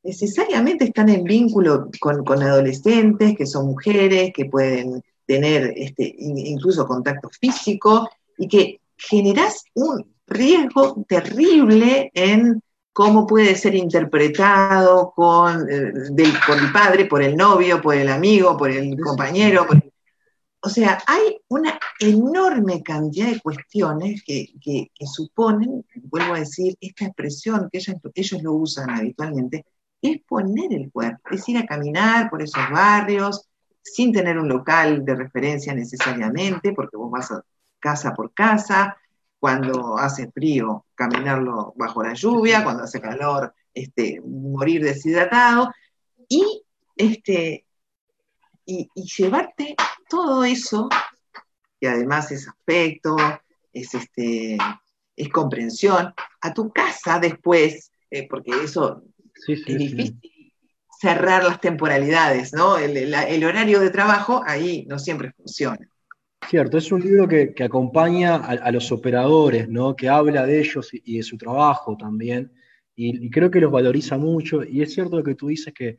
necesariamente 0.03 0.85
están 0.85 1.09
en 1.09 1.24
vínculo 1.24 1.91
con, 2.01 2.43
adolescentes, 2.43 3.37
que 3.37 3.47
son 3.47 3.66
mujeres, 3.66 4.33
que 4.35 4.47
pueden 4.47 5.03
tener 5.31 5.72
este, 5.76 6.12
incluso 6.18 6.89
contacto 6.89 7.31
físico 7.31 8.11
y 8.37 8.49
que 8.49 8.81
generas 8.97 9.62
un 9.74 10.05
riesgo 10.26 11.05
terrible 11.09 12.11
en 12.12 12.61
cómo 12.93 13.28
puede 13.28 13.55
ser 13.55 13.76
interpretado 13.76 15.12
con, 15.14 15.70
eh, 15.70 15.93
por 16.45 16.59
el 16.59 16.72
padre, 16.72 17.05
por 17.05 17.22
el 17.22 17.37
novio, 17.37 17.81
por 17.81 17.95
el 17.95 18.09
amigo, 18.09 18.57
por 18.57 18.72
el 18.72 18.99
compañero. 18.99 19.68
O 20.62 20.68
sea, 20.68 21.01
hay 21.07 21.41
una 21.47 21.78
enorme 22.01 22.83
cantidad 22.83 23.28
de 23.28 23.39
cuestiones 23.39 24.24
que, 24.24 24.49
suponen, 25.05 25.87
vuelvo 26.11 26.35
a 26.35 26.41
decir, 26.41 26.76
esta 26.81 27.05
expresión 27.05 27.68
que 27.70 27.78
ellos, 27.78 27.97
ellos 28.16 28.43
lo 28.43 28.55
usan 28.55 28.91
habitualmente, 28.91 29.64
es 30.03 30.20
poner 30.26 30.72
el 30.72 30.91
cuerpo, 30.91 31.20
es 31.31 31.49
ir 31.49 31.59
a 31.59 31.66
caminar 31.66 32.28
por 32.28 32.43
esos 32.43 32.68
barrios 32.68 33.50
sin 33.83 34.12
tener 34.12 34.39
un 34.39 34.49
local 34.49 35.05
de 35.05 35.14
referencia 35.14 35.74
necesariamente, 35.74 36.72
porque 36.72 36.97
vos 36.97 37.11
vas 37.11 37.33
casa 37.78 38.14
por 38.14 38.33
casa, 38.33 38.97
cuando 39.39 39.97
hace 39.97 40.31
frío, 40.31 40.85
caminarlo 40.95 41.72
bajo 41.76 42.03
la 42.03 42.12
lluvia, 42.12 42.62
cuando 42.62 42.85
hace 42.85 43.01
calor, 43.01 43.55
este, 43.72 44.20
morir 44.20 44.85
deshidratado, 44.85 45.70
y, 46.28 46.62
este, 46.95 47.64
y, 48.66 48.89
llevarte 48.95 49.74
todo 50.09 50.45
eso, 50.45 50.89
que 51.81 51.89
además 51.89 52.31
es 52.33 52.47
aspecto, 52.47 53.16
es, 53.72 53.95
este, 53.95 54.59
es 55.16 55.28
comprensión, 55.31 56.12
a 56.43 56.53
tu 56.53 56.70
casa 56.70 57.18
después, 57.18 57.91
eh, 58.11 58.28
porque 58.28 58.51
eso 58.62 59.03
es 59.49 59.64
difícil 59.64 60.39
cerrar 61.01 61.45
las 61.45 61.61
temporalidades, 61.61 62.53
¿no? 62.53 62.77
El, 62.77 63.45
horario 63.45 63.81
de 63.81 63.89
trabajo 63.89 64.43
ahí 64.47 64.85
no 64.87 64.99
siempre 64.99 65.33
funciona. 65.33 65.89
Cierto, 66.47 66.77
es 66.77 66.93
un 66.93 67.01
libro 67.01 67.27
que, 67.27 67.55
acompaña 67.65 68.37
a, 68.37 68.71
los 68.71 68.93
operadores, 68.93 69.69
¿no? 69.69 69.97
Que 69.97 70.09
habla 70.11 70.45
de 70.45 70.61
ellos 70.61 70.91
y, 70.93 71.17
de 71.17 71.23
su 71.23 71.39
trabajo 71.39 71.97
también, 71.97 72.53
y, 72.95 73.31
creo 73.31 73.51
que 73.51 73.61
los 73.61 73.73
valoriza 73.73 74.19
mucho, 74.19 74.63
y 74.63 74.83
es 74.83 74.93
cierto 74.93 75.17
lo 75.17 75.25
que 75.25 75.35
tú 75.35 75.49
dices 75.49 75.73
que 75.73 75.97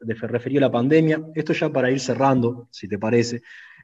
referido 0.00 0.60
a 0.60 0.68
la 0.68 0.72
pandemia, 0.72 1.22
esto 1.34 1.52
ya 1.52 1.70
para 1.70 1.90
ir 1.90 2.00
cerrando, 2.00 2.68
si 2.70 2.88
te 2.88 2.98
parece, 2.98 3.42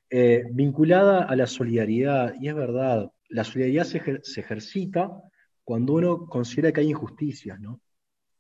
eh, 0.09 0.45
vinculada 0.53 1.25
a 1.25 1.37
la 1.37 1.47
solidaridad, 1.47 2.35
y 2.41 2.49
es 2.49 2.55
verdad, 2.55 3.11
la 3.29 3.45
solidaridad 3.45 3.85
se, 3.85 4.21
se 4.23 4.41
ejercita 4.41 5.11
cuando 5.65 5.95
uno 5.95 6.27
considera 6.27 6.73
que 6.73 6.81
hay 6.81 6.91
injusticias, 6.91 7.61
¿no? 7.61 7.81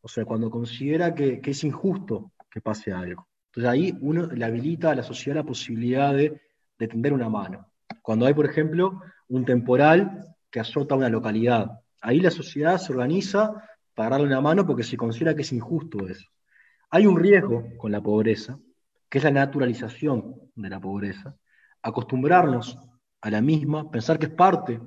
O 0.07 0.09
sea, 0.09 0.24
cuando 0.24 0.48
considera 0.52 1.12
que, 1.16 1.40
es 1.44 1.64
injusto 1.64 2.30
que 2.48 2.61
pase 2.61 2.92
algo. 2.92 3.26
Entonces 3.46 3.68
ahí 3.68 3.98
uno 4.00 4.26
le 4.28 4.44
habilita 4.44 4.92
a 4.92 4.94
la 4.94 5.02
sociedad 5.02 5.38
la 5.38 5.42
posibilidad 5.42 6.14
de, 6.14 6.40
tender 6.78 7.12
una 7.12 7.28
mano. 7.28 7.72
Cuando 8.02 8.24
hay, 8.24 8.32
por 8.32 8.46
ejemplo, 8.46 9.00
un 9.26 9.44
temporal 9.44 10.24
que 10.48 10.61
azota 10.61 10.94
una 10.94 11.09
localidad, 11.09 11.80
ahí 12.02 12.20
la 12.20 12.30
sociedad 12.30 12.78
se 12.78 12.92
organiza 12.92 13.52
para 13.96 14.11
darle 14.11 14.28
una 14.28 14.40
mano 14.40 14.64
porque 14.64 14.84
se 14.84 14.96
considera 14.96 15.34
que 15.34 15.42
es 15.42 15.52
injusto 15.52 16.07
eso. 16.07 16.28
Hay 16.90 17.04
un 17.04 17.18
riesgo 17.18 17.64
con 17.76 17.90
la 17.90 18.00
pobreza, 18.00 18.61
que 19.09 19.18
es 19.18 19.24
la 19.24 19.32
naturalización 19.32 20.36
de 20.54 20.70
la 20.70 20.78
pobreza, 20.78 21.34
acostumbrarnos 21.82 22.78
a 23.22 23.28
la 23.28 23.40
misma, 23.40 23.90
pensar 23.90 24.20
que 24.20 24.26
es 24.26 24.32
parte 24.32 24.80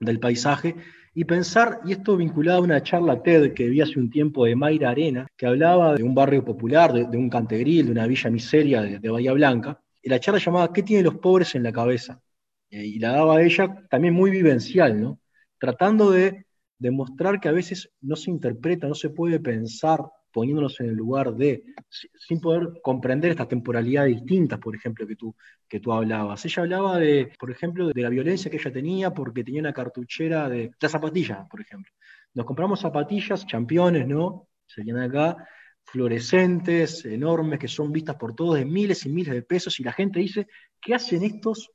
del 0.00 0.18
paisaje 0.18 0.74
y 1.18 1.24
pensar, 1.24 1.80
y 1.84 1.90
esto 1.90 2.16
vinculado 2.16 2.60
a 2.60 2.62
una 2.62 2.80
charla 2.80 3.20
TED 3.20 3.52
que 3.52 3.68
vi 3.68 3.80
hace 3.80 3.98
un 3.98 4.08
tiempo 4.08 4.44
de 4.44 4.54
Mayra 4.54 4.90
Arena, 4.90 5.26
que 5.36 5.46
hablaba 5.46 5.96
de 5.96 6.04
un 6.04 6.14
barrio 6.14 6.44
popular, 6.44 6.92
de, 6.92 7.18
un 7.18 7.28
cantegril, 7.28 7.86
de 7.86 7.90
una 7.90 8.06
villa 8.06 8.30
miseria 8.30 8.82
de, 8.82 9.10
Bahía 9.10 9.32
Blanca, 9.32 9.82
y 10.00 10.08
la 10.08 10.20
charla 10.20 10.38
llamaba 10.38 10.72
¿Qué 10.72 10.84
tienen 10.84 11.04
los 11.04 11.16
pobres 11.16 11.56
en 11.56 11.64
la 11.64 11.72
cabeza? 11.72 12.22
Y 12.70 13.00
la 13.00 13.10
daba 13.10 13.42
ella 13.42 13.84
también 13.90 14.14
muy 14.14 14.30
vivencial, 14.30 15.00
¿no? 15.00 15.18
Tratando 15.58 16.12
de 16.12 16.46
demostrar 16.78 17.40
que 17.40 17.48
a 17.48 17.52
veces 17.52 17.90
no 18.00 18.14
se 18.14 18.30
interpreta, 18.30 18.86
no 18.86 18.94
se 18.94 19.10
puede 19.10 19.40
pensar 19.40 20.04
poniéndonos 20.32 20.78
en 20.80 20.90
el 20.90 20.94
lugar 20.94 21.34
de, 21.34 21.64
sin 21.90 22.40
poder 22.40 22.80
comprender 22.82 23.30
estas 23.30 23.48
temporalidades 23.48 24.16
distintas, 24.16 24.58
por 24.58 24.74
ejemplo, 24.74 25.06
que 25.06 25.16
tú, 25.16 25.34
que 25.68 25.80
tú 25.80 25.92
hablabas. 25.92 26.44
Ella 26.44 26.62
hablaba 26.62 26.98
de, 26.98 27.32
por 27.38 27.50
ejemplo, 27.50 27.88
de 27.88 28.02
la 28.02 28.08
violencia 28.08 28.50
que 28.50 28.56
ella 28.56 28.72
tenía 28.72 29.12
porque 29.12 29.44
tenía 29.44 29.60
una 29.60 29.72
cartuchera 29.72 30.48
de 30.48 30.70
las 30.80 30.92
zapatillas, 30.92 31.46
por 31.50 31.60
ejemplo. 31.60 31.92
Nos 32.34 32.46
compramos 32.46 32.80
zapatillas, 32.80 33.46
championes, 33.46 34.06
¿no? 34.06 34.48
Serían 34.66 34.98
acá, 34.98 35.36
fluorescentes, 35.84 37.04
enormes, 37.04 37.58
que 37.58 37.68
son 37.68 37.90
vistas 37.90 38.16
por 38.16 38.34
todos 38.34 38.56
de 38.56 38.64
miles 38.64 39.06
y 39.06 39.08
miles 39.08 39.32
de 39.34 39.42
pesos, 39.42 39.80
y 39.80 39.84
la 39.84 39.92
gente 39.92 40.20
dice, 40.20 40.46
¿qué 40.80 40.94
hacen 40.94 41.22
estos? 41.22 41.70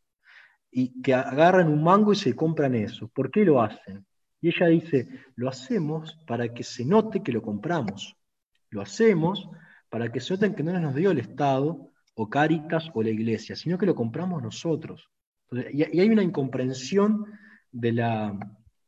Y 0.71 1.01
que 1.01 1.13
agarran 1.13 1.67
un 1.67 1.83
mango 1.83 2.13
y 2.13 2.15
se 2.15 2.35
compran 2.35 2.75
eso. 2.75 3.07
¿Por 3.07 3.31
qué 3.31 3.43
lo 3.43 3.61
hacen? 3.61 4.05
Y 4.41 4.49
ella 4.49 4.67
dice, 4.67 5.07
lo 5.35 5.49
hacemos 5.49 6.17
para 6.27 6.53
que 6.53 6.63
se 6.63 6.85
note 6.85 7.23
que 7.23 7.31
lo 7.31 7.41
compramos. 7.41 8.15
Lo 8.73 8.81
hacemos 8.81 9.47
para 9.87 10.11
que 10.11 10.19
se 10.19 10.33
noten 10.33 10.55
que 10.55 10.63
no 10.63 10.77
nos 10.79 10.95
dio 10.95 11.11
el 11.11 11.19
Estado 11.19 11.91
o 12.15 12.27
Cáritas 12.27 12.89
o 12.95 13.03
la 13.03 13.11
Iglesia, 13.11 13.55
sino 13.55 13.77
que 13.77 13.85
lo 13.85 13.93
compramos 13.93 14.41
nosotros. 14.41 15.11
y, 15.71 15.83
hay 15.83 16.09
una 16.09 16.23
incomprensión 16.23 17.25
de, 17.71 17.91
la, 17.91 18.35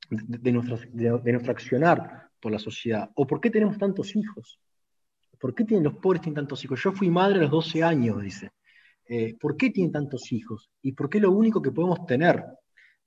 de, 0.10 0.52
nuestro, 0.52 0.80
de, 0.92 1.32
nuestro 1.32 1.52
accionar 1.52 2.30
por 2.40 2.52
la 2.52 2.58
sociedad. 2.58 3.12
¿O 3.14 3.28
por 3.28 3.40
qué 3.40 3.52
tenemos 3.52 3.78
tantos 3.78 4.16
hijos? 4.16 4.60
¿Por 5.40 5.54
qué 5.54 5.66
tienen 5.66 5.84
los 5.84 5.98
pobres 5.98 6.24
tienen 6.24 6.42
tantos 6.42 6.66
hijos? 6.66 6.82
Yo 6.82 6.92
fui 6.92 7.12
madre 7.12 7.38
a 7.38 7.42
los 7.44 7.52
12 7.52 7.84
años, 7.84 8.20
dice. 8.24 8.50
Eh, 9.08 9.36
¿Por 9.40 9.56
qué 9.56 9.70
tienen 9.70 9.92
tantos 9.92 10.32
hijos? 10.32 10.72
¿Y 10.82 10.94
por 10.94 11.12
qué 11.12 11.20
lo 11.20 11.30
único 11.30 11.62
que 11.62 11.72
podemos 11.72 12.08
tener? 12.08 12.44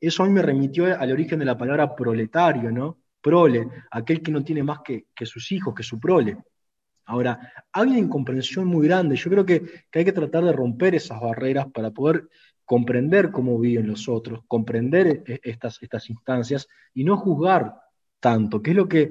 Eso 0.01 0.23
a 0.23 0.27
mí 0.27 0.33
me 0.33 0.43
remitió 0.43 0.85
al 0.97 1.11
origen 1.11 1.41
de 1.41 1.45
la 1.45 1.59
palabra 1.59 1.97
proletario, 1.97 2.71
¿no? 2.71 3.01
Prole, 3.21 3.67
aquel 3.91 4.23
que 4.23 4.31
no 4.31 4.45
tiene 4.45 4.63
más 4.63 4.79
que 4.85 5.27
sus 5.27 5.51
hijos, 5.51 5.75
que 5.75 5.83
su 5.83 5.99
prole. 5.99 6.37
Ahora, 7.09 7.55
hay 7.73 7.89
una 7.89 7.99
incomprensión 7.99 8.67
muy 8.67 8.87
grande. 8.87 9.17
Yo 9.17 9.31
creo 9.31 9.47
que, 9.47 9.63
hay 9.95 10.05
que 10.05 10.13
tratar 10.13 10.45
de 10.45 10.53
romper 10.53 10.95
esas 10.95 11.19
barreras 11.19 11.67
para 11.73 11.91
poder 11.91 12.29
comprender 12.67 13.31
cómo 13.31 13.59
viven 13.59 13.87
los 13.87 14.11
otros, 14.11 14.41
comprender 14.47 15.25
e, 15.27 15.41
estas, 15.43 15.83
estas 15.83 16.11
instancias 16.11 16.69
y 16.93 17.05
no 17.05 17.17
juzgar 17.17 17.75
tanto, 18.21 18.61
que 18.61 18.73
es 18.73 18.77
lo 18.77 18.87
que, 18.87 19.11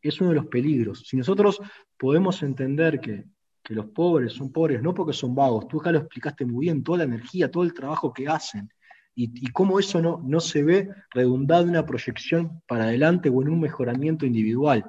es 0.00 0.20
uno 0.22 0.30
de 0.30 0.36
los 0.36 0.46
peligros. 0.46 1.04
Si 1.06 1.18
nosotros 1.18 1.60
podemos 1.98 2.42
entender 2.42 3.00
que, 3.00 3.24
los 3.68 3.86
pobres 3.86 4.32
son 4.32 4.50
pobres 4.50 4.82
no 4.82 4.92
porque 4.92 5.12
son 5.12 5.32
vagos, 5.32 5.68
tú 5.68 5.78
acá 5.78 5.92
lo 5.92 5.98
explicaste 5.98 6.44
muy 6.44 6.64
bien, 6.64 6.82
toda 6.82 6.98
la 6.98 7.04
energía, 7.04 7.50
todo 7.50 7.62
el 7.62 7.72
trabajo 7.72 8.12
que 8.12 8.26
hacen, 8.26 8.68
y, 9.14 9.30
y 9.46 9.52
cómo 9.52 9.78
eso 9.78 10.00
no, 10.00 10.20
no 10.24 10.40
se 10.40 10.64
ve 10.64 10.88
redundado 11.10 11.62
en 11.64 11.68
una 11.68 11.86
proyección 11.86 12.62
para 12.66 12.84
adelante 12.84 13.28
o 13.28 13.42
en 13.42 13.50
un 13.50 13.60
mejoramiento 13.60 14.26
individual. 14.26 14.84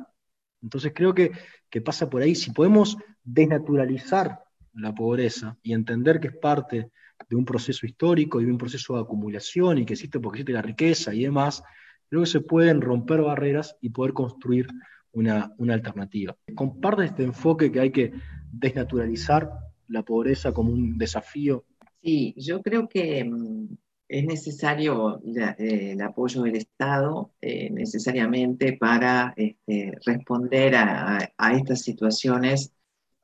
Entonces 0.63 0.93
creo 0.95 1.13
que, 1.13 1.31
pasa 1.79 2.09
por 2.09 2.21
ahí. 2.21 2.35
Si 2.35 2.51
podemos 2.51 2.97
desnaturalizar 3.23 4.43
la 4.73 4.93
pobreza 4.93 5.57
y 5.63 5.73
entender 5.73 6.19
que 6.19 6.27
es 6.27 6.37
parte 6.37 6.91
de 7.29 7.35
un 7.35 7.45
proceso 7.45 7.85
histórico 7.85 8.41
y 8.41 8.45
de 8.45 8.51
un 8.51 8.57
proceso 8.57 8.95
de 8.95 9.01
acumulación 9.01 9.77
y 9.77 9.85
que 9.85 9.93
existe 9.93 10.19
porque 10.19 10.39
existe 10.39 10.53
la 10.53 10.61
riqueza 10.61 11.13
y 11.13 11.23
demás, 11.23 11.63
creo 12.09 12.23
que 12.23 12.27
se 12.27 12.41
pueden 12.41 12.81
romper 12.81 13.21
barreras 13.21 13.77
y 13.79 13.89
poder 13.89 14.13
construir 14.13 14.67
una, 15.13 15.53
una 15.57 15.73
alternativa. 15.73 16.35
Comparte 16.55 17.05
este 17.05 17.23
enfoque 17.23 17.71
que 17.71 17.79
hay 17.79 17.91
que 17.91 18.11
desnaturalizar 18.51 19.49
la 19.87 20.03
pobreza 20.03 20.51
como 20.53 20.73
un 20.73 20.97
desafío. 20.97 21.65
Sí, 22.01 22.33
yo 22.37 22.61
creo 22.61 22.89
que 22.89 23.23
mm, 23.23 23.67
es 24.11 24.25
necesario 24.25 25.21
eh, 25.23 25.93
el 25.93 26.01
apoyo 26.01 26.41
del 26.41 26.57
Estado 26.57 27.31
eh, 27.39 27.69
necesariamente 27.69 28.73
para 28.73 29.33
este, 29.37 29.97
responder 30.05 30.75
a, 30.75 31.31
estas 31.53 31.81
situaciones 31.81 32.73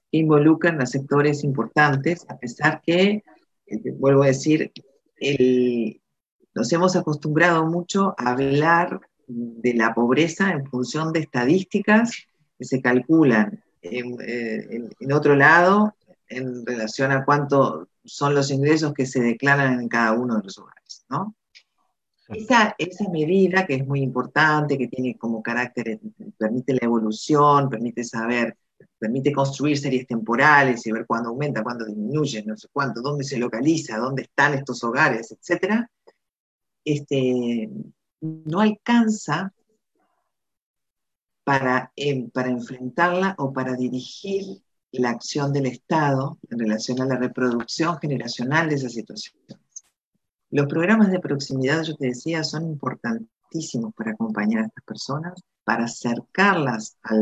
que 0.10 0.20
involucran 0.20 0.82
a 0.82 0.86
sectores 0.86 1.44
importantes, 1.44 2.26
a 2.30 2.38
pesar 2.38 2.82
que, 2.82 3.22
eh, 3.66 3.92
vuelvo 4.00 4.24
a 4.24 4.28
decir, 4.28 4.72
nos 6.56 6.72
hemos 6.72 6.96
acostumbrado 6.96 7.66
mucho 7.66 8.16
a 8.18 8.32
hablar 8.32 9.02
de 9.28 9.74
la 9.74 9.94
pobreza 9.94 10.52
en 10.52 10.66
función 10.68 11.12
de 11.12 11.20
estadísticas 11.20 12.28
que 12.58 12.64
se 12.64 12.82
calculan 12.82 13.62
en 13.82 15.12
otro 15.12 15.36
lado 15.36 15.94
en 16.30 16.66
relación 16.66 17.12
a 17.12 17.26
cuánto 17.26 17.90
son 18.08 18.36
los 18.36 18.52
ingresos 18.52 18.94
que 18.94 19.06
se 19.06 19.22
declaran 19.22 19.80
en 19.80 19.88
cada 19.88 20.14
uno 20.14 20.38
de 20.38 20.44
los 20.44 20.58
hogares, 20.58 20.77
¿no? 21.10 21.36
Esa, 22.30 22.76
esa 22.78 23.10
medida 23.10 23.66
que 23.66 23.76
es 23.76 23.88
muy 23.88 24.02
importante, 24.02 24.78
que 24.78 24.90
tiene 24.90 25.18
como 25.18 25.42
carácter, 25.42 26.00
permite 26.38 26.74
la 26.74 26.82
evolución, 26.82 27.70
permite 27.70 28.04
saber, 28.04 28.58
permite 29.00 29.32
construir 29.32 29.78
series 29.78 30.06
temporales 30.08 30.86
y 30.86 30.92
ver 30.92 31.06
cuándo 31.06 31.30
aumenta, 31.30 31.64
cuándo 31.64 31.86
disminuye, 31.86 32.44
no 32.44 32.58
sé 32.58 32.68
cuánto, 32.72 33.02
dónde 33.02 33.24
se 33.24 33.38
localiza, 33.38 33.98
dónde 33.98 34.24
están 34.24 34.56
estos 34.56 34.84
hogares, 34.84 35.32
etc. 35.32 35.88
Este, 36.84 37.70
no 38.20 38.60
alcanza 38.60 39.54
para, 41.46 41.94
em, 41.96 42.30
para 42.30 42.50
enfrentarla 42.50 43.36
o 43.38 43.54
para 43.54 43.74
dirigir 43.76 44.62
la 44.92 45.12
acción 45.12 45.54
del 45.54 45.68
Estado 45.68 46.38
en 46.50 46.60
relación 46.60 47.02
a 47.02 47.06
la 47.06 47.16
reproducción 47.16 47.98
generacional 48.00 48.68
de 48.68 48.76
esa 48.76 48.90
situación. 48.90 49.38
Los 50.50 50.68
programas 50.68 51.12
de 51.12 51.20
proximidad, 51.20 51.84
yo 51.84 51.96
te 51.96 52.08
decía, 52.08 52.44
son 52.44 52.68
importantísimos 52.68 53.94
para 53.96 54.12
acompañar 54.12 54.64
a 54.64 54.68
estas 54.68 54.84
personas, 54.84 55.42
para 55.64 55.86
acercarlas 55.86 56.98
a, 57.04 57.16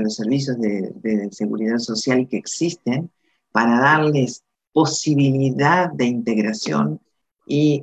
los 0.00 0.14
servicios 0.14 0.58
de, 0.58 0.92
de 1.02 1.28
seguridad 1.32 1.78
social 1.78 2.28
que 2.28 2.36
existen, 2.36 3.10
para 3.50 3.80
darles 3.80 4.44
posibilidad 4.72 5.90
de 5.92 6.04
integración 6.04 7.00
y, 7.48 7.82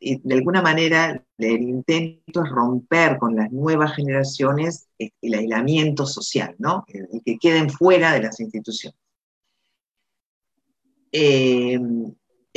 de 0.00 0.34
alguna 0.34 0.62
manera 0.62 1.22
el 1.36 1.62
intento 1.62 2.42
es 2.42 2.50
romper 2.50 3.18
con 3.18 3.36
las 3.36 3.52
nuevas 3.52 3.94
generaciones 3.94 4.88
el 4.98 5.34
aislamiento 5.34 6.06
social, 6.06 6.56
¿no? 6.58 6.84
El, 6.88 7.22
que 7.22 7.38
queden 7.38 7.68
fuera 7.68 8.12
de 8.12 8.22
las 8.22 8.40
instituciones. 8.40 8.98
Eh, 11.12 11.78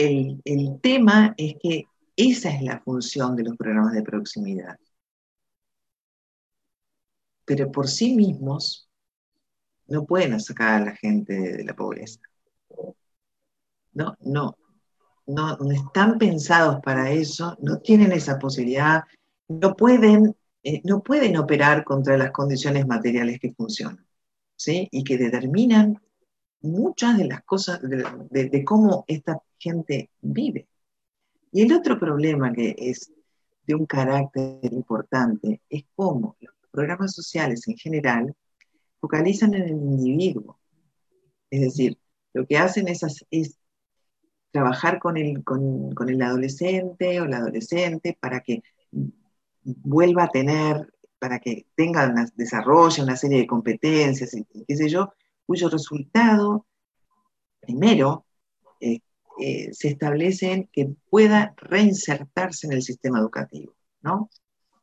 el, 0.02 0.80
tema 0.82 1.34
es 1.38 1.56
que 1.62 1.86
esa 2.16 2.50
es 2.50 2.62
la 2.62 2.80
función 2.82 3.36
de 3.36 3.44
los 3.44 3.56
programas 3.58 3.94
de 3.94 4.04
proximidad. 4.04 4.78
Pero 7.46 7.72
por 7.72 7.88
sí 7.88 8.16
mismos 8.16 8.90
no 9.88 10.06
pueden 10.06 10.40
sacar 10.40 10.82
a 10.82 10.86
la 10.86 10.96
gente 10.96 11.34
de 11.34 11.64
la 11.64 11.76
pobreza. 11.76 12.20
No, 13.94 14.16
no, 14.22 14.58
no, 15.28 15.58
están 15.72 16.18
pensados 16.18 16.80
para 16.82 17.12
eso, 17.12 17.58
no 17.62 17.80
tienen 17.80 18.14
esa 18.14 18.40
posibilidad, 18.40 19.04
no 19.50 19.76
pueden, 19.76 20.36
eh, 20.64 20.82
no 20.86 21.04
pueden 21.04 21.36
operar 21.38 21.84
contra 21.84 22.18
las 22.18 22.32
condiciones 22.32 22.88
materiales 22.88 23.40
que 23.40 23.54
funcionan, 23.54 24.06
¿sí? 24.56 24.88
Y 24.92 25.04
que 25.04 25.18
determinan 25.18 26.00
muchas 26.62 27.18
de 27.18 27.26
las 27.26 27.44
cosas, 27.44 27.80
de, 27.82 28.64
cómo 28.66 29.06
esta 29.08 29.42
gente 29.58 30.10
vive. 30.22 30.68
Y 31.52 31.64
el 31.64 31.74
otro 31.74 32.00
problema 32.00 32.54
que 32.54 32.76
es 32.78 33.12
de 33.66 33.76
un 33.76 33.86
carácter 33.86 34.72
importante 34.72 35.62
es 35.70 35.84
cómo 35.96 36.38
los 36.40 36.54
programas 36.72 37.14
sociales 37.14 37.68
en 37.68 37.78
general 37.78 38.36
focalizan 39.00 39.54
en 39.54 39.64
el 39.64 39.72
individuo. 39.72 40.60
Es 41.50 41.62
decir, 41.62 41.98
lo 42.34 42.46
que 42.46 42.58
hacen 42.58 42.88
es, 42.88 43.58
trabajar 44.52 45.00
con 45.00 45.18
el, 45.18 45.44
con, 45.44 45.94
el 46.10 46.22
adolescente 46.22 47.22
o 47.22 47.26
la 47.26 47.38
adolescente 47.38 48.18
para 48.20 48.42
que 48.42 48.64
vuelva 49.62 50.24
a 50.26 50.30
tener, 50.30 50.94
para 51.20 51.40
que 51.40 51.68
tenga, 51.76 52.10
una, 52.10 52.28
desarrolle 52.36 53.04
una 53.04 53.16
serie 53.16 53.40
de 53.40 53.48
competencias, 53.48 54.34
y, 54.34 54.46
qué 54.66 54.76
sé 54.76 54.90
yo, 54.90 55.14
cuyo 55.46 55.70
resultado, 55.70 56.66
primero, 57.60 58.26
eh, 58.80 59.00
eh, 59.40 59.74
se 59.74 59.90
establece 59.90 60.52
en 60.52 60.70
que 60.72 60.94
pueda 61.10 61.54
reinsertarse 61.58 62.68
en 62.68 62.74
el 62.74 62.82
sistema 62.82 63.20
educativo, 63.20 63.76
¿no? 64.02 64.30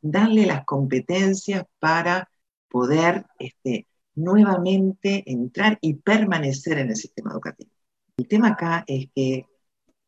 Darle 0.00 0.46
las 0.46 0.64
competencias 0.64 1.64
para 1.78 2.30
poder 2.68 3.26
este, 3.38 3.86
nuevamente 4.14 5.22
entrar 5.26 5.78
y 5.80 5.94
permanecer 5.94 6.78
en 6.78 6.90
el 6.90 6.96
sistema 6.96 7.32
educativo. 7.32 7.70
El 8.16 8.26
tema 8.26 8.48
acá 8.48 8.84
es 8.86 9.09
que 9.14 9.46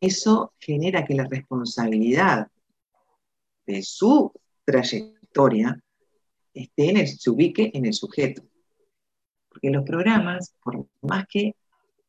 eso 0.01 0.55
genera 0.59 1.05
que 1.05 1.15
la 1.15 1.25
responsabilidad 1.25 2.49
de 3.67 3.83
su 3.83 4.33
trayectoria 4.65 5.81
esté 6.55 7.07
se 7.07 7.31
ubique 7.31 7.71
en 7.75 7.87
el 7.87 7.95
sujeto. 7.95 8.43
Porque 9.51 9.71
los 9.71 9.85
programas, 9.85 10.55
por 10.63 10.87
más 11.03 11.27
que 11.29 11.55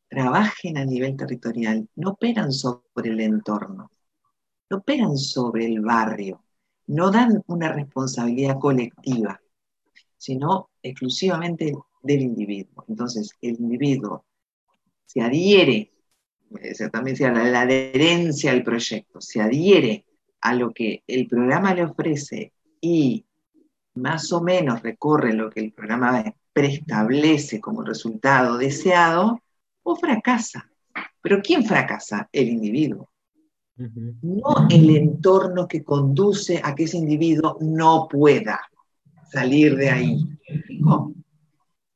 trabajen 0.08 0.78
a 0.78 0.84
nivel 0.84 1.16
territorial, 1.16 1.88
no 1.96 2.10
operan 2.10 2.52
sobre 2.52 3.10
el 3.10 3.20
entorno, 3.20 3.90
no 4.70 4.76
operan 4.78 5.18
sobre 5.18 5.66
el 5.66 5.80
barrio, 5.80 6.42
no 6.86 7.10
dan 7.10 7.42
una 7.46 7.72
responsabilidad 7.72 8.58
colectiva, 8.58 9.40
sino 10.16 10.70
exclusivamente 10.82 11.74
del 12.02 12.22
individuo. 12.22 12.84
Entonces, 12.88 13.30
el 13.40 13.56
individuo 13.58 14.24
se 15.04 15.20
adhiere 15.20 15.92
también 16.90 17.16
sea 17.16 17.32
la, 17.32 17.62
adherencia 17.62 18.52
al 18.52 18.62
proyecto, 18.62 19.20
se 19.20 19.40
adhiere 19.40 20.04
a 20.40 20.54
lo 20.54 20.72
que 20.72 21.02
el 21.06 21.26
programa 21.26 21.74
le 21.74 21.84
ofrece 21.84 22.52
y 22.80 23.24
más 23.94 24.32
o 24.32 24.42
menos 24.42 24.82
recorre 24.82 25.32
lo 25.32 25.50
que 25.50 25.60
el 25.60 25.72
programa 25.72 26.34
preestablece 26.52 27.60
como 27.60 27.82
resultado 27.82 28.58
deseado, 28.58 29.40
o 29.82 29.96
fracasa. 29.96 30.70
Pero 31.20 31.40
¿quién 31.42 31.64
fracasa? 31.64 32.28
El 32.32 32.48
individuo. 32.48 33.10
No 33.76 34.68
el 34.70 34.90
entorno 34.96 35.66
que 35.66 35.82
conduce 35.82 36.60
a 36.62 36.74
que 36.74 36.84
ese 36.84 36.98
individuo 36.98 37.56
no 37.60 38.06
pueda 38.08 38.60
salir 39.30 39.76
de 39.76 39.90
ahí. 39.90 40.24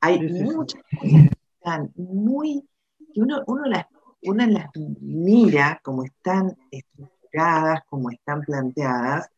Hay 0.00 0.20
muchas 0.20 0.82
cosas 0.98 1.20
que 1.20 1.30
están 1.58 1.92
muy, 1.96 2.64
que 3.12 3.20
uno, 3.20 3.42
uno 3.46 3.66
las 3.66 3.86
una 4.22 4.46
las 4.46 4.70
mira 5.00 5.80
como 5.82 6.04
están 6.04 6.56
estructuradas, 6.70 7.80
como 7.88 8.10
están 8.10 8.42
planteadas, 8.42 9.30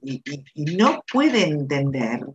y, 0.00 0.22
no 0.76 1.02
puede 1.12 1.48
entender 1.48 2.26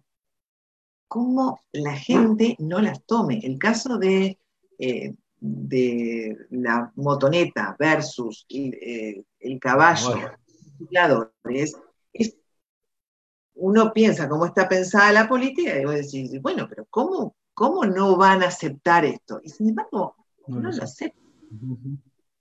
cómo 1.09 1.59
la 1.73 1.95
gente 1.95 2.55
no 2.59 2.79
las 2.79 3.03
tome. 3.03 3.41
El 3.43 3.59
caso 3.59 3.97
de, 3.97 4.39
eh, 4.77 5.15
de 5.41 6.37
la 6.51 6.93
motoneta 6.95 7.75
versus 7.77 8.45
eh, 8.47 9.21
el 9.39 9.59
caballo, 9.59 10.15
es, 11.43 11.75
uno 13.55 13.91
piensa 13.91 14.29
cómo 14.29 14.45
está 14.45 14.69
pensada 14.69 15.11
la 15.11 15.27
política 15.27 15.77
y 15.77 15.83
vos 15.83 15.95
decís, 15.95 16.41
bueno, 16.41 16.65
pero 16.69 16.87
¿cómo, 16.89 17.35
cómo 17.53 17.83
no 17.83 18.15
van 18.15 18.41
a 18.41 18.47
aceptar 18.47 19.03
esto? 19.03 19.41
Y 19.43 19.49
sin 19.49 19.69
embargo, 19.69 20.15
no, 20.47 20.71
lo 20.71 20.83
aceptan 20.83 21.19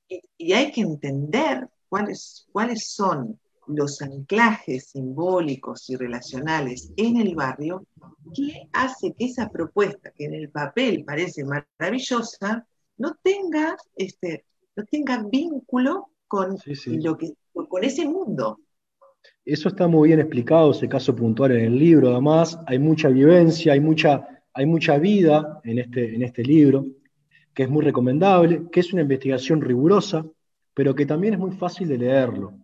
y, 0.09 0.53
hay 0.53 0.73
que 0.73 0.81
entender 0.81 1.69
cuáles, 1.89 2.47
cuáles 2.53 2.89
son 2.89 3.39
los 3.69 4.01
anclajes 4.03 4.91
simbólicos 4.91 5.89
y 5.91 5.97
relacionales 5.97 6.93
en 6.97 7.19
el 7.19 7.35
barrio 7.35 7.87
que 8.35 8.69
hace 8.73 9.15
que 9.15 9.27
esa 9.27 9.49
propuesta, 9.51 10.11
que 10.11 10.25
en 10.25 10.35
el 10.35 10.51
papel 10.51 11.05
parece 11.05 11.45
maravillosa, 11.45 12.67
no 12.97 13.17
tenga, 13.23 13.77
este, 13.97 14.45
no 14.77 14.85
tenga 14.85 15.23
vínculo 15.23 16.11
con, 16.27 16.57
Lo 16.87 17.17
que, 17.17 17.33
con 17.53 17.85
ese 17.85 18.07
mundo. 18.07 18.59
Eso 19.45 19.69
está 19.69 19.87
muy 19.87 20.09
bien 20.09 20.21
explicado, 20.21 20.73
ese 20.73 20.89
caso 20.89 21.15
puntual 21.15 21.53
en 21.53 21.65
el 21.65 21.79
libro, 21.79 22.11
además 22.11 22.59
hay 22.67 22.79
mucha 22.79 23.09
vivencia, 23.09 23.73
hay 23.73 23.81
mucha, 23.81 24.43
hay 24.53 24.67
mucha 24.67 24.99
vida 24.99 25.61
en 25.65 25.79
este, 25.79 26.15
en 26.15 26.23
este 26.23 26.43
libro 26.43 26.87
que 27.55 27.65
es 27.65 27.71
muy 27.71 27.85
recomendable, 27.85 28.69
que 28.71 28.81
es 28.81 28.93
una 28.93 29.03
investigación 29.03 29.61
rigurosa, 29.61 30.25
pero 30.75 30.95
que 30.95 31.07
también 31.07 31.35
es 31.35 31.41
muy 31.41 31.51
fácil 31.51 31.89
de 31.89 31.99
leerlo, 31.99 32.55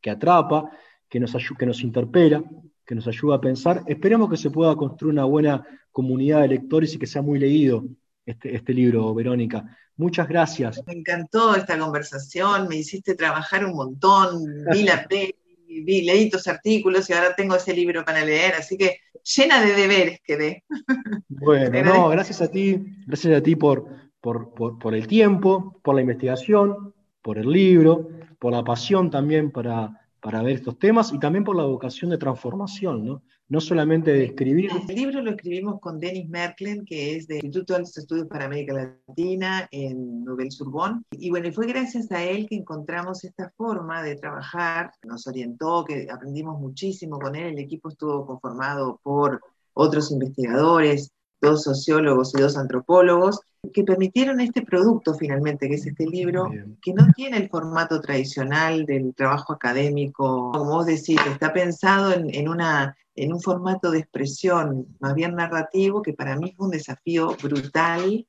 que 0.00 0.10
atrapa, 0.10 0.70
que 1.08 1.20
nos, 1.20 1.32
que 1.58 1.66
nos 1.66 1.82
interpela, 1.82 2.42
que 2.86 2.94
nos 2.94 3.06
ayuda 3.06 3.36
a 3.36 3.40
pensar. 3.40 3.82
Esperemos 3.86 4.30
que 4.30 4.36
se 4.36 4.50
pueda 4.50 4.74
construir 4.76 5.12
una 5.12 5.24
buena 5.24 5.66
comunidad 5.92 6.42
de 6.42 6.48
lectores 6.48 6.94
y 6.94 6.98
que 6.98 7.06
sea 7.06 7.22
muy 7.22 7.38
leído 7.38 7.84
este, 8.24 8.54
este 8.54 8.72
libro, 8.72 9.14
Verónica. 9.14 9.76
Muchas 9.96 10.28
gracias. 10.28 10.82
Me 10.86 10.94
encantó 10.94 11.54
esta 11.54 11.78
conversación, 11.78 12.68
me 12.68 12.76
hiciste 12.76 13.14
trabajar 13.14 13.64
un 13.64 13.74
montón, 13.74 14.42
vi 14.72 14.84
la 14.84 15.06
vi, 15.70 16.02
leí 16.02 16.30
tus 16.30 16.48
artículos 16.48 17.08
y 17.08 17.12
ahora 17.12 17.34
tengo 17.36 17.54
ese 17.54 17.74
libro 17.74 18.04
para 18.04 18.24
leer, 18.24 18.54
así 18.54 18.76
que 18.76 19.00
llena 19.36 19.60
de 19.60 19.74
deberes 19.74 20.20
quedé. 20.24 20.64
Bueno, 21.28 21.82
no, 21.82 22.08
gracias 22.10 22.42
a 22.42 22.50
ti, 22.50 22.82
gracias 23.06 23.38
a 23.38 23.42
ti 23.42 23.56
por, 23.56 23.86
por, 24.20 24.94
el 24.94 25.06
tiempo, 25.06 25.80
por 25.82 25.94
la 25.94 26.02
investigación, 26.02 26.94
por 27.22 27.38
el 27.38 27.50
libro, 27.50 28.08
por 28.40 28.52
la 28.52 28.64
pasión 28.64 29.10
también 29.10 29.52
para, 29.52 30.00
para 30.20 30.42
ver 30.42 30.56
estos 30.56 30.78
temas 30.78 31.12
y 31.12 31.20
también 31.20 31.44
por 31.44 31.54
la 31.54 31.64
vocación 31.64 32.10
de 32.10 32.18
transformación, 32.18 33.04
¿no? 33.04 33.22
No 33.48 33.60
solamente 33.60 34.12
de 34.12 34.24
escribir. 34.26 34.70
El 34.88 34.94
libro 34.94 35.20
lo 35.20 35.32
escribimos 35.32 35.80
con 35.80 35.98
Denis 35.98 36.28
Merklen, 36.28 36.84
que 36.84 37.16
es 37.16 37.26
del 37.26 37.38
Instituto 37.38 37.74
de 37.74 37.82
Estudios 37.82 38.28
para 38.28 38.46
América 38.46 38.94
Latina 39.08 39.68
en 39.72 40.24
Nouvelle 40.24 40.52
Sorbonne. 40.52 41.02
Y 41.10 41.30
bueno, 41.30 41.52
fue 41.52 41.66
gracias 41.66 42.10
a 42.12 42.22
él 42.22 42.46
que 42.48 42.54
encontramos 42.54 43.24
esta 43.24 43.52
forma 43.56 44.02
de 44.04 44.16
trabajar. 44.16 44.92
Nos 45.02 45.26
orientó, 45.26 45.84
que 45.84 46.08
aprendimos 46.10 46.60
muchísimo 46.60 47.18
con 47.18 47.34
él. 47.34 47.54
El 47.54 47.58
equipo 47.58 47.88
estuvo 47.88 48.24
conformado 48.24 49.00
por 49.02 49.40
otros 49.74 50.12
investigadores, 50.12 51.10
dos 51.40 51.64
sociólogos 51.64 52.32
y 52.36 52.40
dos 52.40 52.56
antropólogos, 52.56 53.40
que 53.72 53.84
permitieron 53.84 54.40
este 54.40 54.62
producto 54.62 55.14
finalmente, 55.14 55.68
que 55.68 55.74
es 55.74 55.86
este 55.86 56.06
libro, 56.06 56.50
que 56.82 56.92
no 56.94 57.06
tiene 57.14 57.36
el 57.36 57.48
formato 57.48 58.00
tradicional 58.00 58.86
del 58.86 59.14
trabajo 59.14 59.52
académico, 59.52 60.50
como 60.52 60.70
vos 60.70 60.86
decís, 60.86 61.18
está 61.26 61.52
pensado 61.52 62.12
en, 62.12 62.48
una, 62.48 62.96
en 63.14 63.32
un 63.32 63.40
formato 63.40 63.90
de 63.90 64.00
expresión 64.00 64.86
más 64.98 65.14
bien 65.14 65.34
narrativo, 65.34 66.02
que 66.02 66.14
para 66.14 66.36
mí 66.36 66.52
fue 66.56 66.66
un 66.66 66.72
desafío 66.72 67.36
brutal, 67.42 68.26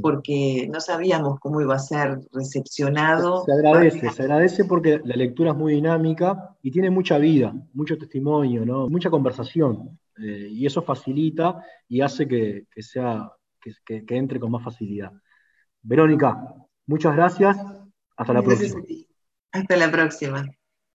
porque 0.00 0.68
no 0.72 0.80
sabíamos 0.80 1.38
cómo 1.40 1.60
iba 1.60 1.74
a 1.74 1.78
ser 1.78 2.18
recepcionado. 2.32 3.44
Se 3.44 3.52
agradece, 3.52 4.10
se 4.10 4.22
agradece 4.22 4.64
porque 4.64 5.00
la 5.04 5.16
lectura 5.16 5.50
es 5.50 5.56
muy 5.56 5.74
dinámica 5.74 6.56
y 6.62 6.70
tiene 6.70 6.90
mucha 6.90 7.18
vida, 7.18 7.54
mucho 7.74 7.98
testimonio, 7.98 8.64
¿no? 8.64 8.88
mucha 8.88 9.10
conversación. 9.10 9.98
Eh, 10.16 10.48
y 10.50 10.64
eso 10.66 10.82
facilita 10.82 11.64
y 11.88 12.00
hace 12.00 12.28
que, 12.28 12.66
sea, 12.78 13.30
que, 13.84 14.04
entre 14.16 14.40
con 14.40 14.50
más 14.50 14.64
facilidad. 14.64 15.12
Verónica, 15.82 16.54
muchas 16.86 17.16
gracias. 17.16 17.56
Hasta 18.16 18.32
la 18.32 18.42
próxima. 18.42 18.80
Hasta 19.52 19.76
la 19.76 19.90
próxima. 19.90 20.44